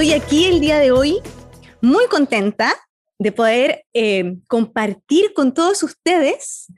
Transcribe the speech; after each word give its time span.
estoy 0.00 0.14
aquí 0.14 0.46
el 0.46 0.60
día 0.60 0.78
de 0.78 0.92
hoy 0.92 1.18
muy 1.82 2.06
contenta 2.06 2.74
de 3.18 3.32
poder 3.32 3.84
eh, 3.92 4.36
compartir 4.48 5.34
con 5.34 5.52
todos 5.52 5.82
ustedes 5.82 6.68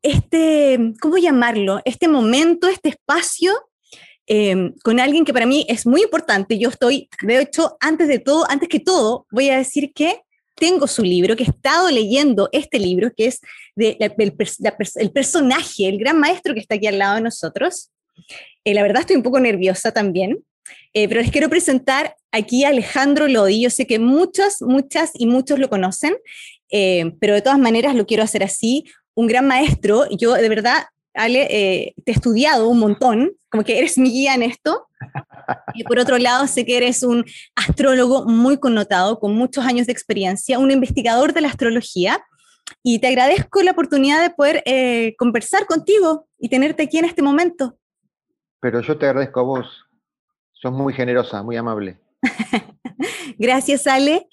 este, 0.00 0.94
¿cómo 1.02 1.18
llamarlo? 1.18 1.82
Este 1.84 2.08
momento, 2.08 2.66
este 2.66 2.88
espacio 2.88 3.52
eh, 4.26 4.72
con 4.82 5.00
alguien 5.00 5.26
que 5.26 5.34
para 5.34 5.44
mí 5.44 5.66
es 5.68 5.86
muy 5.86 6.04
importante. 6.04 6.58
Yo 6.58 6.70
estoy, 6.70 7.10
de 7.20 7.42
hecho, 7.42 7.76
antes 7.78 8.08
de 8.08 8.20
todo, 8.20 8.46
antes 8.48 8.70
que 8.70 8.80
todo, 8.80 9.26
voy 9.30 9.50
a 9.50 9.58
decir 9.58 9.92
que 9.92 10.22
tengo 10.54 10.86
su 10.86 11.02
libro, 11.02 11.36
que 11.36 11.44
he 11.44 11.48
estado 11.48 11.90
leyendo 11.90 12.48
este 12.52 12.78
libro, 12.78 13.12
que 13.14 13.26
es 13.26 13.42
de, 13.74 13.98
el 14.00 15.12
personaje, 15.12 15.88
el 15.88 15.98
gran 15.98 16.18
maestro 16.18 16.54
que 16.54 16.60
está 16.60 16.76
aquí 16.76 16.86
al 16.86 17.00
lado 17.00 17.16
de 17.16 17.20
nosotros. 17.20 17.90
Eh, 18.64 18.72
la 18.72 18.82
verdad 18.82 19.00
estoy 19.00 19.16
un 19.16 19.22
poco 19.22 19.40
nerviosa 19.40 19.92
también, 19.92 20.42
eh, 20.92 21.08
pero 21.08 21.20
les 21.20 21.30
quiero 21.30 21.48
presentar 21.48 22.16
aquí 22.32 22.64
a 22.64 22.68
Alejandro 22.68 23.28
Lodi. 23.28 23.62
Yo 23.62 23.70
sé 23.70 23.86
que 23.86 23.98
muchas, 23.98 24.62
muchas 24.62 25.10
y 25.14 25.26
muchos 25.26 25.58
lo 25.58 25.68
conocen, 25.68 26.16
eh, 26.70 27.12
pero 27.20 27.34
de 27.34 27.42
todas 27.42 27.58
maneras 27.58 27.94
lo 27.94 28.06
quiero 28.06 28.22
hacer 28.22 28.42
así. 28.42 28.84
Un 29.14 29.26
gran 29.26 29.46
maestro. 29.46 30.08
Yo 30.10 30.34
de 30.34 30.48
verdad, 30.48 30.84
Ale, 31.14 31.94
te 32.04 32.12
he 32.12 32.14
estudiado 32.14 32.68
un 32.68 32.78
montón, 32.78 33.32
como 33.48 33.64
que 33.64 33.78
eres 33.78 33.96
mi 33.96 34.10
guía 34.10 34.34
en 34.34 34.42
esto. 34.42 34.86
Y 35.74 35.84
por 35.84 35.98
otro 35.98 36.18
lado, 36.18 36.46
sé 36.46 36.66
que 36.66 36.76
eres 36.76 37.02
un 37.02 37.24
astrólogo 37.54 38.26
muy 38.26 38.58
connotado, 38.58 39.18
con 39.18 39.34
muchos 39.34 39.64
años 39.64 39.86
de 39.86 39.92
experiencia, 39.92 40.58
un 40.58 40.70
investigador 40.70 41.32
de 41.32 41.40
la 41.40 41.48
astrología. 41.48 42.22
Y 42.82 42.98
te 42.98 43.06
agradezco 43.06 43.62
la 43.62 43.70
oportunidad 43.70 44.20
de 44.20 44.30
poder 44.30 44.62
conversar 45.16 45.66
contigo 45.66 46.26
y 46.38 46.48
tenerte 46.48 46.82
aquí 46.82 46.98
en 46.98 47.04
este 47.04 47.22
momento. 47.22 47.78
Pero 48.60 48.80
yo 48.80 48.98
te 48.98 49.06
agradezco 49.06 49.40
a 49.40 49.44
vos. 49.44 49.85
Sos 50.66 50.74
muy 50.74 50.92
generosa, 50.92 51.44
muy 51.44 51.56
amable. 51.56 51.96
Gracias, 53.38 53.86
Ale. 53.86 54.26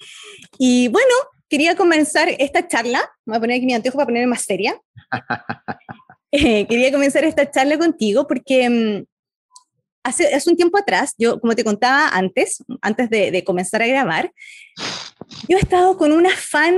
Y 0.58 0.88
bueno, 0.88 1.14
quería 1.48 1.76
comenzar 1.76 2.28
esta 2.28 2.66
charla. 2.66 3.08
Voy 3.24 3.36
a 3.36 3.40
poner 3.40 3.58
aquí 3.58 3.66
mi 3.66 3.72
anteojo 3.72 3.98
para 3.98 4.06
ponerme 4.06 4.26
más 4.26 4.42
seria. 4.42 4.76
Eh, 6.36 6.66
quería 6.66 6.90
comenzar 6.90 7.22
esta 7.22 7.48
charla 7.48 7.78
contigo 7.78 8.26
porque 8.26 8.68
mm, 8.68 9.04
hace, 10.02 10.34
hace, 10.34 10.50
un 10.50 10.56
tiempo 10.56 10.76
atrás, 10.76 11.14
yo, 11.16 11.38
como 11.38 11.54
te 11.54 11.62
contaba 11.62 12.08
antes, 12.08 12.64
antes 12.82 13.08
de, 13.08 13.44
comenzar 13.44 13.82
a 13.82 13.86
grabar, 13.86 14.32
yo 15.48 15.56
he 15.56 15.60
estado 15.60 15.96
con 15.96 16.10
un 16.10 16.26
afán, 16.26 16.74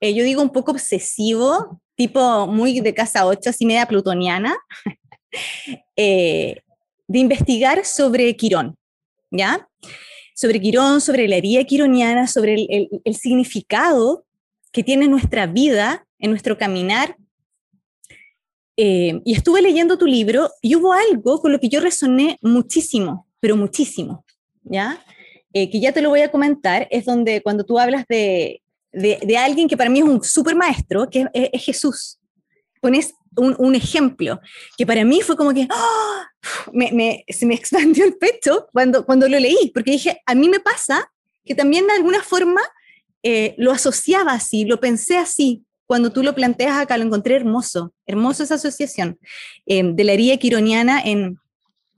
eh, 0.00 0.12
yo 0.12 0.22
digo 0.22 0.42
un 0.42 0.50
poco 0.50 0.72
obsesivo, 0.72 1.80
tipo 1.96 2.46
muy 2.46 2.80
de 2.80 2.92
casa 2.92 3.24
8, 3.24 3.48
así 3.48 3.64
media 3.64 3.86
plutoniana, 3.86 4.54
eh, 5.96 6.60
de 7.06 7.18
investigar 7.18 7.84
sobre 7.84 8.34
Quirón, 8.36 8.76
¿ya? 9.30 9.68
Sobre 10.34 10.60
Quirón, 10.60 11.00
sobre 11.00 11.28
la 11.28 11.36
herida 11.36 11.64
quironiana, 11.64 12.26
sobre 12.26 12.66
el, 13.04 13.14
significado 13.14 14.24
que 14.72 14.82
tiene 14.82 15.08
nuestra 15.08 15.46
vida, 15.46 16.06
en 16.18 16.30
nuestro 16.30 16.56
caminar. 16.56 17.16
Eh, 18.76 19.20
y 19.24 19.34
estuve 19.34 19.62
leyendo 19.62 19.98
tu 19.98 20.06
libro 20.06 20.50
y 20.60 20.74
hubo 20.74 20.92
algo 20.92 21.40
con 21.40 21.52
lo 21.52 21.60
que 21.60 21.68
yo 21.68 21.80
resoné 21.80 22.38
muchísimo, 22.42 23.28
pero 23.38 23.56
muchísimo, 23.56 24.24
¿ya? 24.64 25.04
Eh, 25.52 25.70
que 25.70 25.78
ya 25.78 25.92
te 25.92 26.02
lo 26.02 26.08
voy 26.08 26.22
a 26.22 26.30
comentar, 26.32 26.88
es 26.90 27.04
donde 27.04 27.40
cuando 27.40 27.64
tú 27.64 27.78
hablas 27.78 28.04
de, 28.08 28.62
de, 28.92 29.36
alguien 29.36 29.68
que 29.68 29.76
para 29.76 29.90
mí 29.90 30.00
es 30.00 30.04
un 30.04 30.24
super 30.24 30.56
maestro, 30.56 31.08
que 31.08 31.26
es 31.32 31.64
Jesús, 31.64 32.18
pones 32.80 33.14
un, 33.36 33.74
ejemplo 33.74 34.40
que 34.76 34.86
para 34.86 35.04
mí 35.04 35.20
fue 35.22 35.36
como 35.36 35.52
que 35.52 35.66
¡ah! 35.70 36.26
se 37.28 37.46
me 37.46 37.54
expandió 37.54 38.04
el 38.04 38.16
pecho 38.16 38.68
cuando, 38.72 39.04
cuando 39.04 39.28
lo 39.28 39.38
leí, 39.38 39.70
porque 39.72 39.92
dije, 39.92 40.22
a 40.26 40.34
mí 40.34 40.48
me 40.48 40.60
pasa 40.60 41.10
que 41.44 41.54
también 41.54 41.86
de 41.86 41.94
alguna 41.94 42.22
forma 42.22 42.60
eh, 43.22 43.54
lo 43.58 43.72
asociaba 43.72 44.32
así, 44.32 44.64
lo 44.64 44.80
pensé 44.80 45.16
así. 45.18 45.64
Cuando 45.86 46.10
tú 46.10 46.22
lo 46.22 46.34
planteas 46.34 46.78
acá, 46.78 46.96
lo 46.96 47.04
encontré 47.04 47.36
hermoso, 47.36 47.92
hermoso 48.06 48.42
esa 48.42 48.54
asociación 48.54 49.18
eh, 49.66 49.82
de 49.84 50.04
la 50.04 50.12
herida 50.12 50.36
quironiana 50.38 51.00
en, 51.00 51.38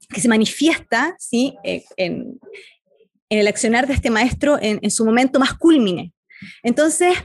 que 0.09 0.21
se 0.21 0.29
manifiesta 0.29 1.15
¿sí? 1.19 1.55
Eh, 1.63 1.85
en, 1.97 2.41
en, 3.29 3.39
el 3.39 3.47
accionar 3.47 3.87
de 3.87 3.95
este 3.95 4.11
maestro 4.11 4.59
en, 4.61 4.81
en 4.83 4.91
su 4.91 5.05
momento 5.05 5.39
más 5.39 5.55
culmine. 5.55 6.13
Entonces, 6.65 7.17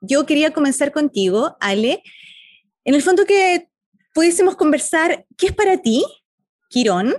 yo 0.00 0.26
quería 0.26 0.52
comenzar 0.52 0.92
contigo, 0.92 1.56
Ale, 1.60 2.02
en 2.84 2.94
el 2.94 3.02
fondo 3.02 3.24
que 3.24 3.68
pudiésemos 4.14 4.56
conversar 4.56 5.26
qué 5.36 5.46
es 5.46 5.52
para 5.52 5.78
ti 5.78 6.04
Quirón, 6.70 7.14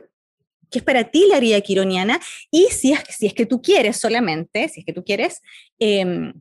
qué 0.69 0.79
es 0.79 0.83
para 0.83 1.05
ti 1.05 1.25
la 1.27 1.37
herida 1.37 1.59
quironiana 1.61 2.19
y 2.51 2.65
si 2.65 2.91
es, 2.91 2.99
si 3.09 3.25
es 3.25 3.33
que 3.33 3.45
tú 3.45 3.61
quieres 3.61 3.97
solamente, 3.97 4.69
si 4.69 4.81
es 4.81 4.85
que 4.85 4.93
tú 4.93 5.03
quieres, 5.03 5.41
em, 5.79 6.33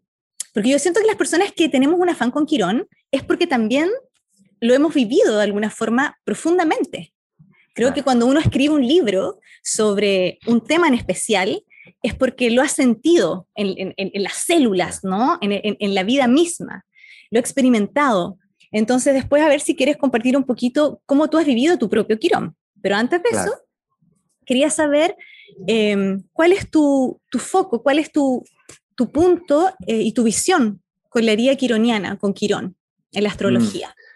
porque 0.53 0.71
yo 0.71 0.79
siento 0.79 1.01
que 1.01 1.07
las 1.07 1.17
personas 1.17 1.53
que 1.53 1.69
tenemos 1.69 1.99
un 1.99 2.09
afán 2.09 2.31
con 2.31 2.47
Quirón 2.47 2.87
es 3.11 3.23
porque 3.23 3.47
también 3.47 3.89
lo 4.61 4.75
hemos 4.75 4.95
vivido 4.95 5.37
de 5.37 5.45
alguna 5.45 5.71
forma 5.71 6.19
profundamente. 6.25 7.13
Creo 7.75 7.95
que 7.95 8.03
cuando 8.03 8.27
uno 8.27 8.41
escribe 8.41 8.75
un 8.75 8.87
libro 8.87 9.39
sobre 9.63 10.39
un 10.47 10.65
tema 10.65 10.89
en 10.89 10.95
especial, 10.95 11.63
es 12.03 12.15
porque 12.15 12.51
lo 12.51 12.61
ha 12.61 12.69
sentido 12.69 13.47
en, 13.55 13.95
las 14.15 14.35
células, 14.35 15.05
¿no? 15.05 15.39
En, 15.41 15.95
la 15.95 16.03
vida 16.03 16.27
misma. 16.27 16.85
Lo 17.31 17.39
ha 17.39 17.41
experimentado. 17.41 18.39
Entonces, 18.73 19.15
después 19.15 19.43
a 19.43 19.49
ver 19.49 19.61
si 19.61 19.75
quieres 19.75 19.97
compartir 19.97 20.37
un 20.37 20.45
poquito 20.45 21.01
cómo 21.07 21.29
tú 21.29 21.39
has 21.39 21.47
vivido 21.47 21.79
tu 21.79 21.89
propio 21.89 22.19
Quirón. 22.19 22.57
Pero 22.83 22.97
antes 22.97 23.23
de 23.23 23.31
eso, 23.31 23.53
quería 24.45 24.71
saber 24.71 25.17
em, 25.67 26.23
cuál 26.33 26.53
es 26.53 26.71
tu, 26.71 27.21
foco, 27.39 27.83
cuál 27.83 27.99
es 27.99 28.13
tu, 28.13 28.45
punto 29.13 29.71
eh, 29.87 30.03
y 30.03 30.13
tu 30.13 30.25
visión 30.25 30.83
con 31.09 31.25
la 31.25 31.33
herida 31.33 31.55
quironiana, 31.55 32.17
con 32.19 32.33
Quirón, 32.35 32.77
en 33.13 33.23
la 33.23 33.31
astrología. 33.31 33.89
Mm. 33.89 34.09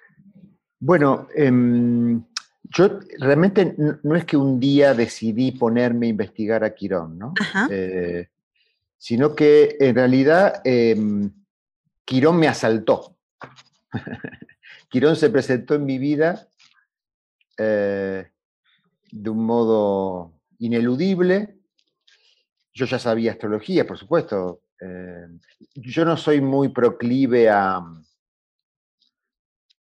Bueno, 0.81 1.29
em, 1.37 2.25
yo 2.65 2.99
realmente 3.19 3.75
no 4.03 4.17
es 4.17 4.25
que 4.25 4.37
un 4.37 4.59
día 4.59 4.95
decidí 4.95 5.53
ponerme 5.53 6.07
a 6.07 6.11
investigar 6.11 6.65
a 6.65 6.75
Quirón, 6.75 7.19
¿no? 7.19 7.35
Eh, 7.71 8.29
sino 8.97 9.35
que 9.35 9.77
en 9.79 9.95
realidad 9.95 10.61
em, 10.65 11.31
Quirón 12.05 12.39
me 12.39 12.49
asaltó. 12.49 13.17
Quirón 14.89 15.17
se 15.17 15.31
presentó 15.31 15.75
en 15.75 15.85
mi 15.85 15.99
vida 15.99 16.49
eh, 17.59 18.31
de 19.11 19.31
un 19.31 19.45
modo 19.45 20.35
ineludible. 20.59 21.59
Yo 22.75 22.87
ya 22.87 22.99
sabía 22.99 23.33
astrología, 23.33 23.87
por 23.87 23.99
supuesto. 23.99 24.63
Eh, 24.81 25.27
yo 25.75 26.05
no 26.05 26.17
soy 26.17 26.41
muy 26.41 26.71
proclive 26.71 27.51
a, 27.51 27.83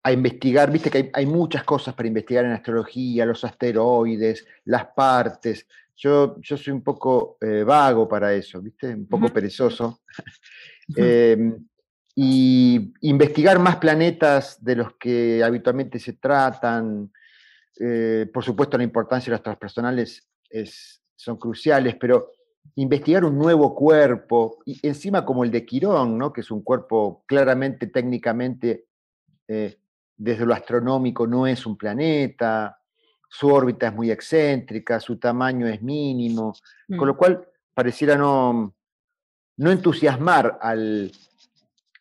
a 0.03 0.13
investigar, 0.13 0.71
viste 0.71 0.91
que 0.91 1.11
hay, 1.13 1.27
muchas 1.27 1.65
cosas 1.65 1.95
para 1.95 2.09
investigar 2.09 2.45
en 2.45 2.53
astrología, 2.53 3.27
los 3.27 3.45
asteroides, 3.45 4.47
las 4.65 4.87
partes. 4.87 5.67
Yo, 5.97 6.41
yo 6.41 6.57
soy 6.57 6.73
un 6.73 6.83
poco 6.83 7.37
eh, 7.41 7.65
vago 7.65 8.09
para 8.09 8.33
eso, 8.33 8.63
viste, 8.63 8.95
un 8.95 9.07
poco 9.07 9.29
perezoso. 9.29 10.01
Y 12.21 12.95
investigar 13.03 13.61
más 13.61 13.77
planetas 13.77 14.65
de 14.65 14.75
los 14.75 14.95
que 14.95 15.41
habitualmente 15.45 16.01
se 16.01 16.15
tratan. 16.15 17.13
Eh, 17.79 18.29
por 18.35 18.43
supuesto, 18.43 18.77
la 18.77 18.83
importancia 18.83 19.31
de 19.31 19.37
las 19.37 19.43
transpersonales 19.45 20.29
es, 20.51 21.01
son 21.15 21.37
cruciales, 21.37 21.95
pero 21.95 22.33
investigar 22.75 23.25
un 23.25 23.39
nuevo 23.39 23.73
cuerpo, 23.73 24.59
y 24.67 24.85
encima 24.85 25.25
como 25.25 25.45
el 25.45 25.53
de 25.53 25.65
Quirón, 25.65 26.19
¿no? 26.19 26.33
que 26.33 26.41
es 26.41 26.51
un 26.51 26.65
cuerpo 26.65 27.23
claramente, 27.25 27.87
técnicamente, 27.87 28.87
eh, 29.47 29.79
desde 30.17 30.45
lo 30.45 30.55
astronómico 30.55 31.25
no 31.25 31.47
es 31.47 31.65
un 31.67 31.79
planeta, 31.79 32.81
su 33.29 33.47
órbita 33.47 33.87
es 33.87 33.95
muy 33.95 34.11
excéntrica, 34.11 34.99
su 34.99 35.21
tamaño 35.21 35.69
es 35.69 35.81
mínimo, 35.83 36.53
con 36.89 37.07
lo 37.07 37.15
mm. 37.15 37.17
cual 37.17 37.49
pareciera 37.73 38.17
no, 38.17 38.75
no 39.59 39.71
entusiasmar 39.71 40.59
al, 40.61 41.13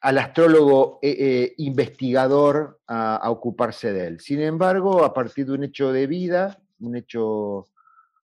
al 0.08 0.20
astrólogo 0.20 1.00
eh, 1.02 1.18
eh, 1.20 1.54
investigador 1.58 2.80
a, 2.88 3.30
ocuparse 3.30 3.92
de 3.92 4.08
él. 4.08 4.20
Sin 4.22 4.40
embargo, 4.40 5.04
a 5.04 5.14
partir 5.14 5.46
de 5.46 5.52
un 5.52 5.66
hecho 5.66 5.92
de 5.92 6.08
vida, 6.08 6.62
un 6.80 6.96
hecho, 6.96 7.68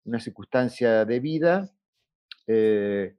una 0.05 0.20
circunstancia 0.20 1.05
de 1.05 1.19
vida, 1.19 1.69
eh, 2.46 3.17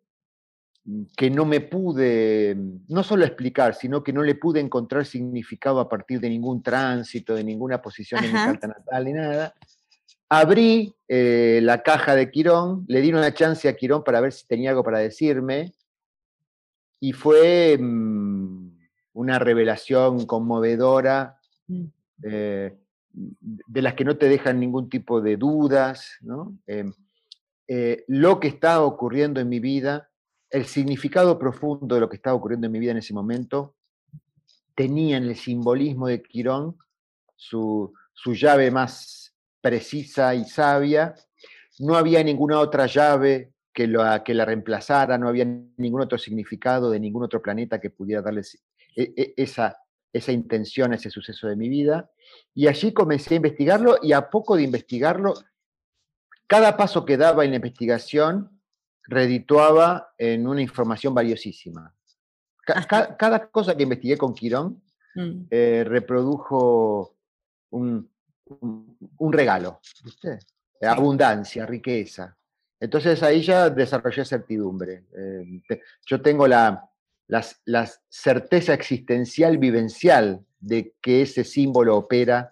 que 1.17 1.29
no 1.29 1.43
me 1.43 1.59
pude, 1.59 2.55
no 2.87 3.03
solo 3.03 3.25
explicar, 3.25 3.75
sino 3.75 4.01
que 4.01 4.13
no 4.13 4.23
le 4.23 4.35
pude 4.35 4.61
encontrar 4.61 5.05
significado 5.05 5.81
a 5.81 5.89
partir 5.89 6.21
de 6.21 6.29
ningún 6.29 6.63
tránsito, 6.63 7.35
de 7.35 7.43
ninguna 7.43 7.81
posición 7.81 8.23
en 8.23 8.31
mi 8.31 8.39
carta 8.39 8.67
natal 8.67 9.03
ni 9.03 9.11
nada. 9.11 9.53
Abrí 10.29 10.95
la 11.09 11.83
caja 11.83 12.15
de 12.15 12.31
Quirón, 12.31 12.85
le 12.87 13.01
di 13.01 13.11
una 13.11 13.33
chance 13.33 13.67
a 13.67 13.75
Quirón 13.75 14.05
para 14.05 14.21
ver 14.21 14.31
si 14.31 14.47
tenía 14.47 14.69
algo 14.69 14.85
para 14.85 14.99
decirme, 14.99 15.73
y 17.03 17.11
fue 17.11 17.77
mm, 17.77 18.77
una 19.11 19.37
revelación 19.37 20.25
conmovedora, 20.25 21.37
mm. 21.67 21.83
eh, 22.23 22.77
de 23.11 23.81
las 23.81 23.93
que 23.95 24.05
no 24.05 24.15
te 24.15 24.29
dejan 24.29 24.57
ningún 24.57 24.89
tipo 24.89 25.19
de 25.19 25.35
dudas. 25.35 26.13
¿no? 26.21 26.57
Em, 26.65 26.93
eh, 27.67 28.05
lo 28.07 28.39
que 28.39 28.47
estaba 28.47 28.85
ocurriendo 28.85 29.41
en 29.41 29.49
mi 29.49 29.59
vida, 29.59 30.11
el 30.49 30.63
significado 30.63 31.37
profundo 31.37 31.95
de 31.95 31.99
lo 31.99 32.07
que 32.07 32.15
estaba 32.15 32.37
ocurriendo 32.37 32.67
en 32.67 32.71
mi 32.71 32.79
vida 32.79 32.91
en 32.91 32.99
ese 32.99 33.13
momento, 33.13 33.75
tenía 34.73 35.17
en 35.17 35.25
el 35.25 35.35
simbolismo 35.35 36.07
de 36.07 36.23
Quirón 36.23 36.77
su, 37.35 37.93
su 38.13 38.33
llave 38.33 38.71
más 38.71 39.35
precisa 39.59 40.33
y 40.35 40.45
sabia. 40.45 41.15
No 41.79 41.97
había 41.97 42.23
ninguna 42.23 42.61
otra 42.61 42.85
llave 42.85 43.52
que 43.73 43.87
la, 43.87 44.23
que 44.23 44.33
la 44.33 44.45
reemplazara, 44.45 45.17
no 45.17 45.27
había 45.27 45.45
ningún 45.45 46.01
otro 46.01 46.17
significado 46.17 46.91
de 46.91 46.99
ningún 46.99 47.23
otro 47.23 47.41
planeta 47.41 47.81
que 47.81 47.89
pudiera 47.89 48.21
darle 48.21 48.41
e, 48.95 49.13
e, 49.15 49.33
esa, 49.37 49.77
esa 50.13 50.31
intención 50.31 50.93
a 50.93 50.95
ese 50.95 51.09
suceso 51.09 51.47
de 51.47 51.55
mi 51.55 51.69
vida. 51.69 52.11
Y 52.53 52.67
allí 52.67 52.93
comencé 52.93 53.33
a 53.33 53.37
investigarlo 53.37 53.97
y 54.01 54.13
a 54.13 54.29
poco 54.29 54.55
de 54.55 54.63
investigarlo, 54.63 55.33
cada 56.47 56.77
paso 56.77 57.03
que 57.03 57.17
daba 57.17 57.43
en 57.43 57.51
la 57.51 57.55
investigación 57.57 58.61
redituaba 59.05 60.13
en 60.17 60.47
una 60.47 60.61
información 60.61 61.13
valiosísima. 61.13 61.93
cada 62.65 63.49
cosa 63.49 63.75
que 63.75 63.83
investigué 63.83 64.17
con 64.17 64.33
Quirón 64.33 64.81
mm. 65.15 65.47
eh, 65.49 65.83
reprodujo 65.85 67.17
un, 67.71 68.09
un, 69.17 69.33
regalo, 69.33 69.81
abundancia, 70.81 71.65
riqueza. 71.65 72.37
Entonces 72.83 73.23
ahí 73.23 73.41
ya 73.41 73.69
desarrollé 73.69 74.25
certidumbre. 74.25 75.05
Eh, 75.15 75.61
yo 76.05 76.21
tengo 76.21 76.45
la, 76.47 76.89
la, 77.27 77.89
certeza 78.09 78.73
existencial 78.73 79.57
vivencial 79.57 80.45
de 80.59 80.93
que 81.01 81.21
ese 81.21 81.45
símbolo 81.45 81.95
opera 81.95 82.49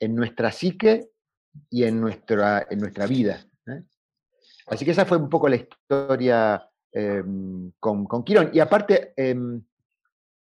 en 0.00 0.16
nuestra 0.16 0.50
psique 0.50 1.10
y 1.70 1.84
en 1.84 2.00
nuestra, 2.00 2.66
en 2.68 2.80
nuestra 2.80 3.06
vida. 3.06 3.46
¿eh? 3.68 3.84
Así 4.66 4.84
que 4.84 4.90
esa 4.90 5.04
fue 5.04 5.18
un 5.18 5.28
poco 5.28 5.48
la 5.48 5.54
historia 5.54 6.68
em, 6.90 7.70
con, 7.78 8.06
con, 8.06 8.24
Quirón. 8.24 8.50
Y 8.52 8.58
aparte, 8.58 9.12
em, 9.16 9.62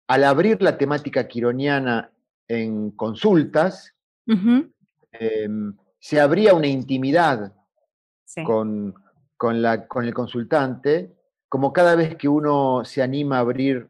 al 0.07 0.23
abrir 0.23 0.59
la 0.63 0.75
temática 0.75 1.27
quironiana 1.27 2.11
en 2.47 2.89
consultas, 2.89 3.93
em, 4.25 5.77
se 5.99 6.19
abría 6.19 6.55
una 6.55 6.65
intimidad 6.65 7.53
con, 8.43 8.95
con, 9.43 10.05
el 10.05 10.13
consultante 10.13 11.11
como 11.49 11.73
cada 11.73 11.95
vez 11.95 12.15
que 12.15 12.29
uno 12.29 12.85
se 12.85 13.03
anima 13.03 13.37
a 13.37 13.41
abrir 13.41 13.89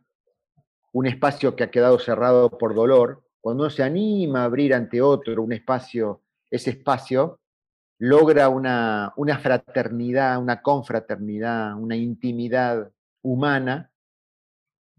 un 0.91 1.05
espacio 1.05 1.55
que 1.55 1.63
ha 1.63 1.69
quedado 1.69 1.99
cerrado 1.99 2.57
por 2.57 2.73
dolor, 2.73 3.23
cuando 3.39 3.63
uno 3.63 3.69
se 3.69 3.83
anima 3.83 4.41
a 4.41 4.45
abrir 4.45 4.73
ante 4.73 4.99
otro 4.99 5.43
un 5.43 5.53
espacio, 5.53 6.21
ese 6.49 6.71
espacio 6.71 7.39
logra 7.99 8.49
una, 8.49 9.13
fraternidad, 9.39 10.41
una 10.41 10.61
confraternidad, 10.63 11.75
una 11.75 11.95
intimidad 11.95 12.91
humana 13.21 13.91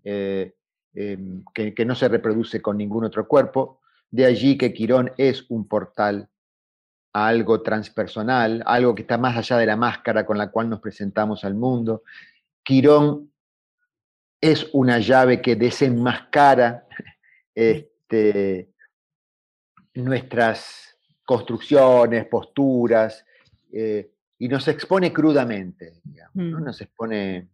eh, 0.04 0.54
em, 0.94 1.44
que 1.52 1.84
no 1.84 1.96
se 1.96 2.08
reproduce 2.08 2.62
con 2.62 2.78
ningún 2.78 3.04
otro 3.04 3.26
cuerpo. 3.26 3.80
De 4.08 4.24
allí 4.24 4.56
que 4.56 4.72
Quirón 4.72 5.10
es 5.18 5.44
un 5.50 5.66
portal 5.66 6.28
a 7.14 7.28
algo 7.28 7.62
transpersonal, 7.62 8.62
algo 8.66 8.94
que 8.94 9.02
está 9.02 9.16
más 9.16 9.36
allá 9.36 9.56
de 9.58 9.66
la 9.66 9.76
máscara 9.76 10.26
con 10.26 10.36
la 10.36 10.50
cual 10.50 10.68
nos 10.68 10.80
presentamos 10.80 11.44
al 11.44 11.54
mundo, 11.54 12.02
Quirón 12.62 13.30
es 14.40 14.68
una 14.72 14.98
llave 14.98 15.40
que 15.40 15.54
desenmascara 15.56 16.86
este, 17.54 18.72
nuestras 19.94 20.98
construcciones, 21.24 22.26
posturas, 22.26 23.24
eh, 23.72 24.10
y 24.38 24.48
nos 24.48 24.66
expone 24.68 25.12
crudamente, 25.12 26.02
mm. 26.34 26.62
nos 26.64 26.80
expone, 26.80 27.48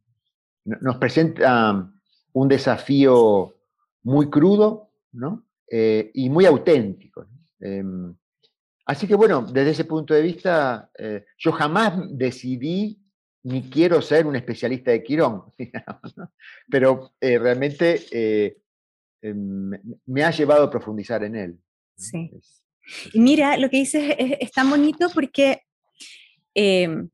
nos 0.65 0.97
presenta 0.97 1.89
un 2.33 2.49
desafío 2.49 3.55
muy 4.03 4.31
crudo 4.31 4.91
eh, 5.71 6.11
y 6.15 6.31
muy 6.31 6.47
auténtico. 6.47 7.27
Em, 7.61 8.15
así 8.87 9.07
que 9.07 9.15
bueno, 9.15 9.43
desde 9.43 9.71
ese 9.71 9.85
punto 9.85 10.15
de 10.15 10.23
vista, 10.23 10.91
eh, 10.99 11.25
yo 11.39 11.53
jamás 11.53 11.95
decidí 12.11 12.99
ni 13.43 13.71
quiero 13.71 14.03
ser 14.03 14.27
un 14.27 14.37
especialista 14.37 14.91
de 14.91 15.03
Quirón, 15.03 15.45
pero 16.71 17.13
eh, 17.21 17.39
realmente 17.39 18.05
eh, 18.11 18.57
me 20.07 20.25
ha 20.25 20.31
llevado 20.31 20.65
a 20.65 20.71
profundizar 20.71 21.25
en 21.25 21.37
él. 21.37 21.59
Sí. 21.97 22.31
Y 23.13 23.21
mira, 23.21 23.57
lo 23.57 23.71
que 23.71 23.79
dices 23.79 24.17
es, 24.19 24.51
tan 24.53 24.69
bonito 24.69 25.09
porque 25.15 25.63
em, 26.55 27.09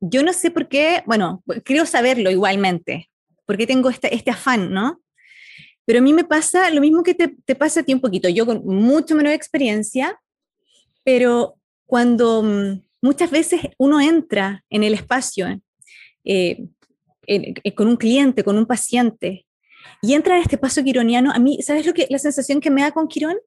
yo 0.00 0.22
no 0.22 0.32
sé 0.32 0.50
por 0.50 0.68
qué, 0.68 1.02
bueno, 1.06 1.42
creo 1.64 1.86
saberlo 1.86 2.30
igualmente, 2.30 3.10
porque 3.46 3.66
tengo 3.66 3.90
este, 3.90 4.14
este 4.14 4.30
afán, 4.30 4.72
¿no? 4.72 5.00
Pero 5.88 6.00
a 6.00 6.02
mí 6.02 6.12
me 6.12 6.24
pasa 6.24 6.68
lo 6.68 6.82
mismo 6.82 7.02
que 7.02 7.14
te, 7.14 7.34
te 7.46 7.54
pasa 7.54 7.80
a 7.80 7.82
ti 7.82 7.94
un 7.94 8.00
poquito, 8.02 8.28
yo 8.28 8.44
con 8.44 8.62
mucho 8.66 9.14
menos 9.14 9.32
experiencia, 9.32 10.20
pero 11.02 11.54
cuando 11.86 12.42
mm, 12.42 12.82
muchas 13.00 13.30
veces 13.30 13.62
uno 13.78 13.98
entra 13.98 14.62
en 14.68 14.84
el 14.84 14.92
espacio 14.92 15.58
eh, 16.24 16.66
con 17.74 17.88
un 17.88 17.96
cliente, 17.96 18.44
con 18.44 18.58
un 18.58 18.66
paciente, 18.66 19.46
y 20.02 20.12
entra 20.12 20.36
en 20.36 20.42
este 20.42 20.58
paso 20.58 20.84
quironiano. 20.84 21.32
A 21.32 21.38
mí, 21.38 21.62
¿sabes 21.62 21.86
lo 21.86 21.94
que 21.94 22.06
la 22.10 22.18
sensación 22.18 22.60
que 22.60 22.70
me 22.70 22.82
da 22.82 22.92
con 22.92 23.08
Quirón? 23.08 23.38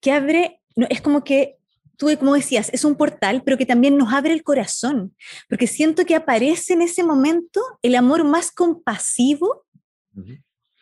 Que 0.00 0.12
abre, 0.12 0.62
no, 0.74 0.86
es 0.88 1.02
como 1.02 1.22
que 1.22 1.58
tú, 1.98 2.08
como 2.18 2.32
decías, 2.32 2.70
es 2.72 2.86
un 2.86 2.96
portal, 2.96 3.42
pero 3.44 3.58
que 3.58 3.66
también 3.66 3.98
nos 3.98 4.14
abre 4.14 4.32
el 4.32 4.42
corazón, 4.42 5.14
porque 5.46 5.66
siento 5.66 6.06
que 6.06 6.14
aparece 6.14 6.72
en 6.72 6.80
ese 6.80 7.04
momento 7.04 7.60
el 7.82 7.96
amor 7.96 8.24
más 8.24 8.50
compasivo. 8.50 9.66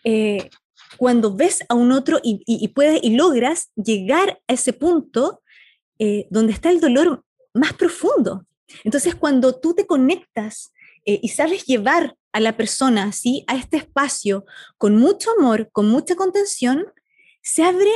Eh, 0.05 0.49
cuando 0.97 1.35
ves 1.35 1.65
a 1.69 1.75
un 1.75 1.93
otro 1.93 2.19
y, 2.23 2.69
puedes 2.69 3.03
y 3.03 3.17
logras 3.17 3.71
llegar 3.77 4.41
a 4.49 4.53
ese 4.53 4.73
punto 4.73 5.43
eh, 5.99 6.27
donde 6.31 6.53
está 6.53 6.71
el 6.71 6.81
dolor 6.81 7.25
más 7.55 7.73
profundo. 7.75 8.47
Entonces, 8.85 9.15
cuando 9.15 9.59
tú 9.59 9.75
te 9.75 9.87
conectas 9.87 10.73
eh, 11.05 11.21
y 11.23 11.29
sabes 11.29 11.65
llevar 11.67 12.17
a 12.33 12.41
la 12.41 12.57
persona 12.57 13.13
¿sí? 13.13 13.45
a 13.47 13.57
este 13.57 13.79
espacio 13.79 14.45
con 14.79 14.97
mucho 14.97 15.31
amor, 15.39 15.71
con 15.73 15.89
mucha 15.89 16.15
contención, 16.15 16.87
se 17.43 17.65
abre, 17.65 17.91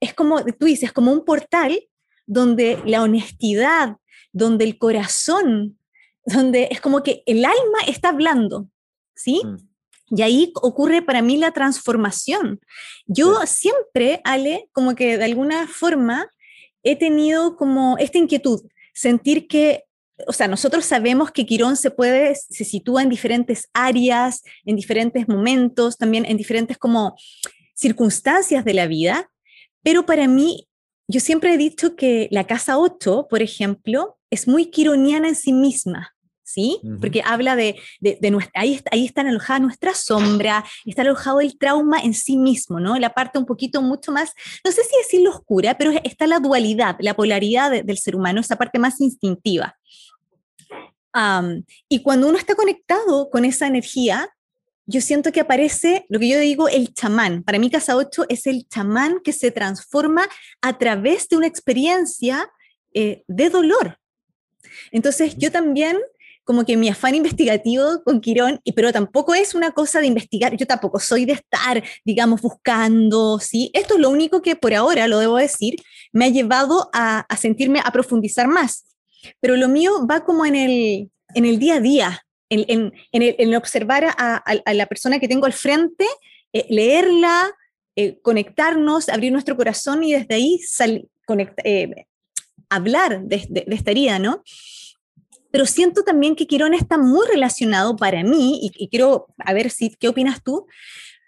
es 0.00 0.14
como 0.14 0.44
tú 0.44 0.66
dices, 0.66 0.92
como 0.92 1.12
un 1.12 1.24
portal 1.24 1.88
donde 2.26 2.80
la 2.84 3.02
honestidad, 3.02 3.96
donde 4.32 4.64
el 4.64 4.78
corazón, 4.78 5.78
donde 6.24 6.68
es 6.70 6.80
como 6.80 7.02
que 7.02 7.22
el 7.26 7.44
alma 7.44 7.78
está 7.86 8.10
hablando, 8.10 8.68
¿sí? 9.14 9.42
Mm. 9.44 9.71
Y 10.14 10.20
ahí 10.20 10.52
ocurre 10.56 11.00
para 11.00 11.22
mí 11.22 11.38
la 11.38 11.52
transformación. 11.52 12.60
Yo 13.06 13.34
siempre, 13.46 14.20
Ale, 14.24 14.68
como 14.72 14.94
que 14.94 15.16
de 15.16 15.24
alguna 15.24 15.66
forma 15.66 16.28
he 16.82 16.96
tenido 16.96 17.56
como 17.56 17.96
esta 17.98 18.18
inquietud, 18.18 18.60
sentir 18.92 19.48
que, 19.48 19.84
o 20.26 20.32
sea, 20.34 20.48
nosotros 20.48 20.84
sabemos 20.84 21.30
que 21.30 21.46
Quirón 21.46 21.76
se 21.76 21.90
puede, 21.90 22.34
se 22.34 22.64
sitúa 22.64 23.02
en 23.02 23.08
diferentes 23.08 23.70
áreas, 23.72 24.42
en 24.66 24.76
diferentes 24.76 25.28
momentos, 25.28 25.96
también 25.96 26.26
en 26.26 26.36
diferentes 26.36 26.76
como 26.76 27.16
circunstancias 27.74 28.64
de 28.66 28.74
la 28.74 28.86
vida, 28.86 29.30
pero 29.82 30.04
para 30.04 30.28
mí, 30.28 30.68
yo 31.08 31.20
siempre 31.20 31.54
he 31.54 31.58
dicho 31.58 31.96
que 31.96 32.28
la 32.30 32.46
casa 32.46 32.78
8, 32.78 33.28
por 33.30 33.42
ejemplo, 33.42 34.18
es 34.30 34.46
muy 34.46 34.66
quironiana 34.66 35.28
en 35.28 35.34
sí 35.34 35.52
misma. 35.52 36.11
¿Sí? 36.52 36.80
Porque 37.00 37.22
habla 37.24 37.56
de, 37.56 37.80
de, 38.00 38.30
nuestra, 38.30 38.60
ahí, 38.60 38.80
ahí 38.90 39.06
está 39.06 39.22
alojada 39.22 39.58
nuestra 39.58 39.94
sombra, 39.94 40.64
está 40.84 41.02
alojado 41.02 41.40
el 41.40 41.56
trauma 41.56 42.00
en 42.00 42.14
sí 42.14 42.36
mismo, 42.36 42.78
¿no? 42.78 42.98
La 42.98 43.14
parte 43.14 43.38
un 43.38 43.46
poquito 43.46 43.80
mucho 43.80 44.12
más, 44.12 44.32
no 44.64 44.70
sé 44.70 44.82
si 44.84 44.96
decirlo 44.98 45.30
oscura, 45.30 45.78
pero 45.78 45.92
está 46.04 46.26
la 46.26 46.40
dualidad, 46.40 46.96
la 47.00 47.14
polaridad 47.14 47.70
del 47.84 47.98
ser 47.98 48.16
humano, 48.16 48.40
esa 48.40 48.56
parte 48.56 48.78
más 48.78 49.00
instintiva. 49.00 49.76
y 51.88 52.02
cuando 52.02 52.28
uno 52.28 52.38
está 52.38 52.54
conectado 52.54 53.30
con 53.30 53.44
esa 53.44 53.66
energía, 53.66 54.28
yo 54.86 55.00
siento 55.00 55.32
que 55.32 55.40
aparece 55.40 56.04
lo 56.08 56.18
que 56.18 56.28
yo 56.28 56.38
digo 56.38 56.68
el 56.68 56.92
chamán. 56.92 57.44
Para 57.44 57.58
mí 57.58 57.70
Casa 57.70 57.96
8 57.96 58.26
es 58.28 58.46
el 58.46 58.66
chamán 58.68 59.20
que 59.22 59.32
se 59.32 59.50
transforma 59.50 60.26
a 60.60 60.76
través 60.76 61.28
de 61.28 61.36
una 61.36 61.46
experiencia 61.46 62.50
eh, 62.92 63.22
de 63.26 63.48
dolor. 63.48 63.98
Entonces 64.90 65.36
yo 65.36 65.50
también 65.50 65.98
como 66.44 66.64
que 66.64 66.76
mi 66.76 66.88
afán 66.88 67.14
investigativo 67.14 68.02
con 68.04 68.20
Quirón, 68.20 68.60
y, 68.64 68.72
pero 68.72 68.92
tampoco 68.92 69.34
es 69.34 69.54
una 69.54 69.72
cosa 69.72 70.00
de 70.00 70.06
investigar, 70.06 70.56
yo 70.56 70.66
tampoco 70.66 70.98
soy 70.98 71.24
de 71.24 71.34
estar, 71.34 71.82
digamos, 72.04 72.40
buscando, 72.42 73.38
¿sí? 73.38 73.70
Esto 73.74 73.94
es 73.94 74.00
lo 74.00 74.10
único 74.10 74.42
que 74.42 74.56
por 74.56 74.74
ahora, 74.74 75.06
lo 75.06 75.18
debo 75.18 75.36
decir, 75.36 75.76
me 76.12 76.26
ha 76.26 76.28
llevado 76.28 76.90
a, 76.92 77.26
sentirme, 77.38 77.80
a 77.84 77.92
profundizar 77.92 78.48
más. 78.48 78.84
Pero 79.40 79.56
lo 79.56 79.68
mío 79.68 80.06
va 80.06 80.24
como 80.24 80.44
en 80.44 80.56
el, 80.56 81.10
en 81.34 81.44
el 81.44 81.58
día 81.58 81.76
a 81.76 81.80
día, 81.80 82.26
en, 82.50 82.92
en, 83.12 83.54
observar 83.54 84.04
a, 84.04 84.42
la 84.72 84.86
persona 84.86 85.18
que 85.18 85.28
tengo 85.28 85.46
al 85.46 85.52
frente, 85.52 86.06
eh, 86.52 86.66
leerla, 86.68 87.50
eh, 87.96 88.18
conectarnos, 88.20 89.08
abrir 89.08 89.32
nuestro 89.32 89.56
corazón 89.56 90.02
y 90.02 90.12
desde 90.12 90.34
ahí 90.34 90.60
eh, 91.64 92.06
hablar 92.68 93.22
de, 93.22 93.46
de, 93.48 93.64
esta 93.68 93.90
herida, 93.92 94.18
¿no? 94.18 94.42
Pero 95.52 95.66
siento 95.66 96.02
también 96.02 96.34
que 96.34 96.46
Quirón 96.46 96.74
está 96.74 96.98
muy 96.98 97.24
relacionado 97.28 97.94
para 97.94 98.24
mí, 98.24 98.72
y, 98.74 98.88
quiero 98.88 99.28
a 99.38 99.52
ver 99.52 99.70
si, 99.70 99.90
qué 99.90 100.08
opinas 100.08 100.42
tú, 100.42 100.66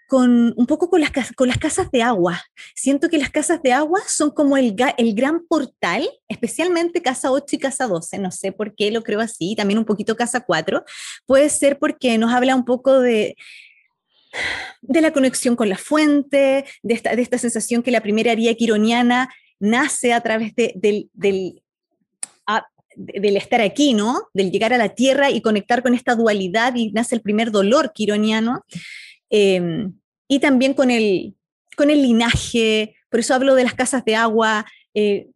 con 0.07 0.53
un 0.57 0.65
poco 0.65 0.89
con 0.89 0.99
las, 0.99 1.11
con 1.35 1.47
las 1.47 1.57
casas 1.57 1.89
de 1.91 2.01
agua. 2.01 2.43
Siento 2.75 3.09
que 3.09 3.17
las 3.17 3.29
casas 3.29 3.61
de 3.63 3.71
agua 3.71 4.01
son 4.07 4.31
como 4.31 4.57
el, 4.57 4.75
el 4.97 5.15
gran 5.15 5.45
portal, 5.47 6.07
especialmente 6.27 7.01
casa 7.01 7.31
8 7.31 7.55
y 7.55 7.59
casa 7.59 7.87
12, 7.87 8.17
no 8.19 8.31
sé 8.31 8.51
por 8.51 8.75
qué 8.75 8.91
lo 8.91 9.03
creo 9.03 9.19
así, 9.19 9.55
también 9.55 9.77
un 9.77 9.85
poquito 9.85 10.15
casa 10.15 10.41
4, 10.41 10.83
puede 11.25 11.49
ser 11.49 11.79
porque 11.79 12.17
nos 12.17 12.33
habla 12.33 12.55
un 12.55 12.65
poco 12.65 12.99
de, 12.99 13.35
de 14.81 15.01
la 15.01 15.13
conexión 15.13 15.55
con 15.55 15.69
la 15.69 15.77
fuente, 15.77 16.65
de 16.81 16.93
esta, 16.93 17.15
de 17.15 17.21
esta 17.21 17.37
sensación 17.37 17.83
que 17.83 17.91
la 17.91 18.01
primera 18.01 18.31
haría 18.31 18.55
quironiana 18.55 19.29
nace 19.59 20.13
a 20.13 20.21
través 20.21 20.55
de, 20.55 20.73
del, 20.75 21.09
del, 21.13 21.61
del, 22.95 23.37
estar 23.37 23.61
aquí, 23.61 23.93
¿no? 23.93 24.27
Del 24.33 24.51
llegar 24.51 24.73
a 24.73 24.77
la 24.77 24.89
tierra 24.89 25.29
y 25.29 25.41
conectar 25.41 25.83
con 25.83 25.93
esta 25.93 26.15
dualidad 26.15 26.75
y 26.75 26.91
nace 26.91 27.15
el 27.15 27.21
primer 27.21 27.51
dolor 27.51 27.91
quironiano. 27.93 28.65
Em, 29.29 29.93
y 30.27 30.39
también 30.39 30.73
con 30.73 30.91
el, 30.91 31.35
con 31.75 31.89
el 31.89 32.01
linaje, 32.01 32.95
por 33.09 33.19
eso 33.19 33.33
hablo 33.33 33.55
de 33.55 33.63
las 33.63 33.73
casas 33.73 34.03
de 34.05 34.15
agua, 34.15 34.65
eh, 34.93 35.29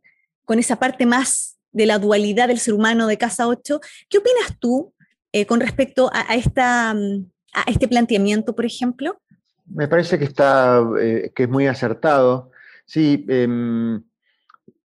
con 0.46 0.60
esa 0.60 0.78
parte 0.78 1.06
más 1.06 1.58
de 1.72 1.86
la 1.86 2.00
dualidad 2.00 2.48
del 2.48 2.60
ser 2.60 2.74
humano 2.74 3.08
de 3.08 3.18
casa 3.18 3.48
8. 3.48 3.80
¿Qué 4.10 4.18
opinas 4.18 4.58
tú 4.60 4.94
eh, 5.32 5.46
con 5.46 5.60
respecto 5.60 6.10
a, 6.14 6.36
esta, 6.36 6.92
a 6.92 7.64
este 7.68 7.88
planteamiento, 7.88 8.56
por 8.56 8.66
ejemplo? 8.66 9.22
Me 9.68 9.88
parece 9.88 10.18
que, 10.18 10.26
está, 10.26 10.84
eh, 11.00 11.32
que 11.36 11.44
es 11.44 11.50
muy 11.50 11.68
acertado. 11.68 12.52
Sí, 12.86 13.24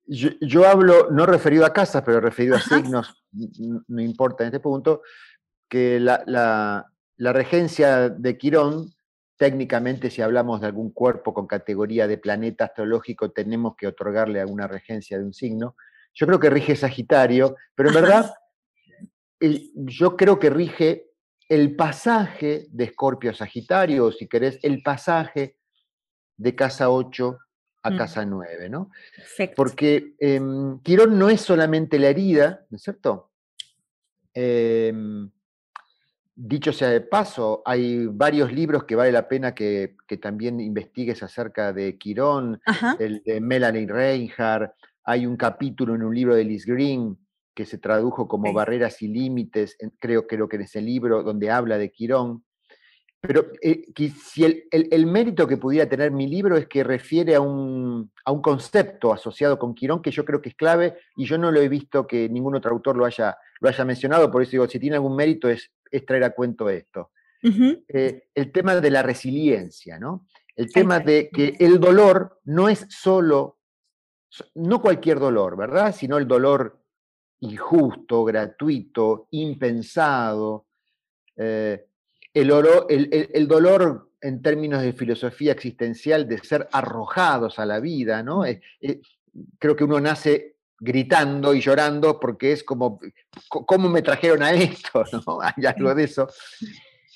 yo, 0.05 0.67
hablo, 0.67 1.09
no 1.11 1.25
referido 1.25 1.65
a 1.65 1.73
casas, 1.73 2.03
pero 2.05 2.19
referido 2.19 2.55
a 2.55 2.59
signos, 2.59 3.23
no 3.87 4.01
importa 4.01 4.43
en 4.43 4.47
este 4.47 4.59
punto, 4.59 5.01
que 5.69 5.99
la, 5.99 6.23
la 6.25 7.33
regencia 7.33 8.09
de 8.09 8.37
Quirón 8.37 8.93
técnicamente 9.37 10.09
si 10.09 10.21
hablamos 10.21 10.61
de 10.61 10.67
algún 10.67 10.91
cuerpo 10.91 11.33
con 11.33 11.47
categoría 11.47 12.07
de 12.07 12.17
planeta 12.17 12.65
astrológico, 12.65 13.31
tenemos 13.31 13.75
que 13.75 13.87
otorgarle 13.87 14.39
alguna 14.39 14.67
regencia 14.67 15.17
de 15.17 15.25
un 15.25 15.33
signo. 15.33 15.75
Yo 16.13 16.27
creo 16.27 16.39
que 16.39 16.49
rige 16.49 16.75
Sagitario, 16.75 17.55
pero 17.75 17.89
en 17.89 17.95
verdad 17.95 18.33
yo 19.75 20.15
creo 20.15 20.39
que 20.39 20.49
rige 20.49 21.07
el 21.49 21.75
pasaje 21.75 22.67
de 22.69 22.85
Escorpio 22.85 23.31
a 23.31 23.33
Sagitario, 23.33 24.05
o 24.05 24.11
si 24.11 24.27
querés, 24.27 24.59
el 24.63 24.81
pasaje 24.81 25.57
de 26.37 26.55
casa 26.55 26.89
8 26.89 27.37
a 27.83 27.91
mm. 27.91 27.97
casa 27.97 28.25
9, 28.25 28.69
¿no? 28.69 28.89
Porque 29.55 30.15
em, 30.19 30.79
Quirón 30.79 31.19
no 31.19 31.29
es 31.29 31.41
solamente 31.41 31.99
la 31.99 32.07
herida, 32.07 32.65
¿no 32.69 32.77
es 32.77 32.83
cierto? 32.83 33.31
Em, 34.33 35.29
Dicho 36.35 36.73
sea 36.73 36.89
de 36.89 37.01
paso, 37.01 37.61
hay 37.63 38.07
varios 38.07 38.51
libros 38.51 38.85
que 38.85 38.95
vale 38.95 39.11
la 39.11 39.27
pena 39.27 39.53
que, 39.53 39.97
también 40.19 40.59
investigues 40.59 41.21
acerca 41.21 41.73
de 41.73 41.97
Quirón, 41.99 42.59
el 42.99 43.21
de 43.23 43.39
Melanie 43.39 43.85
Reinhardt. 43.85 44.73
Hay 45.03 45.27
un 45.27 45.37
capítulo 45.37 45.93
en 45.93 46.01
un 46.01 46.15
libro 46.15 46.33
de 46.33 46.43
Liz 46.43 46.65
Green 46.65 47.19
que 47.53 47.65
se 47.65 47.77
tradujo 47.77 48.27
como 48.27 48.51
Barreras 48.51 49.03
y 49.03 49.09
Límites, 49.09 49.77
creo, 49.99 50.25
creo 50.25 50.49
que 50.49 50.55
en 50.55 50.63
ese 50.63 50.81
libro, 50.81 51.21
donde 51.21 51.51
habla 51.51 51.77
de 51.77 51.91
Quirón. 51.91 52.43
Pero 53.25 53.45
eh, 53.61 53.85
si 54.21 54.43
el, 54.69 55.05
mérito 55.05 55.47
que 55.47 55.55
pudiera 55.55 55.87
tener 55.87 56.11
mi 56.11 56.27
libro 56.27 56.57
es 56.57 56.67
que 56.67 56.83
refiere 56.83 57.35
a 57.35 57.39
un, 57.39 58.11
a 58.25 58.33
un, 58.33 58.41
concepto 58.41 59.13
asociado 59.13 59.57
con 59.57 59.73
Quirón 59.73 60.01
que 60.01 60.11
yo 60.11 60.25
creo 60.25 60.41
que 60.41 60.49
es 60.49 60.55
clave 60.55 60.97
y 61.15 61.23
yo 61.23 61.37
no 61.37 61.49
lo 61.49 61.61
he 61.61 61.69
visto 61.69 62.05
que 62.05 62.27
ningún 62.27 62.55
otro 62.55 62.71
autor 62.71 62.97
lo 62.97 63.05
haya, 63.05 63.37
lo 63.61 63.69
haya 63.69 63.85
mencionado, 63.85 64.29
por 64.29 64.41
eso 64.41 64.51
digo, 64.51 64.67
si 64.67 64.77
tiene 64.77 64.97
algún 64.97 65.15
mérito 65.15 65.47
es, 65.47 65.71
es 65.89 66.05
traer 66.05 66.25
a 66.25 66.31
cuento 66.31 66.69
esto. 66.69 67.11
Eh, 67.87 68.23
el 68.35 68.51
tema 68.51 68.75
de 68.75 68.91
la 68.91 69.01
resiliencia, 69.01 69.97
¿no? 69.97 70.27
El 70.53 70.69
tema 70.73 70.99
de 70.99 71.29
que 71.29 71.55
el 71.59 71.79
dolor 71.79 72.41
no 72.43 72.67
es 72.67 72.85
solo, 72.89 73.59
no 74.55 74.81
cualquier 74.81 75.19
dolor, 75.19 75.55
¿verdad? 75.55 75.95
Sino 75.95 76.17
el 76.17 76.27
dolor 76.27 76.77
injusto, 77.39 78.25
gratuito, 78.25 79.29
impensado. 79.31 80.67
Eh, 81.37 81.85
el, 82.33 83.29
el, 83.33 83.47
dolor 83.47 84.11
en 84.21 84.41
términos 84.41 84.81
de 84.81 84.93
filosofía 84.93 85.51
existencial 85.51 86.27
de 86.27 86.39
ser 86.39 86.67
arrojados 86.71 87.59
a 87.59 87.65
la 87.65 87.79
vida, 87.79 88.23
¿no? 88.23 88.45
Eh, 88.45 88.61
creo 89.59 89.75
que 89.75 89.83
uno 89.83 89.99
nace 89.99 90.53
gritando 90.79 91.53
y 91.53 91.61
llorando 91.61 92.19
porque 92.19 92.51
es 92.51 92.63
como, 92.63 92.99
¿cómo 93.47 93.89
me 93.89 94.01
trajeron 94.01 94.43
a 94.43 94.51
esto? 94.53 95.03
¿no? 95.27 95.39
Hay 95.41 95.65
algo 95.65 95.93
de 95.95 96.03
eso. 96.03 96.27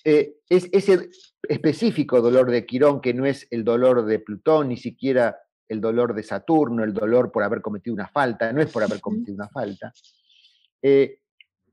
Eh, 0.04 0.38
es 0.48 0.70
ese 0.72 1.10
específico 1.44 2.22
dolor 2.22 2.50
de 2.50 2.66
Quirón, 2.66 3.02
que 3.02 3.14
no 3.14 3.26
es 3.26 3.48
el 3.52 3.64
dolor 3.64 4.06
de 4.06 4.20
Plutón, 4.20 4.70
ni 4.70 4.78
siquiera 4.78 5.38
el 5.68 5.82
dolor 5.82 6.14
de 6.14 6.24
Saturno, 6.24 6.84
el 6.84 6.94
dolor 6.94 7.32
por 7.32 7.44
haber 7.44 7.62
cometido 7.62 7.94
una 7.94 8.08
falta, 8.08 8.54
no 8.54 8.62
es 8.62 8.72
por 8.72 8.84
haber 8.84 9.02
cometido 9.02 9.36
una 9.36 9.50
falta. 9.50 9.92
Eh, 10.82 11.20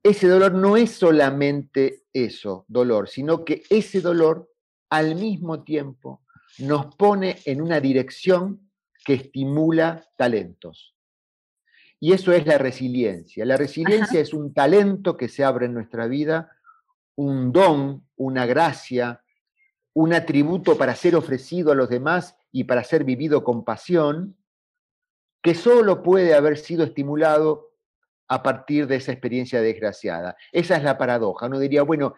ese 0.04 0.28
dolor 0.28 0.52
no 0.52 0.76
es 0.76 0.90
solamente 0.90 2.04
eso, 2.12 2.66
dolor, 2.68 3.08
sino 3.08 3.42
que 3.42 3.62
ese 3.70 4.02
dolor 4.02 4.52
al 4.90 5.14
mismo 5.14 5.64
tiempo 5.64 6.22
nos 6.58 6.94
pone 6.94 7.38
en 7.46 7.62
una 7.62 7.80
dirección 7.80 8.70
que 9.02 9.14
estimula 9.14 10.06
talentos. 10.18 10.94
Y 11.98 12.12
eso 12.12 12.32
es 12.32 12.46
la 12.46 12.58
resiliencia. 12.58 13.46
La 13.46 13.56
resiliencia 13.56 14.20
es 14.20 14.34
un 14.34 14.52
talento 14.52 15.16
que 15.16 15.28
se 15.28 15.42
abre 15.42 15.66
en 15.66 15.74
nuestra 15.74 16.06
vida, 16.06 16.50
un 17.16 17.50
don, 17.50 18.06
una 18.16 18.44
gracia, 18.44 19.24
un 19.94 20.12
atributo 20.12 20.76
para 20.76 20.94
ser 20.96 21.16
ofrecido 21.16 21.72
a 21.72 21.74
los 21.74 21.88
demás 21.88 22.36
y 22.52 22.64
para 22.64 22.84
ser 22.84 23.04
vivido 23.04 23.42
con 23.42 23.64
pasión, 23.64 24.36
que 25.42 25.54
solo 25.54 26.02
puede 26.02 26.34
haber 26.34 26.58
sido 26.58 26.84
estimulado 26.84 27.73
a 28.28 28.42
partir 28.42 28.86
de 28.86 28.96
esa 28.96 29.12
experiencia 29.12 29.60
desgraciada. 29.60 30.36
Esa 30.52 30.76
es 30.76 30.82
la 30.82 30.96
paradoja. 30.96 31.46
Uno 31.46 31.58
diría, 31.58 31.82
bueno, 31.82 32.14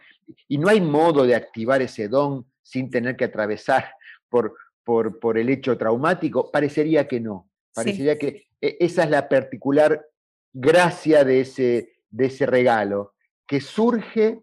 y 0.48 0.58
no 0.58 0.68
hay 0.68 0.80
modo 0.80 1.24
de 1.24 1.34
activar 1.34 1.82
ese 1.82 2.08
don 2.08 2.46
sin 2.62 2.90
tener 2.90 3.16
que 3.16 3.24
atravesar 3.24 3.94
por, 4.28 4.56
por, 4.84 5.18
por 5.18 5.38
el 5.38 5.48
hecho 5.48 5.76
traumático. 5.76 6.50
Parecería 6.50 7.06
que 7.08 7.20
no. 7.20 7.50
Parecería 7.74 8.18
que 8.18 8.46
e, 8.60 8.76
esa 8.80 9.04
es 9.04 9.10
la 9.10 9.28
particular 9.28 10.06
gracia 10.52 11.24
de 11.24 11.40
ese, 11.40 11.96
de 12.08 12.26
ese 12.26 12.46
regalo, 12.46 13.14
que 13.46 13.60
surge 13.60 14.40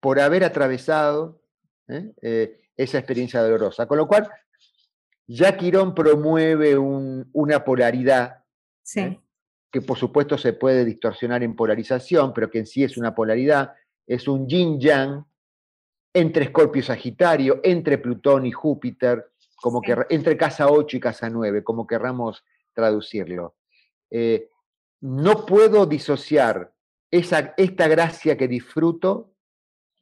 por 0.00 0.20
haber 0.20 0.44
atravesado 0.44 1.40
¿eh? 1.88 2.12
Eh, 2.22 2.60
esa 2.76 2.98
experiencia 2.98 3.42
dolorosa. 3.42 3.86
Con 3.86 3.98
lo 3.98 4.06
cual, 4.06 4.30
ya 5.26 5.56
Quirón 5.56 5.94
promueve 5.94 6.76
una 6.76 7.64
polaridad, 7.64 8.44
¿eh? 8.96 9.18
Que 9.72 9.80
por 9.80 9.96
supuesto 9.98 10.36
se 10.36 10.52
puede 10.52 10.84
distorsionar 10.84 11.42
en 11.42 11.56
polarización, 11.56 12.32
pero 12.32 12.50
que 12.50 12.58
en 12.58 12.66
sí 12.66 12.84
es 12.84 12.98
una 12.98 13.14
polaridad, 13.14 13.72
es 14.06 14.28
un 14.28 14.46
yin-yang 14.46 15.24
entre 16.14 16.44
Escorpio 16.44 16.80
y 16.80 16.84
Sagitario, 16.84 17.60
entre 17.64 17.98
Plutón 17.98 18.44
y 18.44 18.52
Júpiter, 18.52 19.32
como 19.56 19.80
que 19.80 19.96
entre 20.10 20.36
casa 20.36 20.68
8 20.70 20.96
y 20.96 21.00
casa 21.00 21.30
9, 21.30 21.64
como 21.64 21.86
querramos 21.86 22.44
traducirlo. 22.74 23.56
Eh, 24.10 24.50
no 25.00 25.46
puedo 25.46 25.86
disociar 25.86 26.74
esa, 27.10 27.54
esta 27.56 27.88
gracia 27.88 28.36
que 28.36 28.48
disfruto 28.48 29.34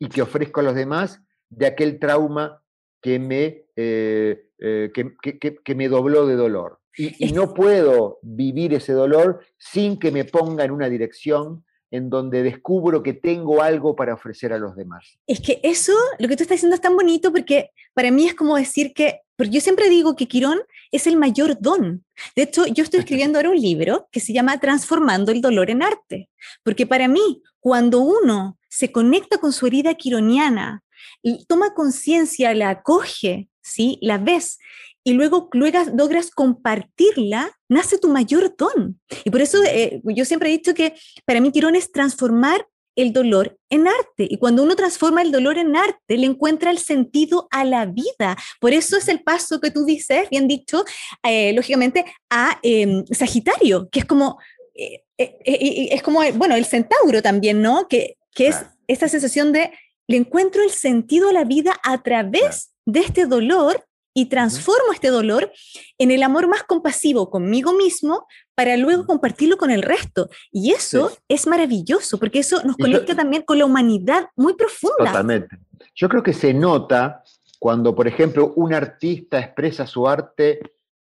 y 0.01 0.09
que 0.09 0.23
ofrezco 0.23 0.61
a 0.61 0.65
los 0.65 0.75
demás 0.75 1.23
de 1.49 1.67
aquel 1.67 1.99
trauma 1.99 2.63
que 3.01 3.19
me, 3.19 3.67
eh, 3.77 4.51
eh, 4.59 4.91
que, 4.93 5.75
me 5.75 5.89
dobló 5.89 6.27
de 6.27 6.37
dolor. 6.37 6.80
Y, 6.97 7.29
y, 7.29 7.33
no 7.33 7.55
puedo 7.55 8.19
vivir 8.21 8.75
ese 8.75 8.93
dolor 8.93 9.41
sin 9.57 9.97
que 9.97 10.11
me 10.11 10.25
ponga 10.25 10.65
en 10.65 10.73
una 10.73 10.89
dirección 10.89 11.65
en 11.91 12.09
donde 12.09 12.43
descubro 12.43 13.03
que 13.03 13.13
tengo 13.13 13.63
algo 13.63 13.97
para 13.97 14.15
ofrecer 14.15 14.53
a 14.53 14.59
los 14.59 14.77
demás. 14.77 15.19
Es 15.27 15.41
que 15.41 15.61
eso, 15.63 15.93
lo 16.19 16.29
que 16.29 16.37
tú 16.37 16.43
estás 16.43 16.57
diciendo 16.57 16.75
es 16.75 16.81
tan 16.81 16.97
bonito 16.97 17.33
porque 17.33 17.71
para 17.95 18.11
mí 18.11 18.27
es 18.27 18.35
como 18.35 18.57
decir 18.57 18.93
que, 18.95 19.21
porque 19.37 19.53
yo 19.53 19.61
siempre 19.61 19.89
digo 19.89 20.15
que 20.15 20.29
Quirón 20.29 20.61
es 20.93 21.07
el 21.07 21.17
mayor 21.17 21.61
don. 21.61 22.05
De 22.37 22.43
hecho, 22.43 22.67
yo 22.67 22.85
estoy 22.85 23.01
escribiendo 23.01 23.39
ahora 23.39 23.51
un 23.51 23.61
libro 23.61 24.09
que 24.13 24.21
se 24.21 24.33
llama 24.33 24.61
Transformando 24.61 25.33
el 25.33 25.41
dolor 25.41 25.71
en 25.71 25.83
arte, 25.83 26.29
porque 26.63 26.87
para 26.87 27.09
mí, 27.09 27.43
cuando 27.59 28.01
uno 28.01 28.59
se 28.69 28.93
conecta 28.93 29.39
con 29.39 29.53
su 29.53 29.67
herida 29.67 29.95
quironiana, 29.95 30.85
y 31.23 31.45
toma 31.47 31.75
conciencia, 31.75 32.55
la 32.55 32.71
acoge, 32.71 33.49
¿sí? 33.63 33.99
la 34.01 34.19
ves 34.19 34.59
y 35.05 35.13
luego, 35.13 35.49
logras 35.53 36.31
compartirla, 36.31 37.51
nace 37.69 37.99
tu 37.99 38.09
mayor 38.09 38.55
don. 38.57 39.01
Y 39.25 39.31
por 39.31 39.41
eso 39.41 39.59
eh, 39.65 40.01
yo 40.05 40.25
siempre 40.25 40.49
he 40.49 40.53
dicho 40.53 40.75
que 40.75 40.95
para 41.25 41.41
mí 41.41 41.53
Quirón 41.53 41.77
es 41.77 41.91
transformar 41.91 42.67
el 42.97 43.13
dolor 43.13 43.59
en 43.71 43.89
arte. 43.89 44.27
Y 44.29 44.37
cuando 44.37 44.63
uno 44.63 44.77
transforma 44.77 45.23
el 45.23 45.33
dolor 45.33 45.57
en 45.59 45.77
arte, 45.77 46.19
le 46.19 46.27
encuentra 46.27 46.71
el 46.71 46.79
sentido 46.79 47.49
a 47.51 47.65
la 47.65 47.87
vida. 47.87 48.37
Por 48.61 48.73
eso 48.73 48.97
es 48.97 49.09
el 49.09 49.23
paso 49.23 49.61
que 49.61 49.71
tú 49.71 49.85
dices, 49.85 50.29
bien 50.29 50.49
dicho, 50.49 50.85
eh, 51.23 51.53
lógicamente, 51.55 52.05
a 52.29 52.59
em, 52.63 53.05
Sagitario, 53.07 53.89
que 53.91 54.01
es 54.01 54.05
como 54.05 54.39
eh, 54.75 55.03
eh, 55.19 55.89
es 55.93 56.03
como, 56.03 56.21
bueno, 56.33 56.55
el 56.55 56.65
centauro 56.65 57.21
también, 57.21 57.61
¿no? 57.61 57.87
Que, 57.89 58.17
que 58.35 58.49
es 58.49 58.57
esta 58.89 59.09
sensación 59.09 59.53
de, 59.53 59.71
le 60.07 60.17
encuentro 60.17 60.63
el 60.63 60.71
sentido 60.71 61.29
a 61.29 61.33
la 61.33 61.45
vida 61.45 61.79
a 61.83 62.03
través 62.03 62.71
de 62.87 63.01
este 63.01 63.27
dolor 63.27 63.87
y 64.15 64.27
transformo 64.27 64.93
este 64.93 65.09
dolor 65.09 65.53
en 65.99 66.11
el 66.11 66.23
amor 66.23 66.49
más 66.49 66.63
compasivo 66.65 67.31
conmigo 67.31 67.73
mismo 67.73 68.27
para 68.55 68.77
luego 68.77 69.07
compartirlo 69.07 69.57
con 69.57 69.71
el 69.71 69.83
resto. 69.83 70.29
Y 70.51 70.73
eso 70.73 71.17
es 71.29 71.47
maravilloso, 71.47 72.19
porque 72.19 72.41
eso 72.41 72.63
nos 72.65 72.77
conecta 72.77 73.15
también 73.15 73.43
con 73.43 73.59
la 73.59 73.65
humanidad 73.65 74.29
muy 74.37 74.55
profunda. 74.55 74.97
Totalmente. 74.99 75.57
Yo 75.95 76.09
creo 76.09 76.23
que 76.23 76.33
se 76.33 76.53
nota 76.53 77.23
cuando, 77.59 77.95
por 77.95 78.09
ejemplo, 78.09 78.53
un 78.57 78.75
artista 78.75 79.39
expresa 79.39 79.87
su 79.87 80.09
arte 80.09 80.61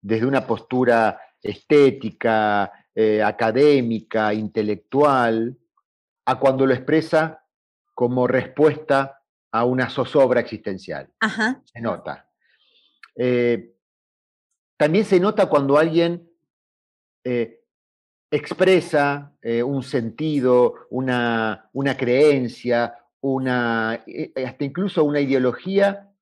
desde 0.02 0.26
una 0.26 0.46
postura 0.46 1.20
estética, 1.42 2.72
eh, 2.94 3.24
académica, 3.24 4.34
intelectual, 4.34 5.58
a 6.26 6.40
cuando 6.40 6.66
lo 6.66 6.74
expresa 6.74 7.44
como 7.94 8.28
respuesta 8.28 9.20
a 9.52 9.66
una 9.66 9.90
zozobra 9.90 10.40
existencial. 10.42 11.10
Se 11.66 11.82
nota. 11.82 12.30
Eh, 13.16 13.76
también 14.78 15.06
se 15.06 15.20
nota 15.20 15.48
cuando 15.48 15.78
alguien 15.78 16.30
eh, 17.24 17.62
expresa 18.32 19.38
un 19.66 19.84
sentido, 19.84 20.88
una, 20.90 21.70
una 21.74 21.96
creencia, 21.96 22.98
una, 23.22 24.04
hasta 24.36 24.66
incluso 24.66 25.04
una 25.04 25.20
ideología 25.20 26.14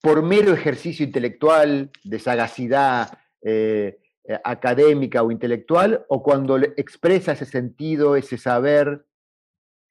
por 0.00 0.22
mero 0.22 0.52
ejercicio 0.52 1.04
intelectual, 1.04 1.90
de 2.04 2.18
sagacidad 2.18 3.18
eh, 3.42 3.98
eh, 4.24 4.40
académica 4.44 5.22
o 5.22 5.30
intelectual, 5.30 6.04
o 6.08 6.22
cuando 6.22 6.56
expresa 6.56 7.32
ese 7.32 7.46
sentido, 7.46 8.16
ese 8.16 8.38
saber, 8.38 9.04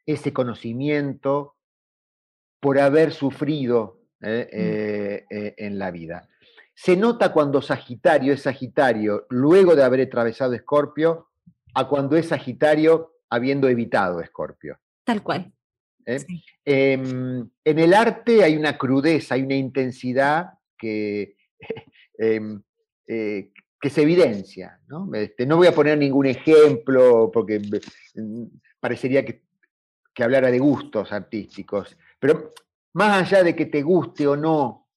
ese 0.06 0.32
conocimiento 0.32 1.56
por 2.60 2.80
haber 2.80 3.12
sufrido 3.12 3.97
eh, 4.22 5.26
mm. 5.30 5.64
en 5.64 5.80
la 5.80 5.92
vida. 5.92 6.28
Se 6.74 6.96
nota 6.96 7.34
cuando 7.34 7.62
Sagitario 7.62 8.34
es 8.34 8.44
Sagitario 8.44 9.26
luego 9.30 9.76
de 9.76 9.84
haber 9.84 10.02
atravesado 10.02 10.54
Escorpio, 10.54 11.30
a 11.74 11.88
cuando 11.88 12.16
es 12.16 12.28
Sagitario 12.28 13.18
habiendo 13.30 13.68
evitado 13.68 14.22
Escorpio. 14.22 14.80
Tal 15.04 15.24
cual. 15.24 15.52
¿eh? 16.06 16.26
Em, 16.66 17.50
en 17.64 17.80
el 17.80 17.94
arte 17.94 18.44
hay 18.44 18.56
una 18.56 18.78
crudeza, 18.78 19.36
hay 19.36 19.44
una 19.44 19.56
intensidad 19.56 20.54
que, 20.78 21.36
em, 22.18 22.62
eh, 23.08 23.52
que 23.80 23.90
se 23.90 24.02
evidencia. 24.02 24.80
¿no? 24.88 25.10
Este, 25.14 25.46
no 25.46 25.58
voy 25.58 25.68
a 25.68 25.76
poner 25.76 25.98
ningún 25.98 26.26
ejemplo 26.26 27.30
porque 27.32 27.60
mm, 28.16 28.44
parecería 28.80 29.24
que, 29.26 29.44
hablara 30.20 30.50
de 30.50 30.58
gustos 30.58 31.12
artísticos, 31.12 31.96
pero 32.20 32.54
más 32.98 33.32
allá 33.32 33.44
de 33.44 33.56
que 33.56 33.68
te 33.68 33.84
guste 33.84 34.26
o 34.26 34.36
no, 34.36 34.88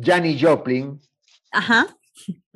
Janis 0.00 0.40
Joplin, 0.40 1.00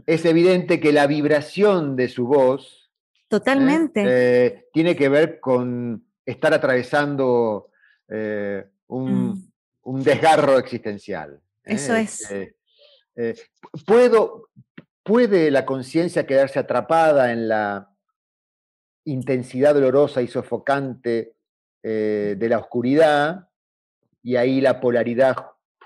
es 0.06 0.24
evidente 0.24 0.78
que 0.78 0.92
la 0.92 1.08
vibración 1.08 1.96
de 1.96 2.08
su 2.08 2.28
voz 2.28 2.88
¿eh? 3.24 3.26
Totalmente. 3.26 4.68
tiene 4.72 4.94
que 4.94 5.08
ver 5.08 5.40
con 5.40 6.06
estar 6.24 6.54
atravesando 6.54 7.72
eh, 8.08 8.64
mm. 8.86 9.32
un, 9.82 10.02
desgarro 10.04 10.56
existencial. 10.56 11.40
¿eh? 11.64 11.75
Eso 11.75 11.97
es. 11.97 12.30
Eh, 12.30 13.34
¿puedo, 13.84 14.50
¿Puede 15.02 15.50
la 15.50 15.66
conciencia 15.66 16.25
quedarse 16.25 16.60
atrapada 16.60 17.32
en 17.32 17.49
la 17.49 17.90
intensidad 19.04 19.75
dolorosa 19.75 20.23
y 20.23 20.28
sofocante 20.28 21.34
de 21.82 22.49
la 22.49 22.58
oscuridad? 22.58 23.48
Y 24.28 24.36
ahí 24.36 24.60
la 24.60 24.78
polaridad 24.78 25.36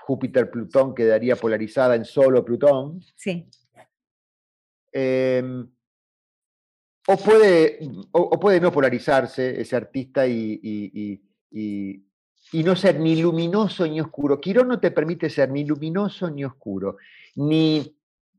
Júpiter-Plutón 0.05 0.93
quedaría 0.93 1.37
polarizada 1.37 1.95
en 1.95 2.03
solo 2.03 2.43
Plutón. 2.43 3.01
Sí. 3.15 3.47
Em, 4.91 5.65
o 7.07 7.15
puede, 7.15 7.79
o, 8.11 8.37
puede 8.37 8.59
no 8.59 8.69
polarizarse 8.69 9.61
ese 9.61 9.77
artista 9.77 10.27
y, 10.27 11.21
no 12.51 12.75
ser 12.75 12.99
ni 12.99 13.21
luminoso 13.21 13.87
ni 13.87 14.01
oscuro. 14.01 14.41
Quirón 14.41 14.67
no 14.67 14.77
te 14.81 14.91
permite 14.91 15.29
ser 15.29 15.49
ni 15.49 15.63
luminoso 15.63 16.29
ni 16.29 16.43
oscuro, 16.43 16.97
ni, 17.37 17.95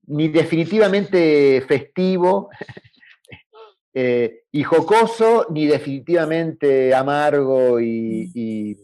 ni 0.09 0.29
definitivamente 0.29 1.65
festivo 1.67 2.51
eh, 3.95 4.43
y 4.53 4.63
jocoso, 4.65 5.47
ni 5.49 5.65
definitivamente 5.65 6.95
amargo 6.95 7.81
y, 7.81 8.77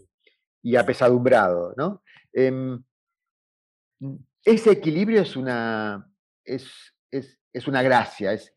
apesadumbrado. 0.76 1.74
¿no? 1.76 2.02
Em, 2.32 2.82
ese 4.44 4.70
equilibrio 4.70 5.22
es 5.22 5.36
una, 5.36 6.10
es, 6.44 6.94
es 7.10 7.68
una 7.68 7.82
gracia, 7.82 8.32
es, 8.32 8.54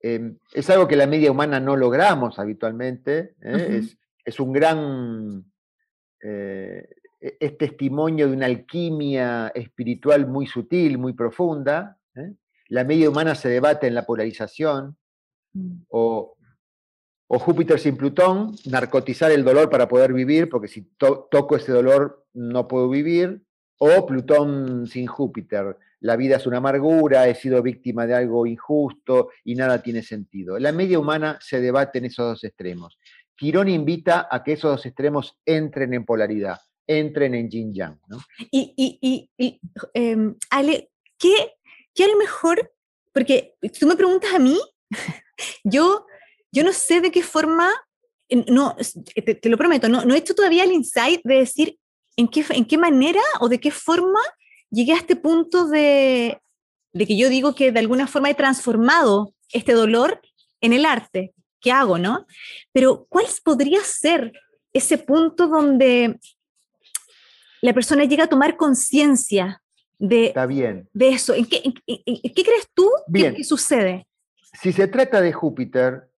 Em, 0.00 0.38
es 0.52 0.70
algo 0.70 0.86
que 0.86 0.94
la 0.94 1.06
media 1.06 1.32
humana 1.32 1.58
no 1.58 1.76
logramos 1.76 2.38
habitualmente. 2.38 3.34
¿eh? 3.42 3.82
es, 4.24 4.40
un 4.40 4.52
gran, 4.52 5.44
eh, 6.22 6.88
e, 7.20 7.36
es 7.40 7.58
testimonio 7.58 8.28
de 8.28 8.36
una 8.36 8.46
alquimia 8.46 9.48
espiritual 9.48 10.28
muy 10.28 10.46
sutil, 10.46 10.98
muy 10.98 11.14
profunda. 11.14 11.98
¿eh? 12.14 12.34
La 12.68 12.84
media 12.84 13.10
humana 13.10 13.34
se 13.34 13.48
debate 13.48 13.86
en 13.86 13.94
la 13.94 14.06
polarización 14.06 14.96
mm. 15.54 15.72
o, 15.88 16.35
Júpiter 17.28 17.78
sin 17.78 17.96
Plutón, 17.96 18.56
narcotizar 18.66 19.32
el 19.32 19.44
dolor 19.44 19.68
para 19.68 19.88
poder 19.88 20.12
vivir, 20.12 20.48
porque 20.48 20.68
si 20.68 20.82
toco 20.96 21.56
ese 21.56 21.72
dolor 21.72 22.24
no 22.34 22.68
puedo 22.68 22.88
vivir, 22.88 23.42
o 23.78 24.06
Plutón 24.06 24.86
sin 24.86 25.06
Júpiter, 25.06 25.76
la 26.00 26.16
vida 26.16 26.36
es 26.36 26.46
una 26.46 26.58
amargura, 26.58 27.26
he 27.26 27.34
sido 27.34 27.62
víctima 27.62 28.06
de 28.06 28.14
algo 28.14 28.46
injusto 28.46 29.30
y 29.44 29.54
nada 29.54 29.82
tiene 29.82 30.02
sentido. 30.02 30.58
La 30.58 30.72
media 30.72 30.98
humana 30.98 31.38
se 31.40 31.60
debate 31.60 31.98
en 31.98 32.04
esos 32.06 32.26
dos 32.26 32.44
extremos. 32.44 32.98
Quirón 33.34 33.68
invita 33.68 34.28
a 34.30 34.42
que 34.42 34.52
esos 34.52 34.70
dos 34.70 34.86
extremos 34.86 35.36
entren 35.44 35.94
en 35.94 36.04
polaridad, 36.04 36.58
entren 36.86 37.34
en 37.34 37.50
yin 37.50 37.74
yang. 37.74 37.98
Y, 38.50 39.30
em, 39.94 40.36
Ale, 40.50 40.90
¿qué, 41.18 41.54
¿qué, 41.94 42.04
a 42.04 42.08
lo 42.08 42.16
mejor, 42.16 42.72
porque 43.12 43.56
tú 43.78 43.86
me 43.86 43.96
preguntas 43.96 44.32
a 44.34 44.38
mí, 44.38 44.58
yo, 45.64 46.06
yo 46.56 46.64
no 46.64 46.72
sé 46.72 47.02
de 47.02 47.10
qué 47.10 47.22
forma, 47.22 47.70
no, 48.48 48.74
te, 49.14 49.48
lo 49.50 49.58
prometo, 49.58 49.90
no, 49.90 50.06
no 50.06 50.14
he 50.14 50.18
hecho 50.18 50.34
todavía 50.34 50.64
el 50.64 50.72
insight 50.72 51.20
de 51.22 51.34
decir 51.34 51.78
en 52.16 52.28
qué, 52.28 52.46
en 52.48 52.64
qué 52.64 52.78
manera 52.78 53.20
o 53.40 53.50
de 53.50 53.60
qué 53.60 53.70
forma 53.70 54.20
llegué 54.70 54.94
a 54.94 54.96
este 54.96 55.16
punto 55.16 55.68
de, 55.68 56.40
que 56.94 57.18
yo 57.18 57.28
digo 57.28 57.54
que 57.54 57.72
de 57.72 57.80
alguna 57.80 58.06
forma 58.06 58.30
he 58.30 58.34
transformado 58.34 59.34
este 59.52 59.72
dolor 59.72 60.22
en 60.62 60.72
el 60.72 60.86
arte. 60.86 61.34
¿Qué 61.60 61.72
hago, 61.72 61.98
no? 61.98 62.26
Pero 62.72 63.06
¿cuál 63.10 63.26
podría 63.44 63.82
ser 63.82 64.32
ese 64.72 64.96
punto 64.96 65.48
donde 65.48 66.18
la 67.60 67.74
persona 67.74 68.04
llega 68.04 68.24
a 68.24 68.28
tomar 68.28 68.56
conciencia 68.56 69.62
de, 69.98 70.32
de 70.94 71.08
eso? 71.10 71.34
¿En 71.34 71.44
qué, 71.44 71.62
crees 71.84 72.70
tú 72.72 72.90
Que, 73.12 73.44
sucede? 73.44 74.06
Si 74.54 74.72
se 74.72 74.88
trata 74.88 75.20
de 75.20 75.34
Júpiter, 75.34 76.08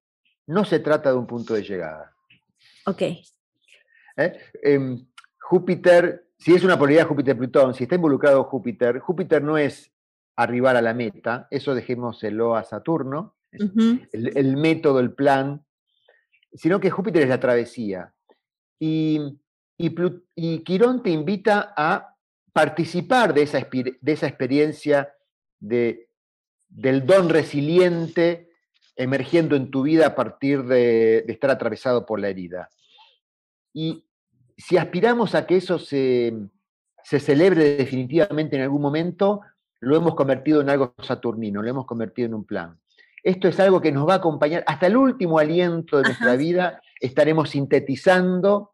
no 0.48 0.64
se 0.64 0.80
trata 0.80 1.10
de 1.10 1.16
un 1.16 1.26
punto 1.26 1.54
de 1.54 1.62
llegada. 1.62 2.12
Ok. 2.84 3.02
¿Eh? 3.02 4.40
Em, 4.62 5.06
Júpiter 5.40 6.28
si 6.38 6.54
es 6.54 6.62
una 6.62 6.78
polaridad 6.78 7.06
Júpiter-Plutón, 7.08 7.74
si 7.74 7.84
está 7.84 7.96
involucrado 7.96 8.44
Júpiter, 8.44 9.00
Júpiter 9.00 9.42
no 9.42 9.58
es 9.58 9.92
arribar 10.36 10.76
a 10.76 10.82
la 10.82 10.94
meta, 10.94 11.48
eso 11.50 11.74
dejémoselo 11.74 12.54
a 12.54 12.62
Saturno, 12.62 13.34
el, 13.50 14.56
método, 14.56 15.00
el 15.00 15.12
plan, 15.12 15.64
sino 16.52 16.78
que 16.78 16.90
Júpiter 16.90 17.22
es 17.22 17.28
la 17.28 17.40
travesía. 17.40 18.14
Y, 18.78 19.40
y, 19.76 20.58
Quirón 20.60 21.02
te 21.02 21.10
invita 21.10 21.74
a 21.76 22.14
participar 22.52 23.34
de 23.34 23.42
esa, 23.42 23.58
de 23.58 24.12
esa 24.12 24.28
experiencia 24.28 25.12
de, 25.58 26.08
del 26.68 27.04
don 27.04 27.28
resiliente 27.30 28.47
emergiendo 28.98 29.56
en 29.56 29.70
tu 29.70 29.82
vida 29.82 30.08
a 30.08 30.14
partir 30.14 30.64
de, 30.64 31.24
de 31.26 31.32
estar 31.32 31.50
atravesado 31.50 32.04
por 32.04 32.20
la 32.20 32.28
herida. 32.28 32.68
Y, 33.72 34.04
si 34.58 34.76
aspiramos 34.76 35.34
a 35.34 35.46
que 35.46 35.56
eso 35.56 35.78
se, 35.78 36.34
celebre 37.04 37.76
definitivamente 37.76 38.56
en 38.56 38.62
algún 38.62 38.82
momento, 38.82 39.40
lo 39.80 39.96
hemos 39.96 40.14
convertido 40.16 40.60
en 40.60 40.68
algo 40.68 40.94
saturnino, 41.00 41.62
lo 41.62 41.70
hemos 41.70 41.86
convertido 41.86 42.26
en 42.26 42.34
un 42.34 42.44
plan. 42.44 42.78
Esto 43.22 43.48
es 43.48 43.58
algo 43.60 43.80
que 43.80 43.92
nos 43.92 44.06
va 44.06 44.14
a 44.14 44.16
acompañar 44.16 44.64
hasta 44.66 44.88
el 44.88 44.96
último 44.96 45.38
aliento 45.38 45.98
de 45.98 46.04
nuestra 46.04 46.34
vida, 46.36 46.82
estaremos 47.00 47.50
sintetizando 47.50 48.72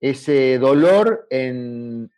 ese 0.00 0.58
dolor 0.58 1.26
en, 1.30 2.10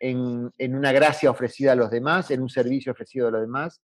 una 0.59 0.92
gracia 0.92 1.30
ofrecida 1.30 1.72
a 1.72 1.76
los 1.76 1.90
demás, 1.90 2.30
en 2.30 2.40
un 2.40 2.48
servicio 2.48 2.92
ofrecido 2.92 3.28
a 3.28 3.30
los 3.30 3.42
demás. 3.42 3.83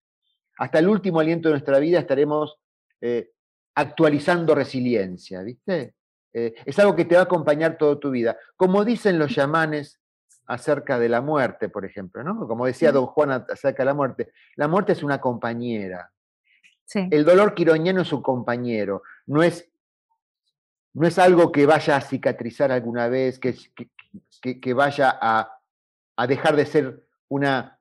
Hasta 0.58 0.80
el 0.80 0.90
último 0.90 1.22
aliento 1.22 1.48
de 1.48 1.54
nuestra 1.54 1.80
vida 1.80 2.00
estaremos 2.00 2.58
eh, 3.00 3.32
actualizando 3.76 4.56
resiliencia, 4.56 5.44
¿viste? 5.44 5.94
Eh, 6.34 6.56
es 6.66 6.80
algo 6.80 6.96
que 6.96 7.06
te 7.06 7.16
va 7.16 7.22
a 7.22 7.26
acompañar 7.26 7.78
toda 7.78 8.00
tu 8.00 8.10
vida. 8.10 8.38
Como 8.56 8.84
dicen 8.84 9.20
los 9.20 9.36
yamanes 9.36 10.00
acerca 10.48 10.98
de 10.98 11.10
la 11.10 11.22
muerte, 11.22 11.70
por 11.70 11.86
ejemplo, 11.86 12.24
¿no? 12.24 12.48
Como 12.48 12.66
decía 12.66 12.92
don 12.92 13.06
Juan 13.06 13.32
acerca 13.32 13.84
de 13.84 13.86
la 13.86 13.94
muerte, 13.94 14.32
la 14.56 14.68
muerte 14.68 14.94
es 14.94 15.04
una 15.04 15.20
compañera. 15.20 16.12
El 16.94 17.26
dolor 17.26 17.56
quironiano 17.56 18.02
es 18.02 18.14
un 18.14 18.22
compañero, 18.22 19.02
no 19.26 19.42
es, 19.42 19.68
no 20.94 21.08
es 21.08 21.18
algo 21.18 21.52
que 21.52 21.66
vaya 21.66 21.96
a 21.96 22.02
cicatrizar 22.02 22.72
alguna 22.72 23.08
vez, 23.08 23.40
que, 23.40 23.56
que, 24.62 24.74
vaya 24.74 25.18
a, 25.20 25.60
dejar 26.28 26.56
de 26.56 26.66
ser 26.68 27.08
una, 27.28 27.80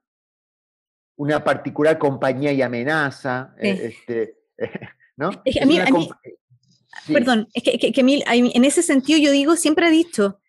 una 1.17 1.45
particular 1.45 1.99
compañía 1.99 2.53
y 2.53 2.63
amenaza. 2.63 3.55
Eh, 3.59 3.93
este, 3.93 4.39
¿no? 5.17 5.31
Perdón, 7.07 7.49
es 7.53 7.63
que, 7.63 7.93
que, 7.93 8.01
en 8.01 8.65
ese 8.65 8.83
sentido 8.83 9.19
yo 9.19 9.31
digo, 9.31 9.57
siempre 9.57 9.89
he 9.89 9.91
dicho, 9.91 10.41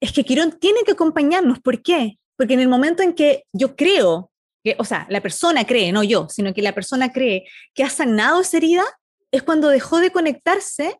es 0.00 0.12
que 0.12 0.24
Quirón 0.24 0.58
tiene 0.58 0.80
que 0.84 0.92
acompañarnos. 0.92 1.60
¿Por 1.60 1.82
qué? 1.82 2.18
Porque 2.36 2.54
en 2.54 2.60
el 2.60 2.68
momento 2.68 3.02
en 3.02 3.14
que 3.14 3.44
yo 3.52 3.74
creo, 3.74 4.30
que, 4.62 4.76
o 4.78 4.84
sea, 4.84 5.06
la 5.10 5.20
persona 5.20 5.66
cree, 5.66 5.92
no 5.92 6.02
yo, 6.02 6.28
sino 6.28 6.54
que 6.54 6.62
la 6.62 6.74
persona 6.74 7.12
cree 7.12 7.46
que 7.74 7.82
ha 7.82 7.90
sanado 7.90 8.40
esa 8.40 8.56
herida, 8.56 8.84
es 9.30 9.42
cuando 9.42 9.68
dejó 9.68 9.98
de 9.98 10.10
conectarse 10.10 10.96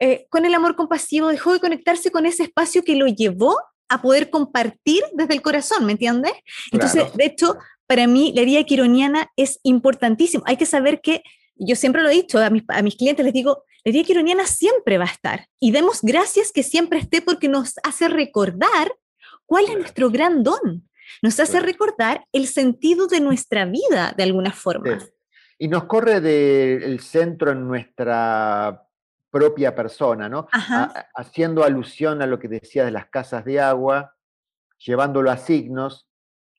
eh, 0.00 0.26
con 0.28 0.44
el 0.44 0.54
amor 0.54 0.74
compasivo, 0.76 1.28
dejó 1.28 1.52
de 1.52 1.60
conectarse 1.60 2.10
con 2.10 2.26
ese 2.26 2.44
espacio 2.44 2.82
que 2.82 2.96
lo 2.96 3.06
llevó 3.06 3.56
a 3.88 4.02
poder 4.02 4.30
compartir 4.30 5.02
desde 5.12 5.34
el 5.34 5.42
corazón, 5.42 5.86
¿me 5.86 5.92
entiendes? 5.92 6.32
Entonces, 6.72 7.12
de 7.14 7.24
hecho, 7.24 7.56
para 7.86 8.06
mí 8.06 8.32
la 8.34 8.42
herida 8.42 8.64
quironiana 8.64 9.30
es 9.36 9.60
importantísima. 9.62 10.44
Hay 10.46 10.56
que 10.56 10.66
saber 10.66 11.00
que 11.00 11.22
yo 11.56 11.76
siempre 11.76 12.02
lo 12.02 12.08
he 12.08 12.14
dicho 12.14 12.38
a 12.38 12.50
mis, 12.50 12.64
a 12.68 12.82
mis 12.82 12.96
clientes, 12.96 13.24
les 13.24 13.34
digo, 13.34 13.64
la 13.84 13.90
herida 13.90 14.04
quironiana 14.04 14.46
siempre 14.46 14.98
va 14.98 15.04
a 15.04 15.12
estar 15.12 15.46
y 15.60 15.70
demos 15.70 16.00
gracias 16.02 16.52
que 16.52 16.62
siempre 16.62 16.98
esté 16.98 17.22
porque 17.22 17.48
nos 17.48 17.74
hace 17.82 18.08
recordar 18.08 18.92
cuál 19.46 19.66
es 19.66 19.76
nuestro 19.76 20.10
gran 20.10 20.42
don, 20.42 20.88
nos 21.22 21.38
hace 21.38 21.60
recordar 21.60 22.26
el 22.32 22.46
sentido 22.46 23.06
de 23.06 23.20
nuestra 23.20 23.66
vida 23.66 24.14
de 24.16 24.22
alguna 24.22 24.52
forma. 24.52 24.98
Y 25.58 25.68
nos 25.68 25.84
corre 25.84 26.20
del 26.20 27.00
centro 27.00 27.52
en 27.52 27.68
nuestra 27.68 28.86
propia 29.30 29.74
persona, 29.74 30.28
¿no? 30.28 30.48
haciendo 31.14 31.64
alusión 31.64 32.22
a 32.22 32.26
lo 32.26 32.38
que 32.38 32.48
decía 32.48 32.84
de 32.84 32.90
las 32.90 33.06
casas 33.06 33.44
de 33.44 33.60
agua, 33.60 34.14
llevándolo 34.78 35.30
a 35.30 35.36
signos, 35.36 36.08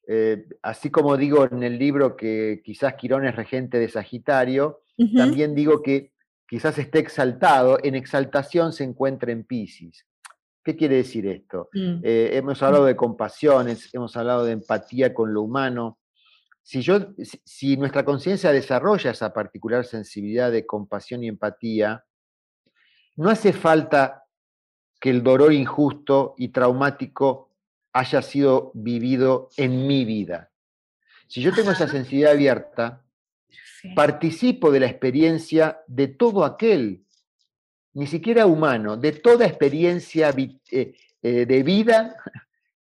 eh, 0.08 0.46
así 0.62 0.89
como 0.89 1.18
digo 1.18 1.46
en 1.46 1.63
el 1.63 1.78
libro 1.80 2.15
que 2.15 2.62
quizás 2.63 2.94
Quirón 2.96 3.26
es 3.26 3.36
regente 3.36 3.80
de 3.80 3.89
Sagitario, 3.89 4.82
también 5.15 5.56
digo 5.56 5.82
que 5.82 6.13
quizás 6.48 6.78
esté 6.78 7.00
exaltado, 7.00 7.78
en 7.84 7.96
exaltación 7.96 8.72
se 8.72 8.84
encuentra 8.84 9.32
en 9.32 9.44
Pisces. 9.44 10.06
¿Qué 10.63 10.76
quiere 10.76 10.96
decir 10.96 11.28
esto? 11.28 11.70
Mm. 11.74 12.00
Eh, 12.04 12.30
hemos 12.34 12.62
hablado 12.63 12.86
de 12.86 12.96
compasiones, 12.96 13.94
hemos 13.94 14.15
hablado 14.18 14.46
de 14.46 14.54
empatía 14.54 15.13
con 15.13 15.34
lo 15.34 15.44
humano. 15.44 16.00
Si, 16.63 16.82
yo, 16.82 17.13
si 17.44 17.78
nuestra 17.78 18.04
conciencia 18.04 18.52
desarrolla 18.52 19.12
esa 19.12 19.32
particular 19.34 19.86
sensibilidad 19.86 20.52
de 20.52 20.65
compasión 20.65 21.24
y 21.24 21.28
empatía, 21.28 22.04
no 23.18 23.30
hace 23.30 23.54
falta 23.54 24.24
que 25.00 25.12
el 25.12 25.22
dolor 25.22 25.54
injusto 25.54 26.34
y 26.38 26.48
traumático 26.48 27.44
haya 27.95 28.21
sido 28.21 28.71
vivido 28.73 29.47
en 29.55 29.88
mi 29.88 30.03
vida. 30.03 30.51
Si 31.27 31.41
yo 31.41 31.53
tengo 31.53 31.71
esa 31.71 31.88
sensibilidad 31.88 32.34
abierta, 32.34 33.05
participo 33.95 34.69
de 34.69 34.81
la 34.81 34.88
experiencia 34.88 35.79
de 35.88 36.10
todo 36.10 36.43
aquel, 36.43 37.05
ni 37.93 38.05
siquiera 38.05 38.47
humano, 38.47 38.97
de 38.97 39.13
toda 39.13 39.45
experiencia 39.45 40.34
eh, 40.38 40.93
eh, 41.21 41.45
de 41.45 41.63
vida 41.63 42.17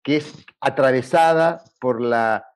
que 0.01 0.15
es 0.15 0.33
atravesada 0.61 1.61
por, 1.81 1.99
la, 1.99 2.47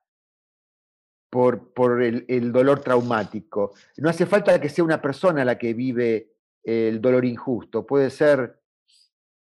por, 1.30 1.74
por 1.74 2.02
el, 2.02 2.52
dolor 2.54 2.80
traumático. 2.80 3.74
No 3.98 4.10
hace 4.10 4.26
falta 4.26 4.62
que 4.62 4.70
sea 4.70 4.86
una 4.86 5.02
persona 5.02 5.44
la 5.44 5.58
que 5.58 5.74
vive 5.74 6.32
el 6.64 7.02
dolor 7.02 7.26
injusto, 7.26 7.86
puede 7.86 8.10
ser 8.10 8.62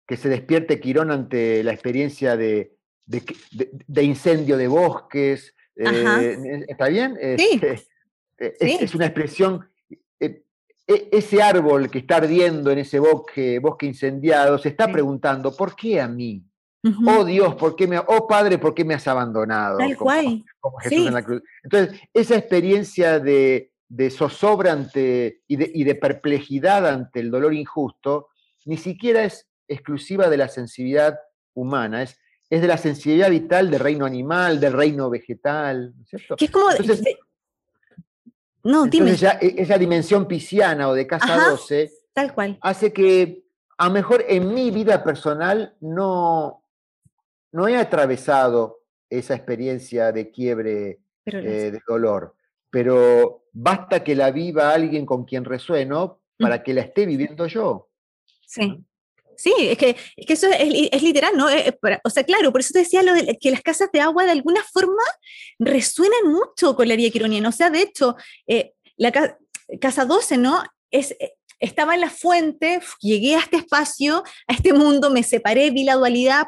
que 0.06 0.18
se 0.18 0.30
despierte 0.30 0.80
Quirón 0.80 1.10
ante 1.10 1.64
la 1.64 1.74
experiencia 1.74 2.38
de, 2.38 2.78
de, 3.06 4.04
incendio 4.04 4.58
de 4.58 4.68
bosques. 4.68 5.54
Eh, 5.76 6.66
¿Está 6.68 6.88
bien? 6.88 7.18
Sí. 7.38 7.60
Este, 7.62 7.92
eh, 8.42 8.78
es, 8.82 8.96
una 8.96 9.06
expresión, 9.06 9.70
eh, 10.20 10.44
e, 10.88 11.10
ese 11.12 11.44
árbol 11.44 11.92
que 11.92 12.00
está 12.00 12.18
ardiendo 12.18 12.72
en 12.72 12.80
ese 12.80 12.98
bosque, 12.98 13.60
bosque 13.60 13.86
incendiado 13.86 14.58
se 14.58 14.70
está 14.70 14.92
preguntando, 14.92 15.56
¿por 15.56 15.76
qué 15.76 16.02
a 16.02 16.08
mí? 16.08 16.44
Oh 17.06 17.24
Dios, 17.24 17.54
¿por 17.54 17.76
qué 17.76 17.86
me, 17.86 18.00
oh 18.00 18.28
Padre, 18.28 18.58
¿por 18.58 18.74
qué 18.74 18.84
me 18.84 18.96
has 18.96 19.08
abandonado? 19.08 19.78
Tal 19.78 19.96
cual. 19.96 20.44
Jesús 20.82 21.08
en 21.08 21.14
la 21.14 21.22
cruz. 21.22 21.44
Entonces, 21.62 22.02
esa 22.12 22.36
experiencia 22.36 23.20
de, 23.20 23.72
de 23.88 24.10
zozobra 24.10 24.72
ante, 24.72 25.44
y, 25.48 25.58
de, 25.58 25.72
y 25.72 25.84
de 25.84 25.94
perplejidad 25.94 26.88
ante 26.88 27.20
el 27.20 27.30
dolor 27.30 27.54
injusto, 27.54 28.30
ni 28.66 28.78
siquiera 28.78 29.24
es 29.24 29.48
exclusiva 29.68 30.28
de 30.28 30.38
la 30.38 30.48
sensibilidad 30.48 31.20
humana, 31.54 32.02
es, 32.02 32.18
es 32.52 32.62
de 32.62 32.68
la 32.68 32.78
sensibilidad 32.78 33.30
vital 33.30 33.72
del 33.72 33.80
reino 33.80 34.06
animal, 34.06 34.60
del 34.60 34.74
reino 34.74 35.10
vegetal, 35.10 35.94
¿cierto? 36.06 36.36
Que 36.36 36.46
es 36.46 36.52
como, 36.52 36.66
no, 38.64 38.84
Entonces 38.84 39.20
Ya, 39.22 39.40
e, 39.42 39.56
esa 39.58 39.78
dimensión 39.78 40.28
pisciana 40.28 40.90
o 40.90 40.94
de 40.94 41.08
casa 41.08 41.50
12 41.50 41.90
tal 42.14 42.34
cual. 42.34 42.60
hace 42.62 42.92
que 42.92 43.46
a 43.78 43.88
lo 43.88 43.94
mejor 43.94 44.26
en 44.28 44.54
mi 44.54 44.70
vida 44.70 45.02
personal 45.02 45.76
no, 45.80 46.62
no 47.54 47.68
he 47.70 47.78
atravesado 47.78 48.82
esa 49.10 49.34
experiencia 49.34 50.12
de 50.12 50.30
quiebre, 50.30 51.00
eh, 51.26 51.72
de 51.72 51.82
dolor, 51.88 52.36
pero 52.70 53.46
basta 53.54 54.04
que 54.04 54.14
la 54.14 54.30
viva 54.30 54.74
alguien 54.74 55.06
con 55.06 55.24
quien 55.24 55.46
resueno 55.46 56.20
mm. 56.38 56.44
para 56.44 56.62
que 56.62 56.74
la 56.74 56.82
esté 56.82 57.06
viviendo 57.06 57.48
yo. 57.48 57.90
Sí. 58.46 58.84
Sí, 59.42 59.52
es 59.58 59.78
que, 59.80 59.96
es 60.18 60.26
que 60.28 60.34
eso 60.34 60.48
es, 60.52 61.02
literal, 61.02 61.36
¿no? 61.36 61.50
Eh, 61.50 61.70
eh, 61.70 62.00
o 62.04 62.10
sea, 62.12 62.24
claro, 62.24 62.52
por 62.52 62.62
eso 62.62 62.74
te 62.74 62.80
decía 62.80 63.02
lo 63.02 63.16
de 63.16 63.40
que 63.40 63.50
las 63.50 63.64
casas 63.64 63.90
de 63.92 64.00
agua 64.00 64.24
de 64.24 64.30
alguna 64.30 64.64
forma 64.72 65.02
resuenan 65.58 66.32
mucho 66.32 66.76
con 66.76 66.88
la 66.88 66.94
herida 66.94 67.10
quironiana. 67.10 67.50
O 67.50 67.52
sea, 67.52 67.72
de 67.72 67.82
hecho, 67.82 68.16
eh, 68.46 68.74
la 68.98 69.12
casa 69.80 70.06
12, 70.06 70.38
¿no? 70.38 70.62
Es, 70.92 71.16
estaba 71.60 71.96
en 71.96 72.02
la 72.02 72.12
fuente, 72.12 72.82
llegué 73.00 73.36
a 73.36 73.40
este 73.40 73.58
espacio, 73.58 74.24
a 74.48 74.54
este 74.54 74.74
mundo, 74.74 75.10
me 75.10 75.24
separé, 75.24 75.72
vi 75.72 75.86
la 75.86 75.96
dualidad, 75.96 76.46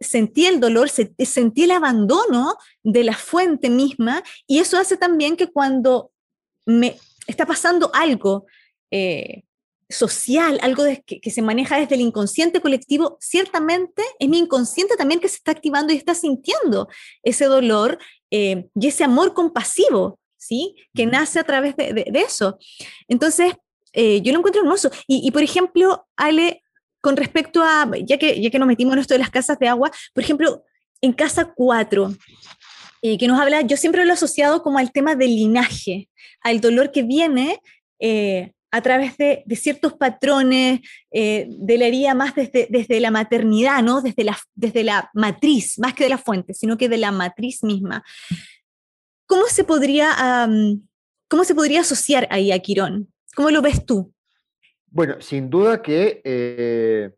sentí 0.00 0.46
el 0.46 0.60
dolor, 0.60 0.88
sentí 0.88 1.64
el 1.64 1.70
abandono 1.72 2.56
de 2.82 3.04
la 3.04 3.14
fuente 3.14 3.68
misma, 3.68 4.22
y 4.46 4.60
eso 4.60 4.78
hace 4.78 4.96
también 4.96 5.36
que 5.36 5.48
cuando 5.48 6.12
me 6.64 6.96
está 7.26 7.44
pasando 7.44 7.90
algo, 7.92 8.46
social, 9.94 10.58
algo 10.62 10.84
que, 11.06 11.30
se 11.30 11.42
maneja 11.42 11.78
desde 11.78 11.94
el 11.94 12.00
inconsciente 12.00 12.60
colectivo, 12.60 13.16
ciertamente 13.20 14.02
es 14.18 14.28
mi 14.28 14.38
inconsciente 14.38 14.96
también 14.96 15.20
que 15.20 15.28
se 15.28 15.36
está 15.36 15.52
activando 15.52 15.92
y 15.92 15.96
está 15.96 16.14
sintiendo 16.14 16.88
ese 17.22 17.46
dolor 17.46 17.98
eh, 18.30 18.66
y 18.74 18.86
ese 18.86 19.04
amor 19.04 19.32
compasivo, 19.32 20.18
¿sí? 20.36 20.76
Que 20.94 21.06
nace 21.06 21.38
a 21.38 21.44
través 21.44 21.76
de, 21.76 22.04
eso. 22.14 22.58
Entonces, 23.08 23.54
eh, 23.92 24.20
yo 24.20 24.32
lo 24.32 24.38
encuentro 24.38 24.62
hermoso. 24.62 24.90
Y, 25.06 25.30
por 25.30 25.42
ejemplo, 25.42 26.06
Ale, 26.16 26.62
con 27.00 27.16
respecto 27.16 27.62
a, 27.62 27.88
ya 28.04 28.18
que, 28.18 28.40
ya 28.40 28.50
que 28.50 28.58
nos 28.58 28.68
metimos 28.68 28.94
en 28.94 29.00
esto 29.00 29.14
de 29.14 29.20
las 29.20 29.30
casas 29.30 29.58
de 29.58 29.68
agua, 29.68 29.90
por 30.12 30.24
ejemplo, 30.24 30.64
en 31.00 31.12
casa 31.12 31.52
4, 31.54 32.14
eh, 33.02 33.18
que 33.18 33.28
nos 33.28 33.40
habla, 33.40 33.60
yo 33.60 33.76
siempre 33.76 34.04
lo 34.04 34.10
he 34.10 34.14
asociado 34.14 34.62
como 34.62 34.78
al 34.78 34.92
tema 34.92 35.14
del 35.14 35.36
linaje, 35.36 36.08
al 36.40 36.60
dolor 36.60 36.90
que 36.90 37.02
viene 37.02 37.60
a 38.74 38.82
través 38.82 39.16
de, 39.16 39.44
ciertos 39.54 39.92
patrones 39.92 40.80
eh, 41.12 41.46
de 41.48 41.78
la 41.78 41.86
herida 41.86 42.12
más 42.12 42.34
desde, 42.34 42.66
desde, 42.68 42.98
la 42.98 43.12
maternidad, 43.12 43.84
¿no? 43.84 44.02
Desde 44.02 44.24
la, 44.24 44.36
desde 44.56 44.82
la 44.82 45.10
matriz, 45.14 45.78
más 45.78 45.94
que 45.94 46.02
de 46.02 46.10
la 46.10 46.18
fuente, 46.18 46.54
sino 46.54 46.76
que 46.76 46.88
de 46.88 46.96
la 46.96 47.12
matriz 47.12 47.62
misma. 47.62 48.02
¿Cómo 49.26 49.46
se 49.46 49.62
podría, 49.62 50.48
cómo 51.28 51.44
se 51.44 51.54
podría 51.54 51.82
asociar 51.82 52.26
ahí 52.30 52.50
a 52.50 52.58
Quirón? 52.58 53.12
¿Cómo 53.36 53.50
lo 53.50 53.62
ves 53.62 53.86
tú? 53.86 54.12
Bueno, 54.88 55.20
sin 55.20 55.48
duda 55.48 55.80
que 55.80 56.20
eh, 56.24 57.12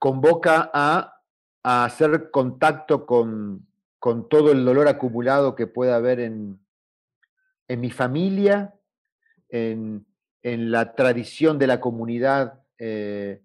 convoca 0.00 0.68
a, 0.74 1.14
a, 1.62 1.84
hacer 1.84 2.28
contacto 2.32 3.06
con, 3.06 3.68
con, 4.00 4.28
todo 4.28 4.50
el 4.50 4.64
dolor 4.64 4.88
acumulado 4.88 5.54
que 5.54 5.68
pueda 5.68 5.94
haber 5.94 6.18
en, 6.18 6.58
en 7.68 7.80
mi 7.80 7.92
familia, 7.92 8.73
en, 9.48 10.06
la 10.42 10.94
tradición 10.94 11.58
de 11.58 11.66
la 11.66 11.80
comunidad 11.80 12.60
eh, 12.78 13.40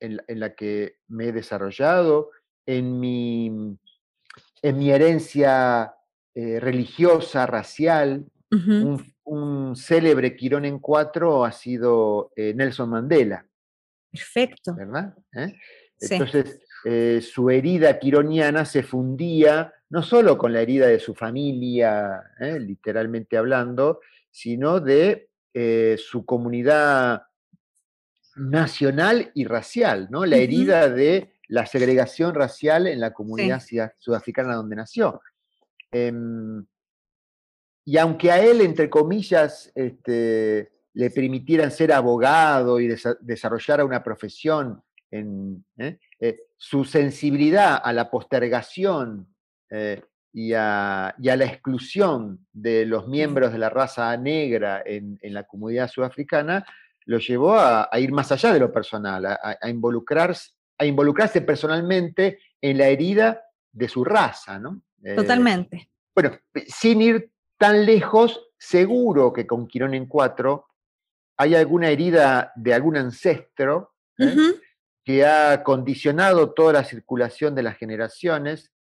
en, 0.00 0.40
la 0.40 0.54
que 0.54 0.96
me 1.08 1.28
he 1.28 1.32
desarrollado, 1.32 2.30
en 2.66 2.98
mi, 2.98 3.76
en 4.62 4.78
mi 4.78 4.90
herencia 4.90 5.94
eh, 6.34 6.58
religiosa, 6.60 7.46
racial, 7.46 8.24
un, 9.24 9.74
célebre 9.74 10.36
Quirón 10.36 10.64
en 10.64 10.78
cuatro 10.78 11.44
ha 11.44 11.52
sido 11.52 12.32
eh, 12.36 12.52
Nelson 12.54 12.90
Mandela. 12.90 13.46
Perfecto. 14.12 14.74
¿Verdad? 14.74 15.14
Entonces, 15.98 16.60
su 17.32 17.50
herida 17.50 17.98
quironiana 17.98 18.64
se 18.64 18.82
fundía 18.82 19.72
no 19.88 20.02
solo 20.02 20.36
con 20.36 20.52
la 20.52 20.60
herida 20.60 20.86
de 20.86 21.00
su 21.00 21.14
familia, 21.14 22.22
literalmente 22.40 23.36
hablando, 23.36 24.00
sino 24.34 24.80
de 24.80 25.28
su 25.96 26.26
comunidad 26.26 27.22
nacional 28.34 29.30
y 29.32 29.44
racial, 29.44 30.08
¿no? 30.10 30.26
La 30.26 30.38
herida 30.38 30.88
de 30.88 31.34
la 31.46 31.66
segregación 31.66 32.34
racial 32.34 32.88
en 32.88 32.98
la 32.98 33.12
comunidad 33.12 33.62
sudafricana 33.98 34.56
donde 34.56 34.74
nació. 34.74 35.22
Em, 35.92 36.66
y 37.84 37.96
aunque 37.96 38.32
a 38.32 38.44
él, 38.44 38.60
entre 38.62 38.90
comillas, 38.90 39.70
este, 39.76 40.72
le 40.94 41.10
permitieran 41.10 41.70
ser 41.70 41.92
abogado 41.92 42.80
y 42.80 42.92
desarrollar 43.20 43.84
una 43.84 44.02
profesión, 44.02 44.82
en, 45.12 45.64
¿eh? 45.78 46.00
Eh, 46.18 46.40
su 46.56 46.84
sensibilidad 46.84 47.80
a 47.82 47.92
la 47.92 48.10
postergación 48.10 49.32
eh, 49.70 50.02
y, 50.34 50.52
a, 50.52 51.14
la 51.16 51.44
exclusión 51.44 52.44
de 52.52 52.84
los 52.84 53.06
miembros 53.06 53.52
de 53.52 53.58
la 53.58 53.70
raza 53.70 54.16
negra 54.16 54.82
en, 54.84 55.18
la 55.22 55.44
comunidad 55.44 55.88
sudafricana 55.88 56.66
lo 57.06 57.18
llevó 57.18 57.56
a, 57.56 57.88
ir 57.98 58.10
más 58.10 58.32
allá 58.32 58.52
de 58.52 58.58
lo 58.58 58.72
personal, 58.72 59.24
a, 59.26 59.68
involucrarse, 59.68 60.50
a 60.76 60.84
involucrarse 60.84 61.40
personalmente 61.42 62.40
en 62.60 62.78
la 62.78 62.88
herida 62.88 63.44
de 63.70 63.88
su 63.88 64.04
raza, 64.04 64.58
¿no? 64.58 64.82
Totalmente. 65.14 65.88
Bueno, 66.12 66.36
sin 66.66 67.00
ir 67.00 67.30
tan 67.56 67.86
lejos, 67.86 68.50
seguro 68.58 69.32
que 69.32 69.46
con 69.46 69.68
Quirón 69.68 69.94
en 69.94 70.06
cuatro 70.06 70.66
hay 71.36 71.54
alguna 71.54 71.90
herida 71.90 72.52
de 72.56 72.74
algún 72.74 72.96
ancestro 72.96 73.94
¿eh? 74.18 74.34
que 75.04 75.24
ha 75.24 75.62
condicionado 75.62 76.52
toda 76.54 76.72
la 76.72 76.84
circulación 76.84 77.54
de 77.54 77.62
las 77.62 77.76
generaciones. 77.76 78.72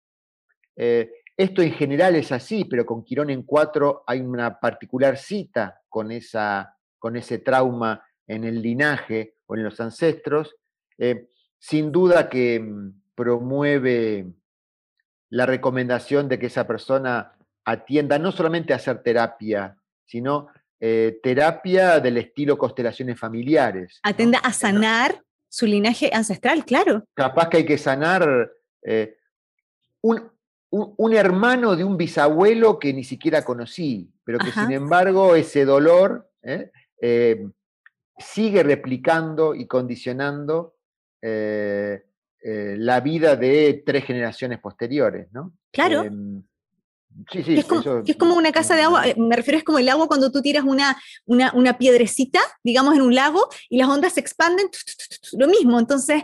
Eh, 0.76 1.12
esto 1.36 1.62
en 1.62 1.72
general 1.72 2.16
es 2.16 2.32
así, 2.32 2.66
pero 2.66 2.86
con 2.86 3.04
Quirón 3.04 3.30
en 3.30 3.44
cuatro 3.44 4.04
hay 4.06 4.20
una 4.22 4.60
particular 4.60 5.18
cita 5.18 5.82
con, 5.90 6.12
esa, 6.12 6.78
con 7.00 7.16
ese 7.16 7.40
trauma 7.40 8.04
en 8.28 8.44
el 8.44 8.62
linaje 8.62 9.36
o 9.46 9.56
en 9.56 9.64
los 9.64 9.80
ancestros. 9.80 10.56
Eh, 10.98 11.30
sin 11.60 11.92
duda 11.92 12.30
que 12.30 12.60
mm, 12.60 13.02
promueve 13.16 14.28
la 15.30 15.46
recomendación 15.46 16.28
de 16.30 16.38
que 16.38 16.48
esa 16.48 16.68
persona 16.68 17.34
atienda 17.66 18.20
no 18.20 18.32
solamente 18.32 18.74
a 18.74 18.76
hacer 18.76 19.02
terapia, 19.02 19.78
sino 20.06 20.50
eh, 20.80 21.20
terapia 21.24 22.00
del 22.00 22.18
estilo 22.18 22.58
constelaciones 22.58 23.20
familiares. 23.20 24.00
Atienda 24.04 24.40
a 24.40 24.54
sanar 24.54 25.24
su 25.50 25.66
linaje 25.66 26.12
ancestral, 26.14 26.66
claro. 26.66 27.06
Capaz 27.14 27.50
que 27.50 27.58
hay 27.58 27.66
que 27.66 27.78
sanar 27.78 28.52
eh, 28.84 29.18
un, 30.02 30.33
hermano 31.14 31.76
de 31.76 31.84
un 31.84 31.98
bisabuelo 31.98 32.80
que 32.80 32.94
ni 32.94 33.04
siquiera 33.04 33.44
conocí, 33.44 34.12
pero 34.24 34.40
que 34.40 34.52
sin 34.52 34.72
embargo 34.72 35.36
ese 35.36 35.66
dolor 35.66 36.30
eh, 36.42 37.48
sigue 38.18 38.64
replicando 38.64 39.56
y 39.56 39.68
condicionando 39.68 40.76
la 41.22 43.00
vida 43.00 43.36
de 43.36 43.84
tres 43.86 44.06
generaciones 44.06 44.60
posteriores, 44.60 45.28
¿no? 45.32 45.54
Claro. 45.72 46.04
Em, 46.04 46.44
es, 47.32 48.16
como, 48.18 48.36
una 48.36 48.52
casa 48.52 48.76
de 48.76 48.82
agua, 48.82 49.08
eh, 49.08 49.16
me 49.18 49.36
refiero 49.36 49.58
es 49.58 49.64
como 49.64 49.80
el 49.80 49.90
agua 49.90 50.08
cuando 50.08 50.32
tú 50.32 50.42
tiras 50.42 50.64
una, 50.64 50.98
una, 51.26 51.78
piedrecita, 51.78 52.40
digamos, 52.64 52.96
en 52.96 53.02
un 53.02 53.14
lago 53.14 53.48
y 53.70 53.78
las 53.78 53.88
ondas 53.88 54.14
se 54.14 54.20
expanden, 54.20 54.68
lo 55.34 55.48
mismo. 55.48 55.80
Entonces, 55.80 56.24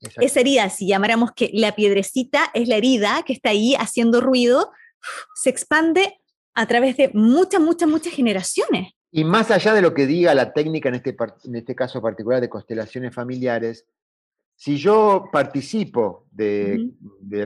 esa 0.00 0.40
herida, 0.40 0.68
si 0.70 0.86
llamáramos 0.86 1.32
que 1.32 1.50
la 1.52 1.74
piedrecita 1.74 2.50
es 2.54 2.68
la 2.68 2.76
herida 2.76 3.22
que 3.26 3.32
está 3.32 3.50
ahí 3.50 3.74
haciendo 3.74 4.20
ruido, 4.20 4.70
se 5.34 5.50
expande 5.50 6.20
a 6.54 6.66
través 6.66 6.96
de 6.96 7.10
muchas, 7.14 7.60
muchas, 7.60 7.88
muchas 7.88 8.12
generaciones. 8.12 8.92
Y 9.10 9.24
más 9.24 9.50
allá 9.50 9.74
de 9.74 9.82
lo 9.82 9.94
que 9.94 10.06
diga 10.06 10.34
la 10.34 10.52
técnica, 10.52 10.88
en 10.88 10.96
este, 10.96 11.16
en 11.44 11.54
este 11.54 11.74
caso 11.74 12.02
particular 12.02 12.40
de 12.40 12.48
constelaciones 12.48 13.14
familiares, 13.14 13.86
si 14.58 14.76
yo 14.76 15.28
participo 15.30 16.26
de, 16.32 16.90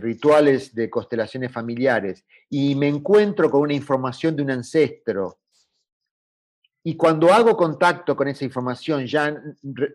rituales 0.01 0.75
de 0.75 0.89
constelaciones 0.89 1.53
familiares 1.53 2.25
y 2.49 2.75
me 2.75 2.89
encuentro 2.89 3.51
con 3.51 3.61
una 3.61 3.75
información 3.75 4.35
de 4.35 4.43
un 4.43 4.51
ancestro, 4.51 5.39
y 6.85 6.97
cuando 6.97 7.33
hago 7.33 7.57
contacto 7.57 8.17
con 8.17 8.29
esa 8.29 8.45
información 8.45 9.07
ya 9.07 9.35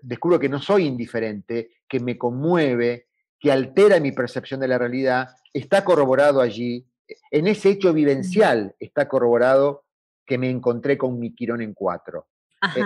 descubro 0.02 0.40
que 0.40 0.50
no 0.50 0.62
soy 0.62 0.86
indiferente, 0.86 1.72
que 1.88 2.00
me 2.00 2.18
conmueve, 2.18 3.08
que 3.40 3.52
altera 3.52 4.00
mi 4.00 4.12
percepción 4.12 4.60
de 4.60 4.68
la 4.68 4.78
realidad, 4.78 5.30
está 5.54 5.84
corroborado 5.84 6.42
allí, 6.42 6.88
en 7.32 7.48
ese 7.48 7.70
hecho 7.70 7.94
vivencial 7.94 8.76
está 8.80 9.08
corroborado 9.08 9.86
que 10.26 10.38
me 10.38 10.50
encontré 10.50 10.98
con 10.98 11.20
mi 11.20 11.34
Quirón 11.34 11.62
en 11.62 11.74
cuatro. 11.74 12.28
Eh, 12.76 12.82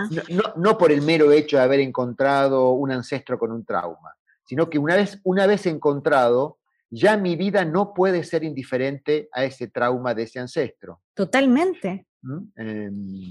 no, 0.58 0.78
por 0.78 0.92
el 0.92 1.02
mero 1.02 1.32
hecho 1.32 1.58
de 1.58 1.64
haber 1.64 1.80
encontrado 1.80 2.72
un 2.72 2.92
ancestro 2.92 3.40
con 3.40 3.52
un 3.52 3.64
trauma 3.64 4.14
sino 4.52 4.70
que 4.70 4.80
una 4.80 4.98
vez, 4.98 5.18
una 5.24 5.48
vez 5.48 5.66
encontrado, 5.66 6.60
ya 6.90 7.16
mi 7.16 7.38
vida 7.38 7.64
no 7.64 7.94
puede 7.94 8.22
ser 8.26 8.44
indiferente 8.44 9.30
a 9.32 9.46
ese 9.46 9.70
trauma 9.70 10.14
de 10.14 10.24
ese 10.24 10.40
ancestro. 10.40 11.02
Totalmente. 11.14 12.06
¿Mm? 12.22 12.40
Em, 12.58 13.30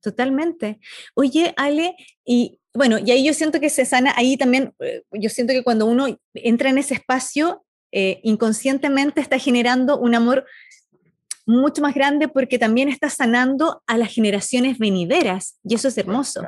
Totalmente. 0.00 0.80
Oye, 1.14 1.54
Ale, 1.56 1.96
y 2.24 2.60
bueno, 2.74 2.98
y 2.98 3.10
ahí 3.10 3.26
yo 3.26 3.34
siento 3.34 3.60
que 3.60 3.70
se 3.70 3.84
sana, 3.84 4.12
ahí 4.16 4.36
también, 4.36 4.74
eh, 4.80 5.02
yo 5.12 5.30
siento 5.30 5.52
que 5.52 5.64
cuando 5.64 5.86
uno 5.86 6.06
entra 6.34 6.70
en 6.70 6.78
ese 6.78 6.94
espacio, 6.94 7.64
eh, 7.90 8.20
inconscientemente 8.22 9.20
está 9.20 9.38
generando 9.38 9.98
un 9.98 10.14
amor 10.14 10.46
mucho 11.46 11.80
más 11.80 11.94
grande 11.94 12.28
porque 12.28 12.58
también 12.58 12.88
está 12.88 13.08
sanando 13.08 13.82
a 13.86 13.96
las 13.96 14.12
generaciones 14.12 14.78
venideras, 14.78 15.58
y 15.64 15.74
eso 15.74 15.88
es 15.88 15.98
hermoso. 15.98 16.42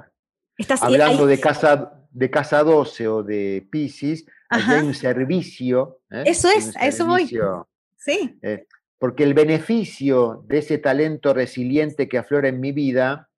Estás, 0.59 0.83
Hablando 0.83 1.27
de 1.27 1.41
casa 1.41 2.01
de 2.11 2.31
casa 2.31 2.63
12 2.63 3.09
o 3.09 3.23
de 3.23 3.67
Pisces, 3.71 4.27
hay 4.49 4.85
un 4.85 4.95
servicio. 4.95 6.01
¿eh? 6.11 6.25
Eso 6.27 6.49
es, 6.49 6.77
a 6.77 6.87
eso 6.87 7.07
voy. 7.07 7.31
Sí. 7.97 8.39
Eh, 8.43 8.67
porque 8.99 9.23
el 9.23 9.35
beneficio 9.35 10.45
de 10.47 10.59
ese 10.59 10.79
talento 10.79 11.33
resiliente 11.33 12.09
que 12.09 12.19
aflora 12.19 12.49
en 12.49 12.61
mi 12.61 12.73
vida, 12.73 13.30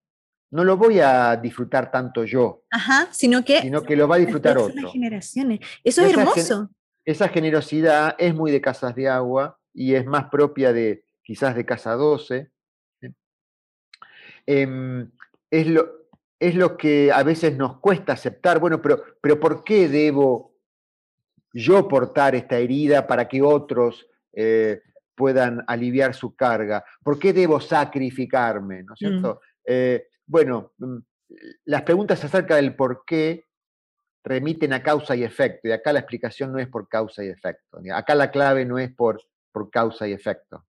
no 0.53 0.65
lo 0.65 0.77
voy 0.77 1.01
a 1.01 1.35
disfrutar 1.37 1.91
tanto 1.91 2.25
yo. 2.25 2.65
Ajá, 2.71 3.09
sino 3.11 3.43
que, 3.43 3.63
sino 3.63 3.83
que 3.83 3.97
lo 3.97 4.07
va 4.07 4.17
a 4.17 4.19
disfrutar 4.19 4.59
otro. 4.59 4.91
generaciones. 4.91 5.61
Eso 5.83 6.03
es 6.03 6.13
hermoso. 6.13 6.71
esa 7.07 7.29
generosidad 7.29 8.15
es 8.19 8.35
muy 8.35 8.53
de 8.53 8.61
casas 8.61 8.95
de 8.95 9.09
agua 9.09 9.59
y 9.73 9.95
es 9.95 10.05
más 10.05 10.27
propia 10.27 10.75
de 10.75 11.05
quizás 11.23 11.57
de 11.57 11.65
casa 11.65 11.95
12. 11.95 12.51
¿eh? 13.01 13.13
Em, 14.45 15.11
es 15.51 15.67
lo, 15.67 15.91
es 16.39 16.55
lo 16.55 16.77
que 16.77 17.11
a 17.11 17.23
veces 17.23 17.57
nos 17.57 17.81
cuesta 17.81 18.13
aceptar. 18.13 18.61
Bueno, 18.61 18.83
pero, 18.83 19.03
pero 19.23 19.41
¿por 19.41 19.65
qué 19.65 19.89
debo 19.89 20.55
yo 21.55 21.89
portar 21.89 22.35
esta 22.35 22.59
herida 22.59 23.07
para 23.07 23.27
que 23.27 23.41
otros 23.41 24.07
eh, 24.35 24.83
puedan 25.15 25.65
aliviar 25.67 26.13
su 26.13 26.37
carga? 26.37 26.85
¿Por 27.03 27.19
qué 27.19 27.33
debo 27.33 27.59
sacrificarme? 27.59 28.83
¿No 28.83 28.93
es 28.93 28.99
cierto? 28.99 29.41
Mm. 29.41 29.63
Eh, 29.65 30.07
bueno, 30.33 30.73
mm, 30.79 30.97
las 31.67 31.83
preguntas 31.83 32.25
acerca 32.25 32.57
del 32.57 32.75
por 32.75 33.05
qué 33.07 33.45
remiten 34.25 34.73
a 34.73 34.83
causa 34.83 35.15
y 35.15 35.25
efecto, 35.25 35.69
y 35.69 35.73
acá 35.73 35.93
la 35.93 35.99
explicación 35.99 36.53
no 36.53 36.59
es 36.59 36.69
por 36.69 36.89
causa 36.89 37.23
y 37.23 37.29
efecto. 37.29 37.81
Acá 37.95 38.15
la 38.15 38.31
clave 38.31 38.65
no 38.65 38.79
es 38.79 38.91
por, 38.95 39.23
por 39.53 39.71
causa 39.71 40.09
y 40.09 40.13
efecto. 40.13 40.65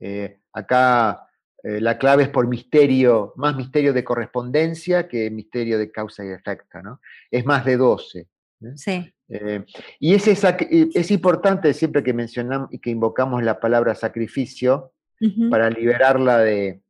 Eh, 0.00 0.40
acá 0.52 1.28
eh, 1.62 1.80
la 1.80 1.98
clave 1.98 2.24
es 2.24 2.28
por 2.30 2.48
misterio, 2.48 3.32
más 3.36 3.54
misterio 3.54 3.92
de 3.92 4.02
correspondencia 4.02 5.06
que 5.06 5.30
misterio 5.30 5.78
de 5.78 5.92
causa 5.92 6.24
y 6.24 6.30
efecto, 6.30 6.82
¿no? 6.82 7.00
Es 7.30 7.44
más 7.46 7.64
de 7.64 7.76
12. 7.76 8.26
Sí. 8.74 9.14
Eh, 9.28 9.64
y 10.00 10.14
es, 10.14 10.26
es 10.26 11.10
importante 11.12 11.72
siempre 11.74 12.02
que 12.02 12.12
mencionamos 12.12 12.72
y 12.72 12.80
que 12.80 12.90
invocamos 12.90 13.42
la 13.44 13.60
palabra 13.60 13.94
sacrificio 13.94 14.92
para 15.50 15.68
liberarla 15.68 16.38
de, 16.38 16.80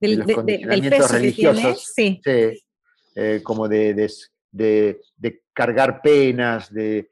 los 0.00 0.34
condicionamientos 0.34 1.10
religiosos. 1.10 1.92
sí. 1.94 2.20
Eh, 3.14 3.42
como 3.42 3.68
de, 3.68 4.08
de, 4.52 5.42
cargar 5.52 6.00
penas, 6.00 6.72
de, 6.72 7.10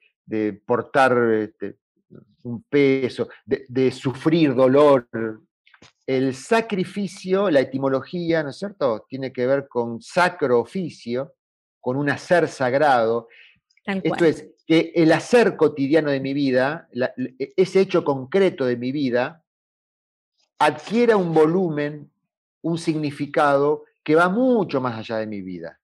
portar 0.64 1.18
este, 1.34 1.78
un 2.44 2.62
peso, 2.62 3.28
de, 3.44 3.90
sufrir 3.90 4.54
dolor, 4.54 5.08
el 6.06 6.34
sacrificio, 6.34 7.50
la 7.50 7.60
etimología, 7.60 8.42
¿no 8.42 8.50
es 8.50 8.58
cierto?, 8.58 9.04
tiene 9.08 9.32
que 9.32 9.46
ver 9.46 9.68
con 9.68 10.00
sacro 10.00 10.60
oficio, 10.60 11.34
con 11.80 11.96
un 11.96 12.08
hacer 12.10 12.48
sagrado. 12.48 13.28
Esto 13.84 14.24
es, 14.24 14.46
que 14.66 14.92
el 14.94 15.12
hacer 15.12 15.56
cotidiano 15.56 16.10
de 16.10 16.20
mi 16.20 16.32
vida, 16.32 16.88
e, 17.38 17.52
ese 17.56 17.80
hecho 17.80 18.04
concreto 18.04 18.66
de 18.66 18.76
mi 18.76 18.92
vida, 18.92 19.44
adquiera 20.58 21.16
un 21.16 21.32
volumen 21.34 22.10
un 22.62 22.78
significado 22.78 23.84
que 24.02 24.14
va 24.14 24.28
mucho 24.28 24.80
más 24.80 24.98
allá 24.98 25.18
de 25.18 25.26
mi 25.26 25.42
vida. 25.42 25.80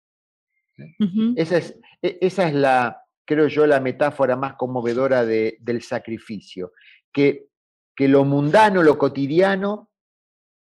esa, 1.36 1.58
es, 1.58 1.78
e, 2.02 2.18
esa 2.20 2.48
es 2.48 2.54
la, 2.54 3.02
creo 3.24 3.48
yo, 3.48 3.66
la 3.66 3.80
metáfora 3.80 4.36
más 4.36 4.54
conmovedora 4.54 5.24
del 5.24 5.82
sacrificio, 5.82 6.72
que, 7.12 7.48
que 7.94 8.08
lo 8.08 8.24
mundano, 8.24 8.82
lo 8.82 8.98
cotidiano, 8.98 9.90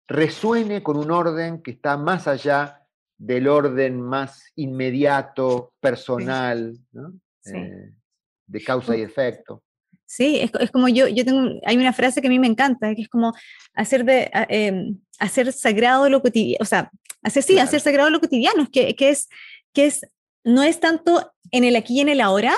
resuene 0.07 0.83
con 0.83 0.97
un 0.97 1.11
orden 1.11 1.61
que 1.61 1.71
está 1.71 1.97
más 1.97 2.27
allá 2.27 2.81
del 3.17 3.47
orden 3.47 4.01
más 4.01 4.51
inmediato, 4.55 5.73
personal, 5.79 6.77
eh, 7.45 7.93
de 8.45 8.63
causa 8.63 8.95
y 8.95 9.01
efecto. 9.01 9.63
Sí, 10.07 10.39
es, 10.39 10.71
como 10.71 10.87
yo, 10.87 11.07
yo 11.07 11.25
tengo, 11.25 11.59
hay 11.65 11.77
una 11.77 11.93
frase 11.93 12.21
que 12.21 12.27
a 12.27 12.29
mí 12.29 12.39
me 12.39 12.47
encanta, 12.47 12.93
que 12.93 13.01
es 13.01 13.09
como 13.09 13.33
hacer, 13.73 14.05
de, 14.05 14.29
em, 14.49 14.99
hacer 15.19 15.51
sagrado 15.51 16.09
lo 16.09 16.21
cotidiano, 16.21 16.57
o 16.61 16.65
sea, 16.65 16.91
hacer, 17.23 17.43
sí, 17.43 17.57
hacer 17.57 17.79
sagrado 17.81 18.09
lo 18.09 18.19
cotidiano, 18.19 18.69
que, 18.71 18.95
que, 18.95 19.09
es, 19.09 19.27
que 19.73 19.87
es, 19.87 20.05
no 20.43 20.61
es 20.61 20.79
tanto 20.79 21.33
en 21.51 21.63
el 21.63 21.75
aquí 21.75 21.95
y 21.97 22.01
en 22.01 22.09
el 22.09 22.21
ahora, 22.21 22.55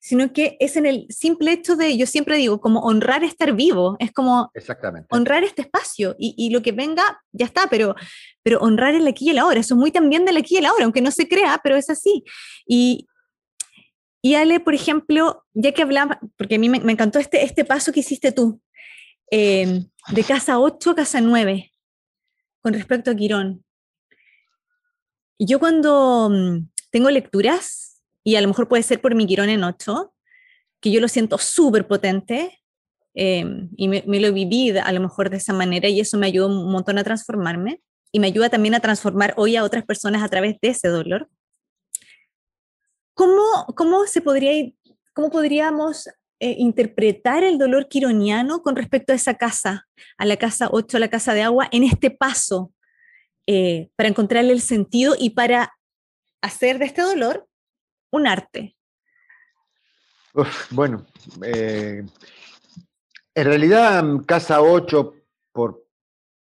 sino 0.00 0.32
que 0.32 0.56
es 0.60 0.76
en 0.76 0.84
el 0.84 1.06
simple 1.08 1.52
hecho 1.52 1.76
de, 1.76 1.96
yo 1.96 2.06
siempre 2.06 2.36
digo, 2.36 2.60
como 2.60 2.80
honrar 2.80 3.24
estar 3.24 3.54
vivo, 3.54 3.96
es 4.00 4.12
como 4.12 4.50
Exactamente. 4.52 5.08
honrar 5.10 5.44
este 5.44 5.62
espacio 5.62 6.14
y, 6.18 6.34
y, 6.36 6.50
lo 6.50 6.60
que 6.60 6.72
venga, 6.72 7.22
ya 7.32 7.46
está, 7.46 7.68
pero, 7.70 7.94
pero 8.42 8.58
honrar 8.58 8.94
el 8.94 9.06
aquí 9.06 9.26
y 9.26 9.30
el 9.30 9.38
ahora, 9.38 9.60
eso 9.60 9.74
es 9.74 9.78
muy 9.78 9.92
también 9.92 10.26
del 10.26 10.36
aquí 10.36 10.56
y 10.56 10.58
el 10.58 10.66
ahora, 10.66 10.84
aunque 10.84 11.00
no 11.00 11.10
se 11.10 11.26
crea, 11.26 11.58
pero 11.62 11.76
es 11.76 11.88
así. 11.88 12.22
Y, 12.66 13.06
y 14.24 14.36
Ale, 14.36 14.58
por 14.58 14.74
ejemplo, 14.74 15.44
ya 15.52 15.72
que 15.72 15.82
hablaba, 15.82 16.18
porque 16.38 16.54
a 16.54 16.58
mí 16.58 16.70
me, 16.70 16.78
encantó 16.90 17.18
este, 17.18 17.44
este 17.44 17.62
paso 17.62 17.92
que 17.92 18.00
hiciste 18.00 18.32
tú, 18.32 18.58
em, 19.30 19.86
de 20.08 20.24
casa 20.24 20.58
8 20.58 20.92
a 20.92 20.94
casa 20.94 21.20
9, 21.20 21.70
con 22.62 22.72
respecto 22.72 23.10
a 23.10 23.14
Quirón. 23.14 23.66
Yo 25.38 25.58
cuando 25.58 26.30
mm, 26.30 26.70
tengo 26.90 27.10
lecturas, 27.10 28.02
y 28.22 28.36
a 28.36 28.40
lo 28.40 28.48
mejor 28.48 28.66
puede 28.66 28.82
ser 28.82 28.98
por 29.02 29.14
mi 29.14 29.26
Quirón 29.26 29.50
en 29.50 29.62
8, 29.62 30.14
que 30.80 30.90
yo 30.90 31.02
lo 31.02 31.08
siento 31.08 31.36
súper 31.36 31.86
potente, 31.86 32.62
em, 33.12 33.68
y 33.76 33.88
me, 33.88 34.04
me, 34.06 34.20
lo 34.20 34.32
viví 34.32 34.70
a 34.70 34.92
lo 34.92 35.00
mejor 35.00 35.28
de 35.28 35.36
esa 35.36 35.52
manera, 35.52 35.90
y 35.90 36.00
eso 36.00 36.16
me 36.16 36.28
ayudó 36.28 36.46
un 36.46 36.72
montón 36.72 36.96
a 36.96 37.04
transformarme, 37.04 37.82
y 38.10 38.20
me 38.20 38.28
ayuda 38.28 38.48
también 38.48 38.74
a 38.74 38.80
transformar 38.80 39.34
hoy 39.36 39.56
a 39.56 39.64
otras 39.64 39.84
personas 39.84 40.22
a 40.22 40.30
través 40.30 40.58
de 40.62 40.68
ese 40.68 40.88
dolor. 40.88 41.28
¿Cómo, 43.14 43.66
cómo 43.76 44.06
se 44.06 44.20
podría, 44.20 44.70
cómo 45.12 45.30
podríamos 45.30 46.08
eh, 46.40 46.56
interpretar 46.58 47.44
el 47.44 47.58
dolor 47.58 47.88
quironiano 47.88 48.62
con 48.62 48.76
respecto 48.76 49.12
a 49.12 49.16
esa 49.16 49.34
casa, 49.34 49.86
a 50.18 50.26
la 50.26 50.36
casa 50.36 50.68
8, 50.70 50.96
a 50.96 51.00
la 51.00 51.10
casa 51.10 51.32
de 51.32 51.42
agua, 51.42 51.68
en 51.70 51.84
este 51.84 52.10
paso, 52.10 52.72
eh, 53.46 53.88
para 53.96 54.08
encontrarle 54.08 54.52
el 54.52 54.60
sentido 54.60 55.14
y 55.18 55.30
para 55.30 55.72
hacer 56.42 56.78
de 56.78 56.86
este 56.86 57.02
dolor 57.02 57.48
un 58.10 58.26
arte? 58.26 58.76
bueno, 60.70 61.06
eh, 61.44 62.04
en 63.34 63.44
realidad 63.44 64.04
Casa 64.26 64.60
8, 64.60 65.14
por, 65.52 65.86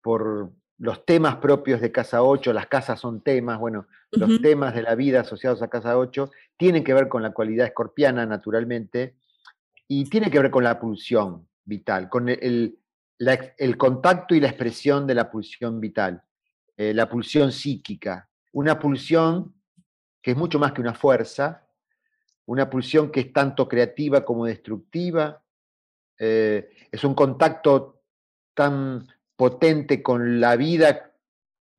por 0.02 0.52
los 0.82 1.06
temas 1.06 1.36
propios 1.36 1.80
de 1.80 1.92
Casa 1.92 2.24
8, 2.24 2.54
las 2.54 2.66
casas 2.66 3.00
son 3.00 3.22
temas, 3.22 3.60
bueno, 3.60 3.86
los 4.10 4.42
temas 4.42 4.74
de 4.74 4.82
la 4.82 4.96
vida 4.96 5.22
asociados 5.22 5.62
a 5.62 5.68
Casa 5.68 5.96
8 5.96 6.32
tienen 6.58 6.84
que 6.84 6.96
ver 6.96 7.08
con 7.08 7.22
la 7.22 7.34
cualidad 7.34 7.68
escorpiana, 7.68 8.26
naturalmente, 8.26 9.16
y 9.88 10.10
tiene 10.10 10.32
que 10.32 10.40
ver 10.40 10.50
con 10.50 10.64
la 10.64 10.80
pulsión 10.80 11.48
vital, 11.66 12.10
con 12.10 12.30
el, 12.30 12.80
el 13.20 13.78
contacto 13.78 14.34
y 14.34 14.40
la 14.40 14.48
expresión 14.48 15.06
de 15.06 15.14
la 15.14 15.30
pulsión 15.30 15.80
vital, 15.80 16.24
eh, 16.76 16.96
la 16.96 17.08
pulsión 17.08 17.52
psíquica, 17.52 18.28
una 18.52 18.80
pulsión 18.80 19.54
que 20.20 20.32
es 20.32 20.38
mucho 20.38 20.58
más 20.58 20.72
que 20.72 20.82
una 20.82 20.96
fuerza, 20.96 21.68
una 22.48 22.72
pulsión 22.72 23.12
que 23.12 23.20
es 23.20 23.32
tanto 23.32 23.68
creativa 23.68 24.26
como 24.26 24.48
destructiva, 24.48 25.44
eh, 26.18 26.72
es 26.92 27.04
un 27.04 27.14
contacto 27.14 28.02
tan 28.56 29.08
potente 29.42 30.04
con 30.04 30.40
la 30.40 30.56
vida 30.56 31.16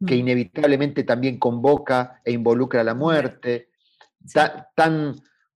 que 0.05 0.17
mm. 0.17 0.19
inevitablemente 0.19 1.05
también 1.05 1.39
convoca 1.39 2.21
e 2.25 2.33
involucra 2.33 2.83
la 2.83 2.93
muerte. 2.93 3.69
tan, 4.75 5.15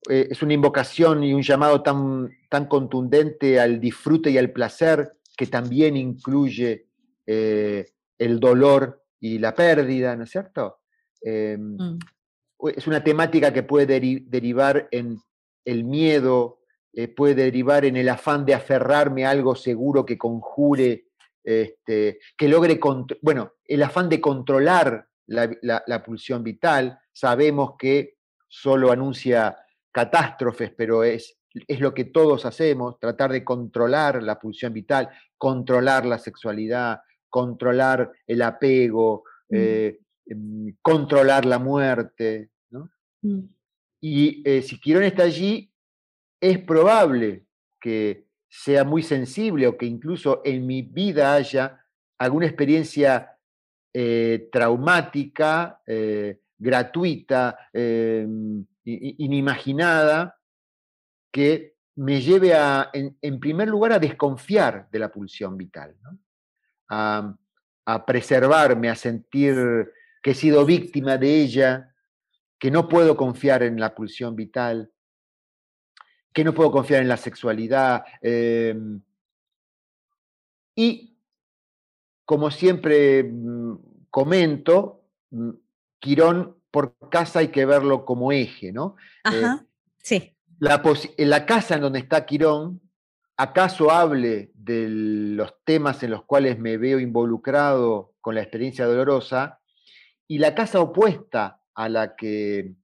eh, 0.09 0.29
es 0.31 0.41
una 0.41 0.53
invocación 0.53 1.25
y 1.25 1.35
un 1.35 1.43
llamado 1.43 1.83
tan, 1.83 2.31
tan 2.49 2.67
contundente 2.67 3.59
al 3.59 3.81
disfrute 3.81 4.31
y 4.31 4.39
al 4.39 4.53
placer 4.53 5.17
que 5.37 5.49
también 5.49 5.97
incluye 5.97 6.87
eh, 7.27 7.87
el 8.17 8.39
dolor 8.39 9.03
y 9.19 9.41
la 9.41 9.53
pérdida, 9.53 10.15
¿no 10.15 10.23
es 10.23 10.31
cierto? 10.31 10.79
Em, 11.21 11.75
mm. 11.77 11.99
Es 12.77 12.87
una 12.87 13.03
temática 13.03 13.53
que 13.53 13.65
puede 13.65 13.87
derivar 13.89 14.87
en 14.93 15.19
el 15.65 15.83
miedo, 15.83 16.61
eh, 16.93 17.09
puede 17.09 17.35
derivar 17.35 17.85
en 17.85 17.97
el 17.97 18.09
afán 18.09 18.47
de 18.47 18.55
aferrarme 18.55 19.27
a 19.27 19.31
algo 19.31 19.57
seguro 19.57 20.07
que 20.07 20.17
conjure 20.17 21.06
este, 21.47 22.19
que 22.37 22.49
logre, 22.49 22.81
bueno, 23.23 23.53
el 23.65 23.83
afán 23.85 24.09
de 24.09 24.21
controlar 24.21 25.07
la, 25.29 26.03
pulsión 26.05 26.43
vital, 26.43 26.99
sabemos 27.13 27.75
que 27.79 28.17
solo 28.49 28.91
anuncia 28.91 29.57
catástrofes, 29.93 30.73
pero 30.77 31.05
es, 31.05 31.39
es 31.69 31.81
lo 31.81 31.95
que 31.95 32.07
todos 32.07 32.45
hacemos, 32.47 32.99
tratar 32.99 33.31
de 33.31 33.45
controlar 33.45 34.25
la 34.25 34.41
pulsión 34.41 34.73
vital, 34.73 35.09
controlar 35.39 36.05
la 36.05 36.19
sexualidad, 36.19 37.01
controlar 37.31 38.11
el 38.27 38.43
apego, 38.43 39.23
mm. 39.49 39.55
eh, 39.57 40.01
em, 40.27 40.77
controlar 40.83 41.47
la 41.47 41.61
muerte. 41.61 42.51
Mm. 43.23 43.41
Y 44.01 44.43
eh, 44.45 44.63
si 44.63 44.81
Quirón 44.81 45.05
está 45.05 45.23
allí, 45.23 45.73
es 46.41 46.59
probable 46.59 47.47
que 47.81 48.26
sea 48.49 48.85
muy 48.85 49.03
sensible 49.03 49.67
o 49.67 49.77
que 49.77 49.87
incluso 49.87 50.43
en 50.45 50.67
mi 50.67 50.83
vida 50.83 51.35
haya 51.35 51.85
alguna 52.19 52.47
experiencia 52.47 53.39
eh, 53.93 54.49
traumática, 54.53 55.81
eh, 55.87 56.41
gratuita, 56.59 57.69
em, 57.73 58.65
inimaginada, 58.85 60.39
que 61.31 61.77
me 61.97 62.21
lleve 62.21 62.55
a, 62.55 62.91
en, 62.93 63.41
primer 63.41 63.69
lugar, 63.69 63.93
a 63.93 63.99
desconfiar 63.99 64.89
de 64.91 64.99
la 64.99 65.11
pulsión 65.11 65.57
vital, 65.57 65.95
a 66.89 68.07
preservarme, 68.07 68.89
a 68.89 68.95
sentir 68.95 69.93
que 70.23 70.31
he 70.31 70.35
sido 70.35 70.65
víctima 70.65 71.19
de 71.19 71.43
ella, 71.43 71.95
que 72.59 72.71
no 72.71 72.89
puedo 72.89 73.17
confiar 73.17 73.63
en 73.63 73.79
la 73.79 73.95
pulsión 73.95 74.35
vital, 74.35 74.91
que 76.37 76.45
no 76.45 76.53
puedo 76.53 76.71
confiar 76.71 77.01
en 77.01 77.09
la 77.09 77.17
sexualidad. 77.17 78.05
Em, 78.21 79.01
y 80.75 81.17
como 82.27 82.51
siempre 82.51 83.25
mm, 83.25 83.77
comento, 84.11 85.01
mm, 85.31 85.51
Quirón 85.99 86.59
por 86.71 86.95
casa 87.09 87.39
hay 87.39 87.49
que 87.49 87.65
verlo 87.65 88.05
como 88.05 88.33
eje, 88.33 88.71
¿no? 88.71 88.97
Eh, 89.25 89.31
Ajá, 89.45 89.67
sí. 89.97 90.37
La, 90.59 90.83
la 91.17 91.47
casa 91.47 91.77
en 91.77 91.81
donde 91.81 92.01
está 92.01 92.27
Quirón, 92.27 92.83
acaso 93.39 93.91
hable 93.91 94.51
de 94.53 94.89
los 94.91 95.55
temas 95.65 96.03
en 96.03 96.11
los 96.11 96.25
cuales 96.27 96.59
me 96.59 96.77
veo 96.77 97.01
involucrado 97.01 98.13
con 98.21 98.35
la 98.35 98.43
experiencia 98.43 98.85
dolorosa, 98.85 99.61
y 100.29 100.37
la 100.37 100.55
casa 100.55 100.81
opuesta 100.81 101.63
a 101.75 101.89
la 101.89 102.15
que 102.15 102.75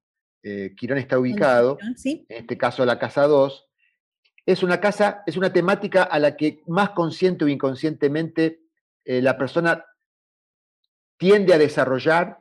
eh, 0.43 0.75
Quirón 0.77 0.99
está 0.99 1.19
ubicado, 1.19 1.79
en 2.05 2.25
este 2.29 2.59
caso 2.59 2.85
la 2.85 2.99
casa 2.99 3.27
2, 3.27 3.69
es 4.45 4.63
una 4.63 4.81
casa, 4.81 5.23
es 5.27 5.37
una 5.37 5.53
temática 5.53 6.03
a 6.03 6.19
la 6.19 6.37
que 6.37 6.63
más 6.67 6.91
consciente 6.91 7.45
o 7.45 7.49
inconscientemente 7.49 8.63
eh, 9.05 9.23
la 9.23 9.37
persona 9.39 9.85
tiende 11.17 11.55
a 11.55 11.59
desarrollar 11.59 12.41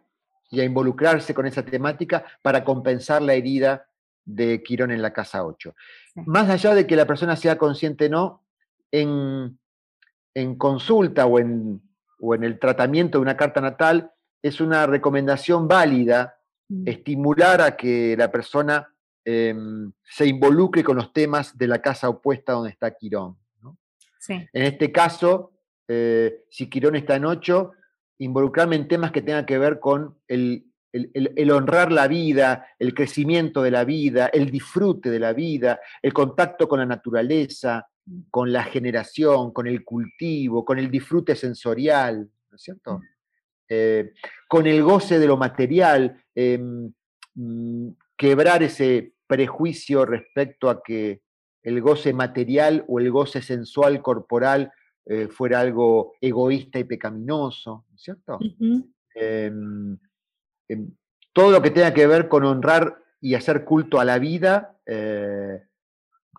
y 0.50 0.60
a 0.60 0.64
involucrarse 0.64 1.34
con 1.34 1.46
esa 1.46 1.64
temática 1.64 2.26
para 2.42 2.64
compensar 2.64 3.22
la 3.22 3.34
herida 3.34 3.88
de 4.26 4.62
Quirón 4.64 4.92
en 4.92 5.02
la 5.02 5.14
casa 5.14 5.46
8. 5.46 5.74
Más 6.26 6.50
allá 6.50 6.76
de 6.76 6.86
que 6.86 6.96
la 6.96 7.06
persona 7.06 7.36
sea 7.36 7.58
consciente 7.58 8.08
o 8.08 8.10
no, 8.10 8.44
en, 8.92 9.58
consulta 10.58 11.26
o 11.26 11.40
en, 11.40 11.82
o 12.20 12.36
en 12.36 12.44
el 12.44 12.60
tratamiento 12.60 13.18
de 13.18 13.22
una 13.22 13.38
carta 13.38 13.62
natal, 13.62 14.12
es 14.42 14.60
una 14.60 14.86
recomendación 14.88 15.68
válida. 15.68 16.40
Estimular 16.86 17.62
a 17.62 17.76
que 17.76 18.16
la 18.18 18.32
persona 18.32 18.88
em, 19.26 19.92
se 20.04 20.26
involucre 20.26 20.84
con 20.84 20.98
los 20.98 21.14
temas 21.14 21.58
de 21.58 21.68
la 21.68 21.82
casa 21.82 22.10
opuesta 22.10 22.54
donde 22.54 22.72
está 22.72 22.92
Quirón. 22.92 23.38
En 24.30 24.64
este 24.64 24.92
caso, 24.92 25.52
eh, 25.88 26.46
si 26.50 26.70
Quirón 26.70 26.96
está 26.96 27.16
en 27.16 27.26
8, 27.26 27.72
involucrarme 28.20 28.76
en 28.76 28.88
temas 28.88 29.12
que 29.12 29.22
tengan 29.22 29.46
que 29.46 29.58
ver 29.58 29.80
con 29.80 30.18
el, 30.28 30.66
honrar 31.52 31.92
la 31.92 32.08
vida, 32.08 32.68
el 32.78 32.94
crecimiento 32.94 33.64
de 33.64 33.72
la 33.72 33.84
vida, 33.84 34.28
el 34.28 34.52
disfrute 34.52 35.10
de 35.10 35.20
la 35.20 35.34
vida, 35.34 35.80
el 36.02 36.14
contacto 36.14 36.68
con 36.68 36.80
la 36.80 36.86
naturaleza, 36.86 37.88
mm. 38.06 38.22
con 38.30 38.54
la 38.54 38.64
generación, 38.64 39.52
con 39.52 39.68
el 39.68 39.84
cultivo, 39.84 40.64
con 40.64 40.78
el 40.78 40.92
disfrute 40.92 41.36
sensorial, 41.36 42.30
¿no 42.50 42.56
es 42.56 42.62
cierto? 42.62 43.02
Eh, 43.74 44.12
con 44.50 44.68
el 44.68 44.84
goce 44.84 45.18
de 45.18 45.28
lo 45.28 45.38
material, 45.38 46.22
em, 46.36 46.92
mm, 47.36 47.88
quebrar 48.18 48.62
ese 48.64 49.14
prejuicio 49.26 50.06
respecto 50.06 50.70
a 50.70 50.84
que 50.84 51.22
el 51.64 51.80
goce 51.80 52.12
material 52.12 52.84
o 52.90 53.00
el 53.00 53.10
goce 53.10 53.42
sensual 53.42 54.02
corporal 54.02 54.74
eh, 55.06 55.30
fuera 55.30 55.62
algo 55.62 56.16
egoísta 56.20 56.80
y 56.80 56.84
pecaminoso, 56.84 57.86
¿cierto? 57.96 58.40
Em, 59.16 59.98
em, 60.68 60.92
todo 61.32 61.52
lo 61.52 61.62
que 61.62 61.72
tenga 61.72 61.94
que 61.94 62.08
ver 62.08 62.28
con 62.28 62.44
honrar 62.44 62.98
y 63.22 63.36
hacer 63.36 63.64
culto 63.64 64.02
a 64.02 64.06
la 64.06 64.20
vida 64.20 64.82
eh, 64.86 65.64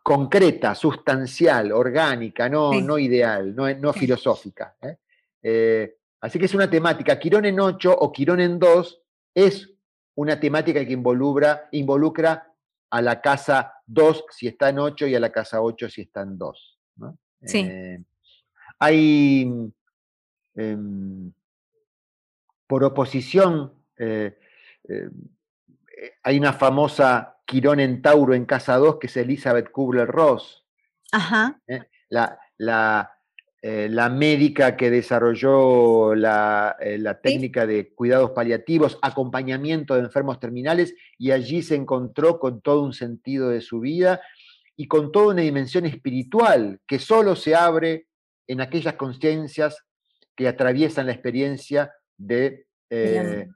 concreta, 0.02 0.74
sustancial, 0.74 1.72
orgánica, 1.72 2.50
no, 2.50 2.78
no 2.78 2.98
ideal, 2.98 3.54
no, 3.56 3.72
no 3.74 3.94
filosófica. 3.94 4.76
¿eh? 4.82 5.96
Así 6.22 6.38
que 6.38 6.46
es 6.46 6.54
una 6.54 6.70
temática. 6.70 7.18
Quirón 7.18 7.44
en 7.44 7.60
8 7.60 7.94
o 7.94 8.10
Quirón 8.10 8.40
en 8.40 8.58
2 8.58 9.02
es 9.34 9.70
una 10.14 10.40
temática 10.40 10.84
que 10.86 10.92
involucra, 10.92 11.68
involucra 11.72 12.52
a 12.90 13.02
la 13.02 13.20
casa 13.20 13.74
2 13.86 14.24
si 14.30 14.46
está 14.46 14.68
en 14.70 14.78
8 14.78 15.06
y 15.08 15.14
a 15.14 15.20
la 15.20 15.32
casa 15.32 15.60
8 15.60 15.88
si 15.88 16.02
está 16.02 16.22
en 16.22 16.38
2. 16.38 16.78
Sí. 17.44 17.58
Eh, 17.58 18.04
hay, 18.78 19.72
em, 20.54 21.32
por 22.66 22.84
oposición, 22.84 23.72
eh, 23.96 24.38
eh, 24.88 25.10
hay 26.22 26.38
una 26.38 26.52
famosa 26.52 27.38
Quirón 27.46 27.80
en 27.80 28.00
Tauro 28.00 28.34
en 28.34 28.44
casa 28.44 28.76
2 28.76 28.98
que 28.98 29.08
es 29.08 29.16
Elizabeth 29.16 29.70
Kubler-Ross. 29.70 30.64
Ajá. 31.10 31.60
La, 32.08 32.38
la, 32.58 33.11
eh, 33.64 33.88
la 33.88 34.08
médica 34.08 34.76
que 34.76 34.90
desarrolló 34.90 36.16
la, 36.16 36.74
eh, 36.80 37.00
técnica 37.22 37.64
de 37.64 37.94
cuidados 37.94 38.32
paliativos, 38.32 38.98
acompañamiento 39.02 39.94
de 39.94 40.00
enfermos 40.00 40.40
terminales, 40.40 40.96
y 41.16 41.30
allí 41.30 41.62
se 41.62 41.76
encontró 41.76 42.40
con 42.40 42.60
todo 42.60 42.82
un 42.82 42.92
sentido 42.92 43.50
de 43.50 43.60
su 43.60 43.78
vida 43.78 44.20
y 44.76 44.88
con 44.88 45.12
toda 45.12 45.34
una 45.34 45.42
dimensión 45.42 45.86
espiritual 45.86 46.80
que 46.88 46.98
solo 46.98 47.36
se 47.36 47.54
abre 47.54 48.08
en 48.48 48.60
aquellas 48.60 48.94
conciencias 48.94 49.84
que 50.34 50.48
atraviesan 50.48 51.06
la 51.06 51.12
experiencia 51.12 51.92
de, 52.16 52.66
de, 52.90 53.48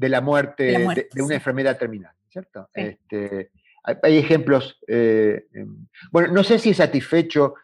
la, 0.00 0.18
eh, 0.18 0.20
muerte, 0.20 0.64
de, 0.64 1.22
una 1.22 1.34
enfermedad 1.34 1.78
terminal, 1.78 2.12
¿cierto? 2.28 2.68
Este, 2.74 3.52
hay, 3.84 4.18
ejemplos, 4.18 4.78
em, 4.86 5.86
bueno, 6.12 6.30
no 6.30 6.44
sé 6.44 6.58
si 6.58 6.70
es 6.70 6.76
satisfecho 6.76 7.54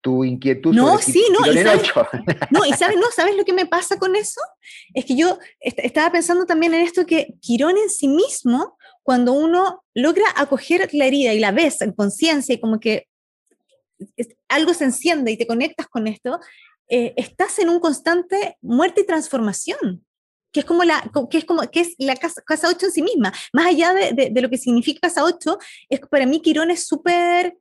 tu 0.00 0.24
inquietud. 0.24 0.74
No, 0.74 0.98
sí, 0.98 1.24
no. 1.32 1.50
Y 1.50 1.58
sabes, 1.58 1.90
no, 2.50 2.64
y 2.64 2.72
sabes, 2.72 2.96
no, 2.96 3.06
¿sabes 3.14 3.36
lo 3.36 3.44
que 3.44 3.52
me 3.52 3.66
pasa 3.66 3.98
con 3.98 4.16
eso? 4.16 4.40
Es 4.94 5.04
que 5.04 5.16
yo 5.16 5.38
estaba 5.60 6.12
pensando 6.12 6.46
también 6.46 6.74
en 6.74 6.80
esto 6.80 7.06
que 7.06 7.34
Quirón 7.40 7.76
en 7.76 7.90
sí 7.90 8.08
mismo, 8.08 8.76
cuando 9.02 9.32
uno 9.32 9.84
logra 9.94 10.26
acoger 10.36 10.88
la 10.92 11.06
herida 11.06 11.34
y 11.34 11.40
la 11.40 11.52
ves 11.52 11.80
en 11.80 11.92
conciencia 11.92 12.54
y 12.54 12.60
como 12.60 12.78
que 12.78 13.06
algo 14.48 14.74
se 14.74 14.84
enciende 14.84 15.32
y 15.32 15.36
te 15.36 15.46
conectas 15.46 15.88
con 15.88 16.06
esto, 16.06 16.38
eh, 16.88 17.14
estás 17.16 17.58
en 17.58 17.68
un 17.68 17.80
constante 17.80 18.56
muerte 18.60 19.00
y 19.02 19.06
transformación 19.06 20.04
que 20.50 20.60
es 20.60 20.66
como 20.66 20.82
la, 20.82 21.10
que 21.30 21.38
es 21.38 21.44
como, 21.44 21.62
que 21.70 21.80
es 21.80 21.94
la 21.98 22.16
casa, 22.16 22.40
casa 22.40 22.68
8 22.68 22.86
en 22.86 22.92
sí 22.92 23.02
misma. 23.02 23.32
Más 23.52 23.66
allá 23.66 23.92
de, 23.92 24.30
de, 24.32 24.40
lo 24.40 24.48
que 24.48 24.56
significa 24.56 25.00
casa 25.08 25.24
8, 25.24 25.58
es 25.90 26.00
para 26.10 26.24
mí 26.24 26.40
Quirón 26.40 26.70
es 26.70 26.86
súper 26.86 27.58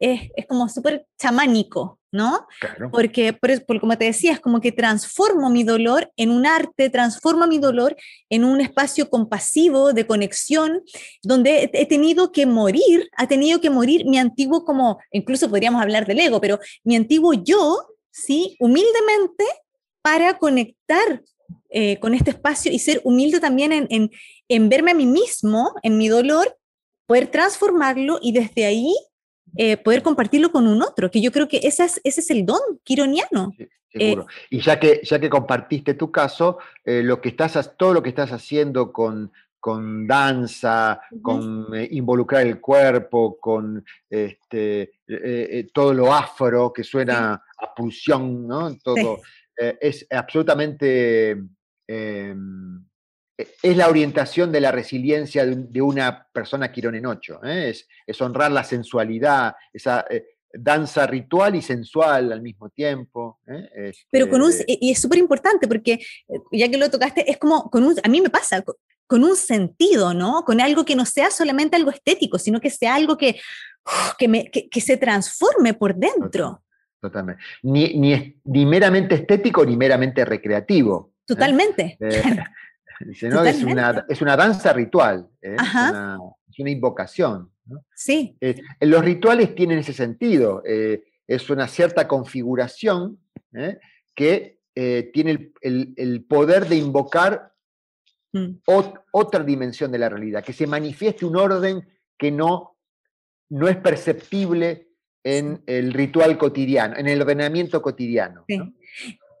es, 0.00 0.30
es 0.36 0.46
como 0.46 0.68
súper 0.68 1.06
chamánico, 1.18 1.98
¿no? 2.12 2.46
Porque, 2.92 3.32
por, 3.32 3.80
como 3.80 3.96
te 3.98 4.06
decía, 4.06 4.32
es 4.32 4.40
como 4.40 4.60
que 4.60 4.72
transformo 4.72 5.50
mi 5.50 5.64
dolor 5.64 6.12
en 6.16 6.30
un 6.30 6.46
arte, 6.46 6.90
transformo 6.90 7.46
mi 7.46 7.58
dolor 7.58 7.96
en 8.28 8.44
un 8.44 8.60
espacio 8.60 9.08
compasivo, 9.10 9.92
de 9.92 10.06
conexión, 10.06 10.82
donde 11.22 11.70
he, 11.72 11.86
tenido 11.86 12.32
que 12.32 12.46
morir, 12.46 13.08
ha 13.16 13.26
tenido 13.26 13.60
que 13.60 13.70
morir 13.70 14.04
mi 14.06 14.18
antiguo, 14.18 14.64
como, 14.64 14.98
incluso 15.10 15.48
podríamos 15.48 15.82
hablar 15.82 16.06
del 16.06 16.20
ego, 16.20 16.40
pero 16.40 16.58
mi 16.84 16.96
antiguo 16.96 17.32
yo, 17.32 17.88
¿sí? 18.10 18.56
Humildemente 18.60 19.44
para 20.02 20.38
conectar 20.38 21.22
eh, 21.70 21.98
con 21.98 22.14
este 22.14 22.30
espacio 22.30 22.70
y 22.70 22.78
ser 22.78 23.00
humilde 23.04 23.40
también 23.40 23.72
en, 23.72 23.86
en, 23.90 24.10
en 24.48 24.68
verme 24.68 24.92
a 24.92 24.94
mí 24.94 25.06
mismo, 25.06 25.72
en 25.82 25.98
mi 25.98 26.08
dolor, 26.08 26.56
poder 27.06 27.26
transformarlo 27.26 28.18
y 28.22 28.32
desde 28.32 28.64
ahí 28.64 28.94
eh, 29.56 29.76
poder 29.76 30.02
compartirlo 30.02 30.50
con 30.50 30.66
un 30.66 30.82
otro, 30.82 31.10
que 31.10 31.20
yo 31.20 31.30
creo 31.30 31.48
que 31.48 31.60
ese 31.62 31.84
es, 31.84 32.00
ese 32.04 32.20
es 32.20 32.30
el 32.30 32.44
don 32.44 32.60
quironiano. 32.82 33.52
seguro. 33.90 34.22
Eh, 34.22 34.46
y 34.50 34.60
ya 34.60 34.80
que, 34.80 35.00
ya 35.04 35.20
que 35.20 35.30
compartiste 35.30 35.94
tu 35.94 36.10
caso, 36.10 36.58
eh, 36.84 37.02
lo 37.02 37.20
que 37.20 37.28
estás, 37.28 37.76
todo 37.76 37.94
lo 37.94 38.02
que 38.02 38.08
estás 38.08 38.32
haciendo 38.32 38.92
con, 38.92 39.30
con 39.60 40.06
danza, 40.06 41.00
con 41.22 41.68
involucrar 41.90 42.42
el 42.42 42.60
cuerpo, 42.60 43.38
con 43.38 43.84
este, 44.10 44.92
todo 45.72 45.94
lo 45.94 46.12
afro 46.12 46.72
que 46.72 46.82
suena 46.82 47.34
a 47.34 47.74
pulsión, 47.74 48.46
¿no? 48.46 48.76
Todo, 48.78 49.20
es 49.56 50.06
absolutamente 50.10 51.38
em, 51.86 52.84
es 53.36 53.76
la 53.76 53.88
orientación 53.88 54.52
de 54.52 54.60
la 54.60 54.70
resiliencia 54.70 55.44
de, 55.44 55.82
una 55.82 56.26
persona 56.32 56.70
Quirón 56.70 56.94
en 56.94 57.06
8, 57.06 57.40
¿eh? 57.44 57.74
es, 58.06 58.20
honrar 58.20 58.52
la 58.52 58.62
sensualidad, 58.62 59.54
esa 59.72 60.04
eh, 60.08 60.36
danza 60.52 61.06
ritual 61.06 61.56
y 61.56 61.62
sensual 61.62 62.32
al 62.32 62.42
mismo 62.42 62.70
tiempo. 62.70 63.40
¿eh? 63.46 63.92
Pero 64.10 64.28
con 64.28 64.42
un, 64.42 64.50
este 64.50 64.78
y 64.80 64.92
es 64.92 65.00
súper 65.00 65.18
importante 65.18 65.66
porque, 65.66 66.04
ya 66.52 66.68
que 66.68 66.76
lo 66.76 66.90
tocaste, 66.90 67.28
es 67.28 67.38
como, 67.38 67.70
con 67.70 67.84
un, 67.84 67.96
a 68.02 68.08
mí 68.08 68.20
me 68.20 68.30
pasa, 68.30 68.62
con, 68.62 69.24
un 69.24 69.36
sentido, 69.36 70.12
¿no? 70.14 70.44
Con 70.44 70.60
algo 70.60 70.84
que 70.84 70.96
no 70.96 71.04
sea 71.04 71.30
solamente 71.30 71.76
algo 71.76 71.90
estético, 71.90 72.38
sino 72.38 72.60
que 72.60 72.70
sea 72.70 72.94
algo 72.94 73.16
que, 73.16 73.38
que, 74.18 74.28
me, 74.28 74.50
que, 74.50 74.80
se 74.80 74.96
transforme 74.96 75.74
por 75.74 75.94
dentro. 75.94 76.62
Totalmente. 77.00 77.42
Ni, 77.62 77.94
ni, 77.94 78.40
ni 78.44 78.66
meramente 78.66 79.14
estético 79.14 79.64
ni 79.64 79.76
meramente 79.76 80.24
recreativo. 80.24 81.12
Totalmente. 81.26 81.96
Dice, 83.00 83.28
¿no? 83.28 83.44
Es 83.44 83.62
una, 83.62 84.04
es 84.08 84.22
una, 84.22 84.36
danza 84.36 84.72
ritual, 84.72 85.28
¿eh? 85.42 85.56
es, 85.58 86.58
una, 86.58 86.70
invocación. 86.70 87.50
Sí. 87.94 88.36
Eh, 88.40 88.60
los 88.80 89.04
rituales 89.04 89.54
tienen 89.54 89.78
ese 89.78 89.92
sentido, 89.92 90.62
eh, 90.66 91.04
es 91.26 91.48
una 91.50 91.66
cierta 91.66 92.06
configuración 92.06 93.18
que 94.14 94.60
tiene 94.74 95.52
el, 95.60 96.24
poder 96.28 96.68
de 96.68 96.76
invocar 96.76 97.52
mm. 98.32 98.48
otra 99.12 99.42
dimensión 99.42 99.90
de 99.92 99.98
la 99.98 100.08
realidad, 100.08 100.44
que 100.44 100.52
se 100.52 100.66
manifieste 100.66 101.24
un 101.24 101.36
orden 101.36 101.88
que 102.18 102.30
no, 102.30 102.76
no 103.48 103.68
es 103.68 103.76
perceptible 103.76 104.88
en 105.24 105.62
el 105.66 105.92
ritual 105.92 106.36
cotidiano, 106.36 106.96
en 106.96 107.08
el 107.08 107.22
ordenamiento 107.22 107.80
cotidiano. 107.80 108.44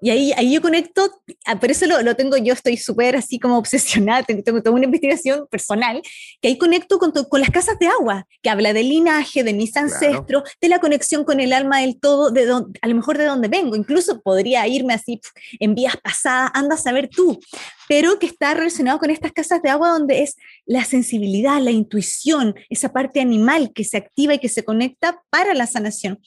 Y 0.00 0.10
ahí, 0.10 0.32
ahí 0.36 0.52
yo 0.52 0.60
conecto, 0.60 1.08
ah, 1.46 1.58
por 1.58 1.70
eso 1.70 1.86
lo, 1.86 2.02
lo 2.02 2.14
tengo, 2.14 2.36
yo 2.36 2.52
estoy 2.52 2.76
súper 2.76 3.16
así 3.16 3.38
como 3.38 3.56
obsesionada, 3.58 4.22
tengo, 4.22 4.42
tengo, 4.42 4.62
toda 4.62 4.74
una 4.74 4.84
investigación 4.84 5.46
personal, 5.50 6.02
que 6.40 6.48
ahí 6.48 6.58
conecto 6.58 6.98
con, 6.98 7.12
con, 7.12 7.40
las 7.40 7.50
casas 7.50 7.78
de 7.78 7.86
agua, 7.86 8.26
que 8.42 8.50
habla 8.50 8.72
del 8.72 8.88
linaje, 8.88 9.44
de 9.44 9.52
mis 9.52 9.76
ancestros, 9.76 10.42
de 10.60 10.68
la 10.68 10.78
conexión 10.78 11.24
con 11.24 11.40
el 11.40 11.52
alma 11.52 11.80
del 11.80 11.98
todo, 11.98 12.30
de 12.30 12.44
a 12.50 12.88
lo 12.88 12.94
mejor 12.94 13.18
de 13.18 13.24
dónde 13.24 13.48
vengo, 13.48 13.76
incluso 13.76 14.20
podría 14.20 14.66
irme 14.66 14.94
así 14.94 15.20
en 15.58 15.74
vías 15.74 15.96
pasadas, 15.96 16.50
anda 16.54 16.74
a 16.74 16.78
saber 16.78 17.08
tú, 17.08 17.40
pero 17.88 18.18
que 18.18 18.26
está 18.26 18.54
relacionado 18.54 18.98
con 18.98 19.10
estas 19.10 19.32
casas 19.32 19.62
de 19.62 19.70
agua 19.70 19.90
donde 19.90 20.22
es 20.22 20.36
la 20.66 20.84
sensibilidad, 20.84 21.60
la 21.60 21.70
intuición, 21.70 22.54
esa 22.68 22.92
parte 22.92 23.20
animal 23.20 23.72
que 23.74 23.84
se 23.84 23.96
activa 23.96 24.34
y 24.34 24.38
que 24.38 24.48
se 24.48 24.64
conecta 24.64 25.22
para 25.30 25.54
la 25.54 25.66
sanación. 25.66 26.20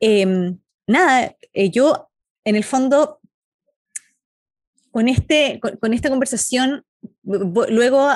Em, 0.00 0.58
nada, 0.86 1.34
eh, 1.52 1.70
yo 1.70 2.09
en 2.44 2.56
el 2.56 2.64
fondo, 2.64 3.20
con, 4.90 5.08
este, 5.08 5.60
con, 5.60 5.94
esta 5.94 6.10
conversación, 6.10 6.84
luego 7.22 8.10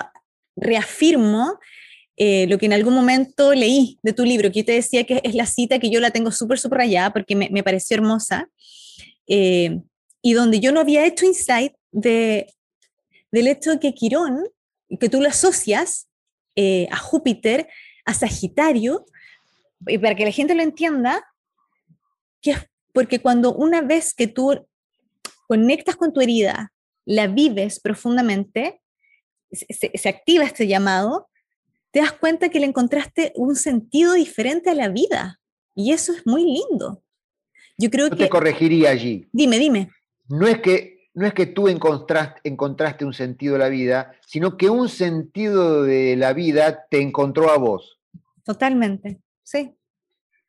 reafirmo 0.56 1.58
eh, 2.16 2.46
lo 2.48 2.58
que 2.58 2.66
en 2.66 2.72
algún 2.72 2.94
momento 2.94 3.54
leí 3.54 3.98
de 4.02 4.12
tu 4.12 4.24
libro, 4.24 4.52
que 4.52 4.64
te 4.64 4.72
decía 4.72 5.04
que 5.04 5.20
es 5.24 5.34
la 5.34 5.46
cita 5.46 5.78
que 5.78 5.90
yo 5.90 6.00
la 6.00 6.10
tengo 6.10 6.30
súper 6.30 6.58
subrayada 6.58 7.12
porque 7.12 7.34
me, 7.34 7.48
me, 7.50 7.62
pareció 7.62 7.96
hermosa, 7.96 8.48
eh, 9.26 9.80
y 10.22 10.32
donde 10.32 10.60
yo 10.60 10.72
no 10.72 10.80
había 10.80 11.04
hecho 11.04 11.26
insight 11.26 11.74
de, 11.90 12.46
del 13.30 13.48
hecho 13.48 13.72
de 13.72 13.80
que 13.80 13.94
Quirón, 13.94 14.44
que 15.00 15.08
tú 15.08 15.20
lo 15.20 15.28
asocias 15.28 16.08
eh, 16.56 16.86
a 16.90 16.96
Júpiter, 16.96 17.68
a 18.04 18.14
Sagitario, 18.14 19.06
y 19.86 19.98
para 19.98 20.14
que 20.14 20.24
la 20.24 20.30
gente 20.30 20.54
lo 20.54 20.62
entienda, 20.62 21.24
que 22.40 22.52
es 22.52 22.58
porque 22.94 23.18
cuando 23.18 23.52
una 23.52 23.82
vez 23.82 24.14
que 24.14 24.28
tú 24.28 24.66
conectas 25.48 25.96
con 25.96 26.12
tu 26.12 26.20
herida, 26.20 26.72
la 27.04 27.26
vives 27.26 27.80
profundamente, 27.80 28.80
se, 29.50 30.08
activa 30.08 30.44
este 30.44 30.68
llamado, 30.68 31.28
te 31.90 32.00
das 32.00 32.12
cuenta 32.12 32.48
que 32.48 32.60
le 32.60 32.66
encontraste 32.66 33.32
un 33.34 33.56
sentido 33.56 34.14
diferente 34.14 34.70
a 34.70 34.74
la 34.74 34.88
vida. 34.88 35.40
Y 35.74 35.92
eso 35.92 36.12
es 36.12 36.24
muy 36.24 36.44
lindo. 36.44 37.02
Yo 37.76 37.90
creo 37.90 38.08
que... 38.10 38.16
te 38.16 38.28
corregiría 38.28 38.90
allí. 38.90 39.28
Dime, 39.32 39.58
dime. 39.58 39.90
No 40.28 40.46
es 40.46 40.60
que 40.60 40.94
no 41.14 41.26
es 41.26 41.34
que 41.34 41.46
tú 41.46 41.68
encontraste, 41.68 42.40
encontraste 42.42 43.04
un 43.04 43.14
sentido 43.14 43.52
de 43.52 43.60
la 43.60 43.68
vida, 43.68 44.16
sino 44.26 44.56
que 44.56 44.68
un 44.68 44.88
sentido 44.88 45.84
de 45.84 46.16
la 46.16 46.32
vida 46.32 46.86
te 46.90 47.00
encontró 47.00 47.50
a 47.50 47.56
vos. 47.56 48.00
Totalmente, 48.44 49.20
sí. 49.44 49.76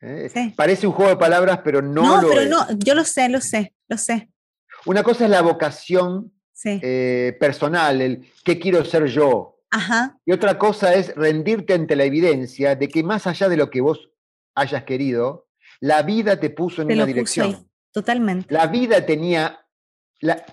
¿Eh? 0.01 0.53
Parece 0.55 0.87
un 0.87 0.93
juego 0.93 1.11
de 1.11 1.17
palabras, 1.17 1.61
pero 1.63 1.81
no, 1.81 2.21
no 2.21 2.27
pero 2.27 2.45
no, 2.45 2.67
yo 2.77 2.93
lo 2.93 3.03
sé, 3.03 3.29
lo 3.29 3.41
sé, 3.41 3.73
lo 3.87 3.97
sé. 3.97 4.29
Una 4.85 5.03
cosa 5.03 5.25
es 5.25 5.31
la 5.31 5.41
vocación 5.41 6.31
eh, 6.63 7.35
personal, 7.39 8.01
el 8.01 8.31
qué 8.43 8.59
quiero 8.59 8.83
ser 8.85 9.05
yo. 9.05 9.59
Ajá. 9.71 10.17
Y 10.25 10.31
otra 10.31 10.57
cosa 10.57 10.93
es 10.93 11.15
rendirte 11.15 11.73
ante 11.73 11.95
la 11.95 12.03
evidencia 12.03 12.75
de 12.75 12.87
que 12.87 13.03
más 13.03 13.27
allá 13.27 13.49
de 13.49 13.57
lo 13.57 13.69
que 13.69 13.81
vos 13.81 14.09
hayas 14.53 14.83
querido, 14.83 15.47
la 15.79 16.01
vida 16.03 16.39
te 16.39 16.49
puso 16.49 16.81
en 16.81 16.91
una 16.91 17.05
dirección. 17.05 17.69
Totalmente. 17.91 18.53
La 18.53 18.67
vida 18.67 19.05
tenía, 19.05 19.65
la, 20.19 20.45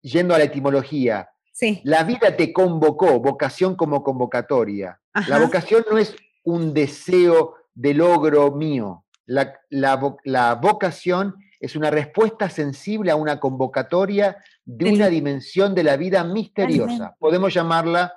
yendo 0.00 0.34
a 0.34 0.38
la 0.38 0.44
etimología, 0.44 1.30
sí. 1.52 1.80
la 1.84 2.04
vida 2.04 2.36
te 2.36 2.52
convocó, 2.52 3.20
vocación 3.20 3.76
como 3.76 4.02
convocatoria. 4.02 5.00
La 5.28 5.38
vocación 5.38 5.84
no 5.90 5.98
es 5.98 6.16
un 6.42 6.72
deseo 6.72 7.56
de 7.74 7.94
logro 7.94 8.52
mío. 8.52 9.04
La, 9.24 9.60
la, 9.70 10.54
vocación 10.56 11.36
es 11.60 11.76
una 11.76 11.90
respuesta 11.90 12.50
sensible 12.50 13.10
a 13.10 13.16
una 13.16 13.38
convocatoria 13.38 14.36
de 14.64 14.92
una 14.92 15.08
dimensión 15.08 15.74
de 15.74 15.84
la 15.84 15.96
vida 15.96 16.24
misteriosa. 16.24 17.16
Podemos 17.18 17.54
llamarla 17.54 18.12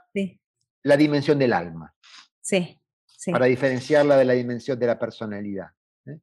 la 0.84 0.98
dimensión 0.98 1.40
del 1.40 1.54
alma. 1.54 1.94
Sí, 2.42 2.80
Para 3.32 3.46
diferenciarla 3.46 4.18
de 4.18 4.26
la 4.26 4.34
dimensión 4.34 4.80
de 4.80 4.88
la 4.88 5.00
personalidad. 5.00 5.68
¿eh? 6.06 6.20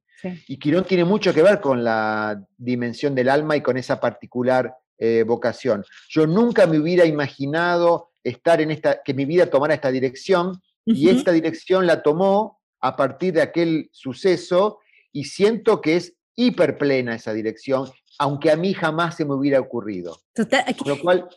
Y 0.47 0.57
Quirón 0.57 0.85
tiene 0.85 1.05
mucho 1.05 1.33
que 1.33 1.41
ver 1.41 1.59
con 1.59 1.83
la 1.83 2.41
dimensión 2.57 3.15
del 3.15 3.29
alma 3.29 3.55
y 3.55 3.61
con 3.61 3.77
esa 3.77 3.99
particular 3.99 4.75
eh, 4.97 5.23
vocación. 5.23 5.83
Yo 6.09 6.27
nunca 6.27 6.67
me 6.67 6.77
hubiera 6.77 7.05
imaginado 7.05 8.11
estar 8.23 8.61
en 8.61 8.71
esta, 8.71 9.01
que 9.03 9.13
mi 9.13 9.25
vida 9.25 9.47
tomara 9.47 9.73
esta 9.73 9.91
dirección, 9.91 10.61
y 10.85 11.09
esta 11.09 11.31
dirección 11.31 11.87
la 11.87 12.01
tomó 12.03 12.61
a 12.83 12.97
partir 12.97 13.33
de 13.33 13.41
aquel 13.41 13.89
suceso 13.93 14.79
y 15.13 15.23
siento 15.23 15.79
que 15.79 15.95
es 15.95 16.15
hiperplena 16.35 17.15
esa 17.15 17.33
dirección, 17.33 17.89
aunque 18.19 18.51
a 18.51 18.57
mí 18.57 18.73
jamás 18.73 19.15
se 19.15 19.23
me 19.23 19.33
hubiera 19.33 19.59
ocurrido. 19.59 20.19
Total, 20.33 20.65
lo 20.85 20.99
cual... 20.99 21.29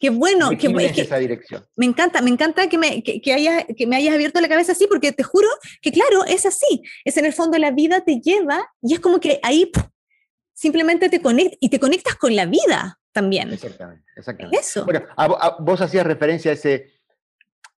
Qué 0.00 0.10
bueno, 0.10 0.50
qué 0.58 0.68
esa 0.96 1.18
dirección. 1.18 1.66
Me 1.76 1.84
encanta, 1.84 2.22
me 2.22 2.30
encanta 2.30 2.68
que 2.68 2.78
me, 2.78 3.02
que, 3.02 3.20
que 3.20 3.86
me 3.86 3.96
hayas 3.96 4.14
abierto 4.14 4.40
la 4.40 4.48
cabeza 4.48 4.72
así, 4.72 4.86
porque 4.86 5.12
te 5.12 5.22
juro 5.22 5.48
que 5.82 5.90
claro, 5.92 6.24
es 6.24 6.46
así. 6.46 6.82
Es 7.04 7.16
en 7.16 7.24
el 7.24 7.32
fondo 7.32 7.58
la 7.58 7.72
vida 7.72 8.02
te 8.02 8.20
lleva 8.20 8.72
y 8.80 8.94
es 8.94 9.00
como 9.00 9.18
que 9.18 9.40
ahí 9.42 9.70
simplemente 10.54 11.08
te 11.08 11.20
conectas 11.20 11.58
y 11.60 11.68
te 11.68 11.80
conectas 11.80 12.14
con 12.14 12.34
la 12.36 12.46
vida 12.46 13.00
también. 13.12 13.52
Exactamente, 13.52 14.04
exactamente. 14.16 14.58
Eso. 14.58 14.84
Bueno, 14.84 15.04
vos 15.60 15.80
hacías 15.80 16.06
referencia 16.06 16.52
a, 16.52 16.54
ese, 16.54 16.92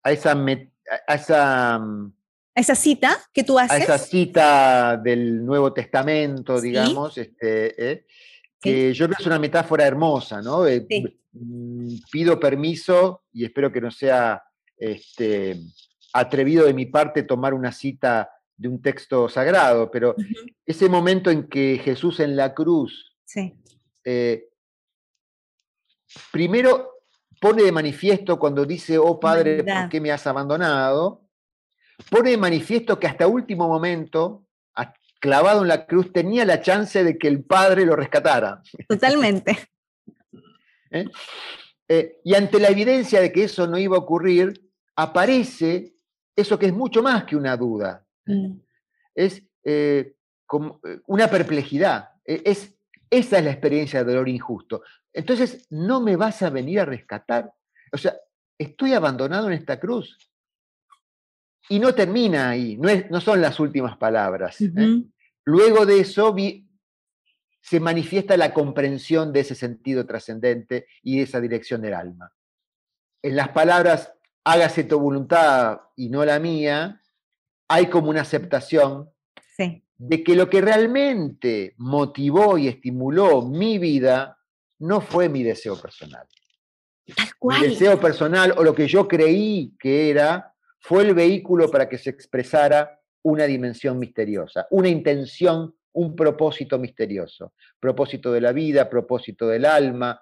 a 0.03 0.13
esa, 0.13 0.33
a 1.07 1.15
esa 1.15 1.81
mm, 2.55 2.61
esa 2.61 2.75
cita 2.75 3.17
que 3.33 3.45
tú 3.45 3.59
haces. 3.59 3.73
A 3.73 3.83
esa 3.83 3.99
cita 3.99 4.97
del 4.97 5.45
Nuevo 5.45 5.73
Testamento, 5.73 6.61
digamos, 6.61 7.19
este, 7.19 7.93
¿eh? 7.93 8.07
que 8.61 8.93
yo 8.93 9.07
creo 9.07 9.17
que 9.17 9.23
es 9.23 9.27
una 9.27 9.39
metáfora 9.39 9.87
hermosa, 9.87 10.43
¿no? 10.43 10.65
Mm, 11.33 11.95
pido 12.11 12.39
permiso 12.41 13.25
y 13.33 13.45
espero 13.45 13.73
que 13.73 13.81
no 13.81 13.91
sea 13.91 14.43
este, 14.77 15.61
atrevido 16.13 16.67
de 16.67 16.75
mi 16.75 16.87
parte 16.87 17.23
tomar 17.23 17.55
una 17.55 17.73
cita 17.73 18.31
de 18.57 18.69
un 18.69 18.83
texto 18.83 19.29
sagrado, 19.29 19.91
pero 19.91 20.15
ese 20.67 20.89
momento 20.89 21.31
en 21.31 21.49
que 21.49 21.81
Jesús 21.83 22.21
en 22.21 22.37
la 22.37 22.53
cruz, 22.53 23.17
eh, 24.05 24.49
primero 26.31 27.05
pone 27.41 27.63
de 27.63 27.73
manifiesto 27.73 28.39
cuando 28.39 28.67
dice, 28.67 28.99
oh 28.99 29.19
Padre, 29.19 29.65
¿por 29.65 29.89
qué 29.89 30.01
me 30.01 30.13
has 30.13 30.27
abandonado? 30.27 31.30
Pone 32.09 32.31
de 32.31 32.37
manifiesto 32.37 32.99
que 32.99 33.07
hasta 33.07 33.27
último 33.27 33.69
momento, 33.69 34.47
clavado 35.21 35.63
en 35.63 35.69
la 35.69 35.87
cruz, 35.87 36.13
tenía 36.13 36.45
la 36.45 36.63
chance 36.63 37.05
de 37.05 37.19
que 37.19 37.29
el 37.29 37.45
Padre 37.45 37.85
lo 37.85 37.95
rescatara. 37.95 38.63
Totalmente. 38.89 39.59
¿Eh? 40.91 41.05
Eh, 41.89 42.21
y 42.25 42.35
ante 42.35 42.59
la 42.59 42.69
evidencia 42.69 43.21
de 43.21 43.31
que 43.31 43.45
eso 43.45 43.67
no 43.67 43.79
iba 43.79 43.97
a 43.97 44.01
ocurrir, 44.01 44.71
aparece 44.97 45.95
eso 46.35 46.59
que 46.59 46.67
es 46.67 46.73
mucho 46.73 47.03
más 47.03 47.25
que 47.25 47.37
una 47.37 47.57
duda. 47.57 48.05
Mm. 48.27 48.59
Es 49.15 49.43
eh, 49.65 50.15
como 50.47 50.81
una 51.07 51.29
perplejidad. 51.29 52.11
E, 52.25 52.43
es, 52.45 52.75
esa 53.11 53.39
es 53.39 53.45
la 53.45 53.51
experiencia 53.51 54.03
de 54.03 54.13
dolor 54.13 54.29
injusto. 54.29 54.83
Entonces, 55.13 55.67
¿no 55.71 56.01
me 56.01 56.17
vas 56.17 56.43
a 56.43 56.51
venir 56.51 56.81
a 56.81 56.85
rescatar? 56.85 57.53
O 57.93 57.99
sea, 57.99 58.17
estoy 58.57 58.95
abandonado 58.95 59.49
en 59.49 59.55
esta 59.55 59.79
cruz. 59.79 60.17
Y 61.71 61.79
no 61.79 61.95
termina 61.95 62.51
ahí, 62.51 62.77
no, 62.77 62.89
no 63.11 63.21
son 63.21 63.41
las 63.41 63.61
últimas 63.61 63.97
palabras. 63.97 64.61
¿eh? 64.61 65.05
Luego 65.45 65.87
de 65.87 66.01
eso 66.01 66.35
se 67.61 67.79
manifiesta 67.81 68.37
la 68.37 68.53
comprensión 68.53 69.33
de 69.33 69.41
ese 69.41 69.55
sentido 69.55 70.05
trascendente 70.05 70.87
y 71.03 71.19
de 71.19 71.23
esa 71.23 71.41
dirección 71.41 71.81
del 71.81 71.95
alma. 71.95 72.33
En 73.23 73.37
las 73.37 73.51
palabras, 73.51 74.13
hágase 74.43 74.85
tu 74.85 74.99
voluntad 74.99 75.81
y 75.95 76.09
no 76.09 76.25
la 76.25 76.41
mía, 76.41 77.01
hay 77.69 77.87
como 77.87 78.11
una 78.11 78.23
aceptación 78.23 79.09
de 79.99 80.25
que 80.25 80.35
lo 80.35 80.51
que 80.51 80.61
realmente 80.61 81.75
motivó 81.77 82.59
y 82.59 82.67
estimuló 82.67 83.43
mi 83.43 83.79
vida 83.79 84.39
no 84.81 85.01
fue 85.01 85.29
mi 85.29 85.45
deseo 85.45 85.81
personal. 85.81 86.27
Mi 87.43 87.69
deseo 87.69 88.01
personal 88.01 88.55
o 88.57 88.65
lo 88.65 88.75
que 88.75 88.89
yo 88.89 89.07
creí 89.07 89.77
que 89.79 90.11
era 90.11 90.50
fue 90.81 91.05
el 91.05 91.15
vehículo 91.15 91.71
para 91.71 91.89
que 91.89 91.99
se 91.99 92.11
expresara 92.11 93.01
una 93.23 93.45
dimensión 93.45 93.99
misteriosa, 93.99 94.67
una 94.71 94.89
intención, 94.89 95.75
un 95.93 96.17
propósito 96.17 96.79
misterioso. 96.79 97.53
Propósito 97.79 98.33
de 98.33 98.41
la 98.41 98.53
vida, 98.53 98.89
propósito 98.89 99.47
del 99.47 99.67
alma. 99.67 100.21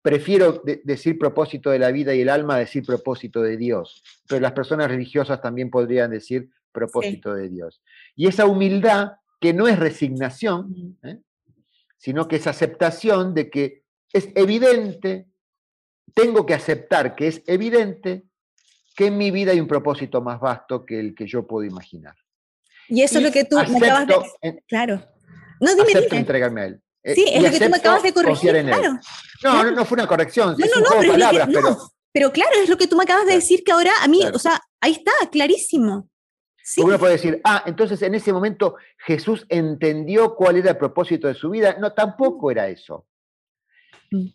Prefiero 0.00 0.62
decir 0.84 1.18
propósito 1.18 1.70
de 1.70 1.78
la 1.78 1.90
vida 1.90 2.14
y 2.14 2.22
el 2.22 2.30
alma 2.30 2.56
a 2.56 2.60
decir 2.60 2.84
propósito 2.84 3.42
de 3.42 3.56
Dios, 3.56 4.02
pero 4.26 4.40
las 4.40 4.52
personas 4.52 4.88
religiosas 4.88 5.42
también 5.42 5.70
podrían 5.70 6.10
decir 6.10 6.48
propósito 6.72 7.34
de 7.34 7.48
Dios. 7.48 7.82
Y 8.14 8.28
esa 8.28 8.46
humildad, 8.46 9.12
que 9.40 9.52
no 9.52 9.68
es 9.68 9.78
resignación, 9.78 10.98
¿eh? 11.02 11.18
sino 11.96 12.28
que 12.28 12.36
es 12.36 12.46
aceptación 12.46 13.34
de 13.34 13.50
que 13.50 13.82
es 14.12 14.30
evidente, 14.34 15.26
tengo 16.14 16.46
que 16.46 16.54
aceptar 16.54 17.14
que 17.14 17.26
es 17.26 17.42
evidente 17.46 18.27
que 18.98 19.06
en 19.06 19.16
mi 19.16 19.30
vida 19.30 19.52
hay 19.52 19.60
un 19.60 19.68
propósito 19.68 20.20
más 20.20 20.40
vasto 20.40 20.84
que 20.84 20.98
el 20.98 21.14
que 21.14 21.24
yo 21.24 21.46
puedo 21.46 21.64
imaginar. 21.64 22.16
Y 22.88 23.02
eso 23.02 23.18
es 23.18 23.24
lo 23.24 23.30
que 23.30 23.44
tú 23.44 23.54
me 23.54 23.86
acabas 23.86 24.08
de... 24.42 24.60
claro. 24.66 25.00
No, 25.60 25.70
dime, 25.70 25.92
acepto 25.92 26.16
entregarme 26.16 26.60
a 26.62 26.64
él. 26.64 26.82
Eh, 27.04 27.14
sí, 27.14 27.24
es 27.28 27.40
lo 27.40 27.48
que 27.48 27.60
tú 27.60 27.70
me 27.70 27.76
acabas 27.76 28.02
de 28.02 28.12
corregir, 28.12 28.50
claro. 28.50 28.98
No, 29.44 29.70
no, 29.70 29.84
fue 29.84 29.94
una 29.94 30.08
corrección, 30.08 30.56
no, 30.58 30.66
no, 30.66 30.80
no, 30.80 30.96
pero, 30.98 31.12
palabras, 31.12 31.48
pero... 31.52 31.78
pero... 32.10 32.32
claro, 32.32 32.50
es 32.60 32.68
lo 32.68 32.76
que 32.76 32.88
tú 32.88 32.96
me 32.96 33.04
acabas 33.04 33.26
de 33.26 33.34
decir 33.34 33.62
que 33.62 33.70
ahora 33.70 33.92
a 34.02 34.08
mí, 34.08 34.20
o 34.34 34.38
sea, 34.40 34.60
ahí 34.80 34.90
está, 34.90 35.12
clarísimo. 35.30 36.10
Sí. 36.64 36.80
Uno 36.80 36.98
puede 36.98 37.12
decir, 37.12 37.40
ah, 37.44 37.62
entonces 37.66 38.02
en 38.02 38.16
ese 38.16 38.32
momento 38.32 38.78
Jesús 39.06 39.46
entendió 39.48 40.34
cuál 40.34 40.56
era 40.56 40.72
el 40.72 40.76
propósito 40.76 41.28
de 41.28 41.34
su 41.34 41.50
vida. 41.50 41.76
No, 41.78 41.92
tampoco 41.92 42.50
era 42.50 42.66
eso. 42.66 43.06
Mm. 44.10 44.26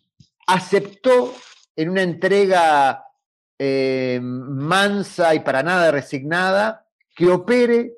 Aceptó 0.46 1.34
en 1.76 1.90
una 1.90 2.00
entrega 2.00 3.04
eh, 3.58 4.18
mansa 4.22 5.34
y 5.34 5.40
para 5.40 5.62
nada 5.62 5.90
resignada, 5.90 6.86
que 7.14 7.28
opere 7.28 7.94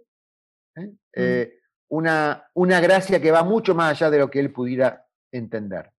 ¿eh? 0.77 0.81
Mm. 0.81 0.99
Eh, 1.15 1.53
una, 1.89 2.49
una 2.55 2.81
gracia 2.81 3.21
que 3.21 3.31
va 3.31 3.43
mucho 3.43 3.75
más 3.75 3.93
allá 3.93 4.11
de 4.11 4.19
lo 4.19 4.31
que 4.31 4.41
él 4.41 4.53
pudiera 4.53 5.07
entender. 5.31 5.91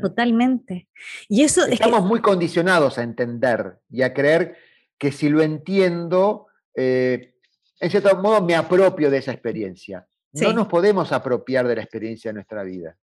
Totalmente. 0.00 0.88
Y 1.28 1.42
eso 1.42 1.66
Estamos 1.66 2.04
muy 2.04 2.20
condicionados 2.20 2.96
a 2.96 3.02
entender 3.02 3.80
y 3.90 4.02
a 4.02 4.14
creer 4.14 4.56
que 4.96 5.12
si 5.12 5.28
lo 5.28 5.42
entiendo, 5.42 6.46
en 6.74 7.90
cierto 7.90 8.16
modo 8.16 8.40
me 8.40 8.54
apropio 8.54 9.10
de 9.10 9.18
esa 9.18 9.32
experiencia. 9.32 10.06
No 10.32 10.52
nos 10.52 10.68
podemos 10.68 11.12
apropiar 11.12 11.66
de 11.66 11.76
la 11.76 11.82
experiencia 11.82 12.30
de 12.30 12.34
nuestra 12.34 12.62
vida. 12.62 12.96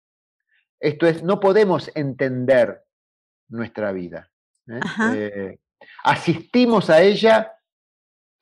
Esto 0.80 1.08
es, 1.08 1.24
no 1.24 1.40
podemos 1.40 1.92
entender 1.96 2.84
nuestra 3.50 3.92
vida. 3.92 4.32
¿eh? 4.68 5.60
Asistimos 6.04 6.90
a 6.90 7.02
ella 7.02 7.54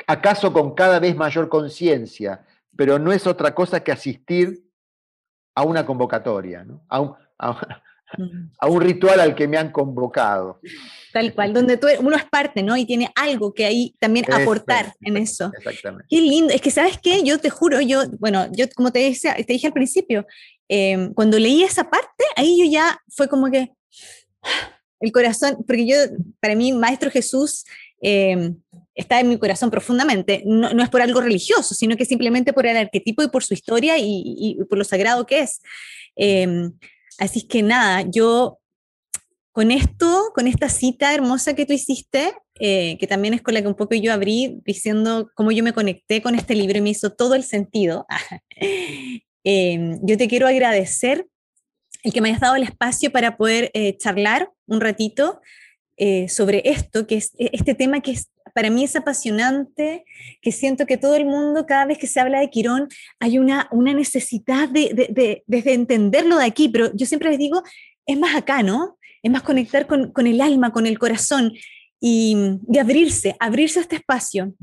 acaso 0.07 0.51
con 0.53 0.73
cada 0.75 0.99
vez 0.99 1.15
mayor 1.15 1.49
conciencia, 1.49 2.45
pero 2.75 2.99
no 2.99 3.11
es 3.11 3.25
otra 3.25 3.53
cosa 3.53 3.83
que 3.83 3.91
asistir 3.91 4.63
a 5.55 5.63
una 5.63 5.85
convocatoria, 5.85 6.65
a, 6.89 6.99
un, 8.67 8.81
ritual 8.81 9.19
al 9.19 9.35
que 9.35 9.47
me 9.47 9.57
han 9.57 9.71
convocado. 9.71 10.59
Tal 11.13 11.33
cual, 11.33 11.53
donde 11.53 11.77
tú, 11.77 11.87
uno 11.99 12.17
es 12.17 12.25
parte, 12.25 12.61
¿no? 12.61 12.75
Y 12.75 12.85
tiene 12.85 13.09
algo 13.15 13.53
que 13.53 13.65
ahí 13.65 13.95
también 13.99 14.25
aportar 14.31 14.93
en 15.01 15.17
eso. 15.17 15.51
Exactamente. 15.57 16.05
Qué 16.09 16.21
lindo. 16.21 16.53
Es 16.53 16.61
que, 16.61 16.71
¿sabes 16.71 16.99
qué? 17.01 17.23
Yo 17.23 17.39
te 17.39 17.49
juro, 17.49 17.79
yo, 17.79 18.03
bueno, 18.19 18.47
yo 18.51 18.65
como 18.75 18.91
te, 18.91 19.15
te 19.21 19.53
dije 19.53 19.67
al 19.67 19.73
principio, 19.73 20.27
em, 20.67 21.13
cuando 21.13 21.39
leí 21.39 21.63
esa 21.63 21.89
parte, 21.89 22.25
ahí 22.35 22.59
yo 22.59 22.69
ya 22.69 22.99
fue 23.09 23.29
como 23.29 23.49
que 23.49 23.73
el 24.99 25.11
corazón, 25.11 25.57
porque 25.67 25.87
yo, 25.87 25.95
para 26.39 26.55
mí, 26.55 26.73
Maestro 26.73 27.11
Jesús 27.11 27.65
em, 28.01 28.55
está 28.93 29.19
en 29.19 29.29
mi 29.29 29.37
corazón 29.37 29.69
profundamente. 29.69 30.43
No, 30.45 30.69
es 30.81 30.89
por 30.89 31.01
algo 31.01 31.21
religioso, 31.21 31.75
sino 31.75 31.97
que 31.97 32.05
simplemente 32.05 32.53
por 32.53 32.65
el 32.65 32.77
arquetipo 32.77 33.23
y 33.23 33.29
por 33.29 33.43
su 33.43 33.53
historia 33.53 33.95
y, 33.97 34.57
por 34.69 34.77
lo 34.77 34.83
sagrado 34.83 35.25
que 35.25 35.41
es. 35.41 35.61
Em, 36.15 36.73
así 37.19 37.47
que 37.47 37.61
nada, 37.61 38.05
yo 38.09 38.59
con 39.51 39.71
esto, 39.71 40.31
con 40.33 40.47
esta 40.47 40.69
cita 40.69 41.13
hermosa 41.13 41.53
que 41.53 41.65
tú 41.65 41.73
hiciste, 41.73 42.33
eh, 42.59 42.97
que 42.99 43.07
también 43.07 43.33
es 43.33 43.41
con 43.41 43.53
la 43.53 43.61
que 43.61 43.67
un 43.67 43.75
poco 43.75 43.95
yo 43.95 44.11
abrí 44.11 44.59
diciendo 44.65 45.29
cómo 45.35 45.51
yo 45.51 45.63
me 45.63 45.73
conecté 45.73 46.21
con 46.21 46.35
este 46.35 46.55
libro 46.55 46.77
y 46.77 46.81
me 46.81 46.89
hizo 46.89 47.11
todo 47.13 47.35
el 47.35 47.43
sentido. 47.43 48.05
Em, 49.47 49.99
yo 50.01 50.17
te 50.17 50.27
quiero 50.27 50.47
agradecer 50.47 51.27
el 52.05 52.13
que 52.13 52.21
me 52.21 52.29
hayas 52.29 52.39
dado 52.39 52.55
el 52.55 52.63
espacio 52.63 53.11
para 53.11 53.35
poder 53.35 53.71
eh, 53.73 53.97
charlar 53.97 54.51
un 54.67 54.79
ratito 54.79 55.41
eh, 55.97 56.29
sobre 56.29 56.61
esto, 56.65 57.07
que 57.07 57.15
es 57.15 57.33
e, 57.37 57.49
este 57.51 57.73
tema 57.73 57.99
que 58.01 58.15
para 58.53 58.69
mí 58.69 58.83
es 58.83 58.95
apasionante, 58.95 60.05
que 60.41 60.51
siento 60.51 60.85
que 60.85 60.97
todo 60.97 61.15
el 61.15 61.25
mundo, 61.25 61.65
cada 61.65 61.85
vez 61.85 61.97
que 61.97 62.07
se 62.07 62.19
habla 62.19 62.39
de 62.39 62.49
Quirón, 62.49 62.87
hay 63.19 63.39
una, 63.39 63.67
una 63.71 63.93
necesidad 63.93 64.69
de, 64.69 65.43
de, 65.47 65.73
entenderlo 65.73 66.37
de 66.37 66.45
aquí, 66.45 66.69
pero 66.69 66.91
yo 66.93 67.05
siempre 67.05 67.29
les 67.29 67.39
digo, 67.39 67.63
es 68.05 68.17
más 68.19 68.35
acá, 68.35 68.61
¿no? 68.61 68.97
Es 69.23 69.31
más 69.31 69.41
conectar 69.41 69.87
con, 69.87 70.11
con 70.11 70.27
el 70.27 70.39
alma, 70.39 70.71
con 70.71 70.85
el 70.85 70.99
corazón 70.99 71.53
y, 71.99 72.37
abrirse, 72.79 73.35
abrirse 73.39 73.79
a 73.79 73.81
este 73.81 73.95
espacio, 73.95 74.53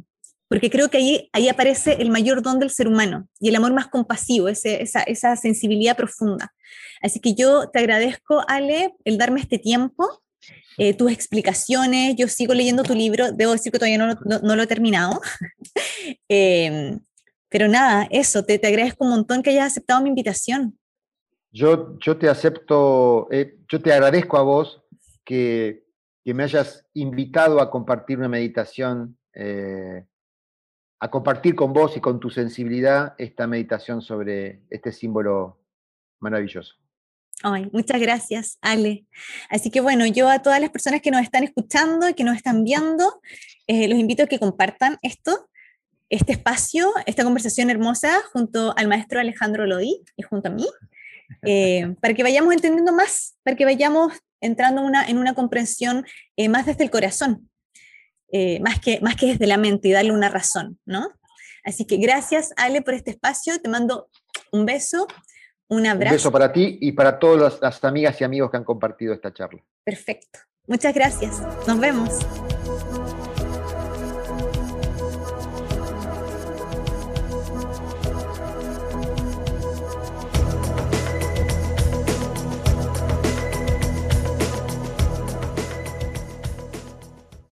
porque 0.53 0.68
creo 0.68 0.90
que 0.90 0.98
ahí, 0.98 1.30
ahí 1.32 1.48
aparece 1.48 1.94
el 2.03 2.11
mayor 2.11 2.42
don 2.42 2.59
del 2.59 2.68
ser 2.68 2.86
humano 2.86 3.26
y 3.40 3.48
el 3.48 3.57
amor 3.57 3.72
más 3.72 3.88
compasivo, 3.88 4.48
ese, 4.48 4.82
esa, 4.82 5.00
esa 5.05 5.34
sensibilidad 5.34 5.96
profunda. 5.96 6.53
Así 7.00 7.20
que 7.20 7.34
yo 7.34 7.70
te 7.70 7.78
agradezco, 7.78 8.44
Ale, 8.46 8.94
el 9.07 9.16
darme 9.16 9.40
este 9.40 9.59
tiempo, 9.59 10.22
eh, 10.76 10.92
tus 10.92 11.11
explicaciones. 11.11 12.16
Yo 12.16 12.28
sigo 12.28 12.53
leyendo 12.53 12.82
tu 12.82 12.94
libro, 12.94 13.32
debo 13.32 13.53
decir 13.53 13.72
que 13.72 13.78
todavía 13.78 13.96
no, 13.96 14.14
no, 14.42 14.55
lo 14.55 14.62
he 14.62 14.66
terminado. 14.66 15.22
Em, 16.28 17.00
pero 17.48 17.66
nada, 17.66 18.07
eso, 18.11 18.44
te, 18.44 18.59
te, 18.59 18.66
agradezco 18.66 19.05
un 19.05 19.11
montón 19.12 19.42
que 19.42 19.50
hayas 19.50 19.68
aceptado 19.68 20.03
mi 20.03 20.11
invitación. 20.11 20.78
Yo, 21.50 21.98
yo 21.98 22.18
te 22.18 22.28
acepto, 22.28 23.26
eh, 23.30 23.57
yo 23.68 23.80
te 23.80 23.90
agradezco 23.90 24.36
a 24.36 24.42
vos 24.42 24.82
que, 25.24 25.86
que, 26.22 26.34
me 26.34 26.42
hayas 26.42 26.84
invitado 26.92 27.59
a 27.59 27.70
compartir 27.70 28.18
una 28.18 28.28
meditación, 28.28 29.16
eh, 29.34 30.05
a 31.03 31.11
compartir 31.11 31.57
con 31.57 31.72
vos 31.72 31.96
y 31.96 32.00
con 32.00 32.20
tu 32.20 32.30
sensibilidad 32.30 33.14
esta 33.18 33.48
meditación 33.48 34.00
sobre 34.03 34.62
este 34.70 34.92
símbolo 34.92 35.59
maravilloso. 36.20 36.76
Ay, 37.42 37.68
muchas 37.72 38.00
gracias, 38.00 38.57
Ale. 38.61 39.05
Así 39.50 39.68
que 39.72 39.80
bueno, 39.80 40.07
yo 40.07 40.28
a 40.28 40.42
todas 40.42 40.61
las 40.61 40.70
personas 40.70 41.00
que 41.00 41.11
nos 41.11 41.22
están 41.22 41.42
escuchando 41.42 42.09
y 42.09 42.14
que 42.14 42.22
nos 42.22 42.36
están 42.36 42.62
viendo, 42.62 43.20
eh, 43.66 43.88
los 43.88 43.98
invito 43.98 44.22
a 44.22 44.26
que 44.26 44.38
compartan 44.38 44.98
esto, 45.03 45.50
este 46.09 46.30
espacio, 46.30 46.92
esta 47.05 47.24
conversación 47.24 47.68
hermosa 47.68 48.22
junto 48.32 48.72
al 48.76 48.86
maestro 48.86 49.18
Alejandro 49.18 49.66
Lodi 49.66 50.05
y 50.16 50.22
junto 50.22 50.50
a 50.50 50.53
mí, 50.53 50.68
eh, 51.42 51.96
para 52.00 52.14
que 52.14 52.22
vayamos 52.22 52.55
entendiendo 52.55 52.92
más, 52.92 53.36
para 53.42 53.57
que 53.57 53.64
vayamos 53.64 54.12
entrando 54.40 54.82
una, 54.82 55.05
en 55.09 55.18
una 55.18 55.34
comprensión 55.34 56.07
eh, 56.36 56.48
más 56.48 56.64
desde 56.64 56.84
el 56.84 56.92
corazón, 56.92 57.50
más, 58.61 58.80
que, 58.80 59.01
más 59.01 59.16
que 59.16 59.26
desde 59.26 59.47
la 59.47 59.59
mente 59.59 59.89
y 59.89 59.93
darle 59.93 60.12
una 60.12 60.28
razón, 60.28 60.78
¿no? 60.85 61.09
Así 61.64 61.85
que 61.87 61.97
gracias, 61.97 62.53
Ale, 62.57 62.83
por 62.83 62.95
este 62.95 63.11
espacio. 63.11 63.61
Te 63.61 63.68
mando 63.68 64.09
un 64.51 64.66
beso 64.66 65.07
un 65.72 65.87
abrazo. 65.87 66.12
Un 66.12 66.16
beso 66.16 66.33
para 66.33 66.53
ti 66.53 66.78
y 66.83 66.93
para 66.93 67.18
todas 67.18 67.59
las 67.62 67.83
amigas 67.83 68.20
y 68.20 68.24
amigos 68.24 68.51
que 68.51 68.59
han 68.59 68.64
compartido 68.64 69.14
esta 69.14 69.33
charla. 69.33 69.64
Perfecto. 69.85 70.39
Muchas 70.66 70.95
gracias. 70.95 71.41
Nos 71.66 71.80
vemos. 71.80 72.18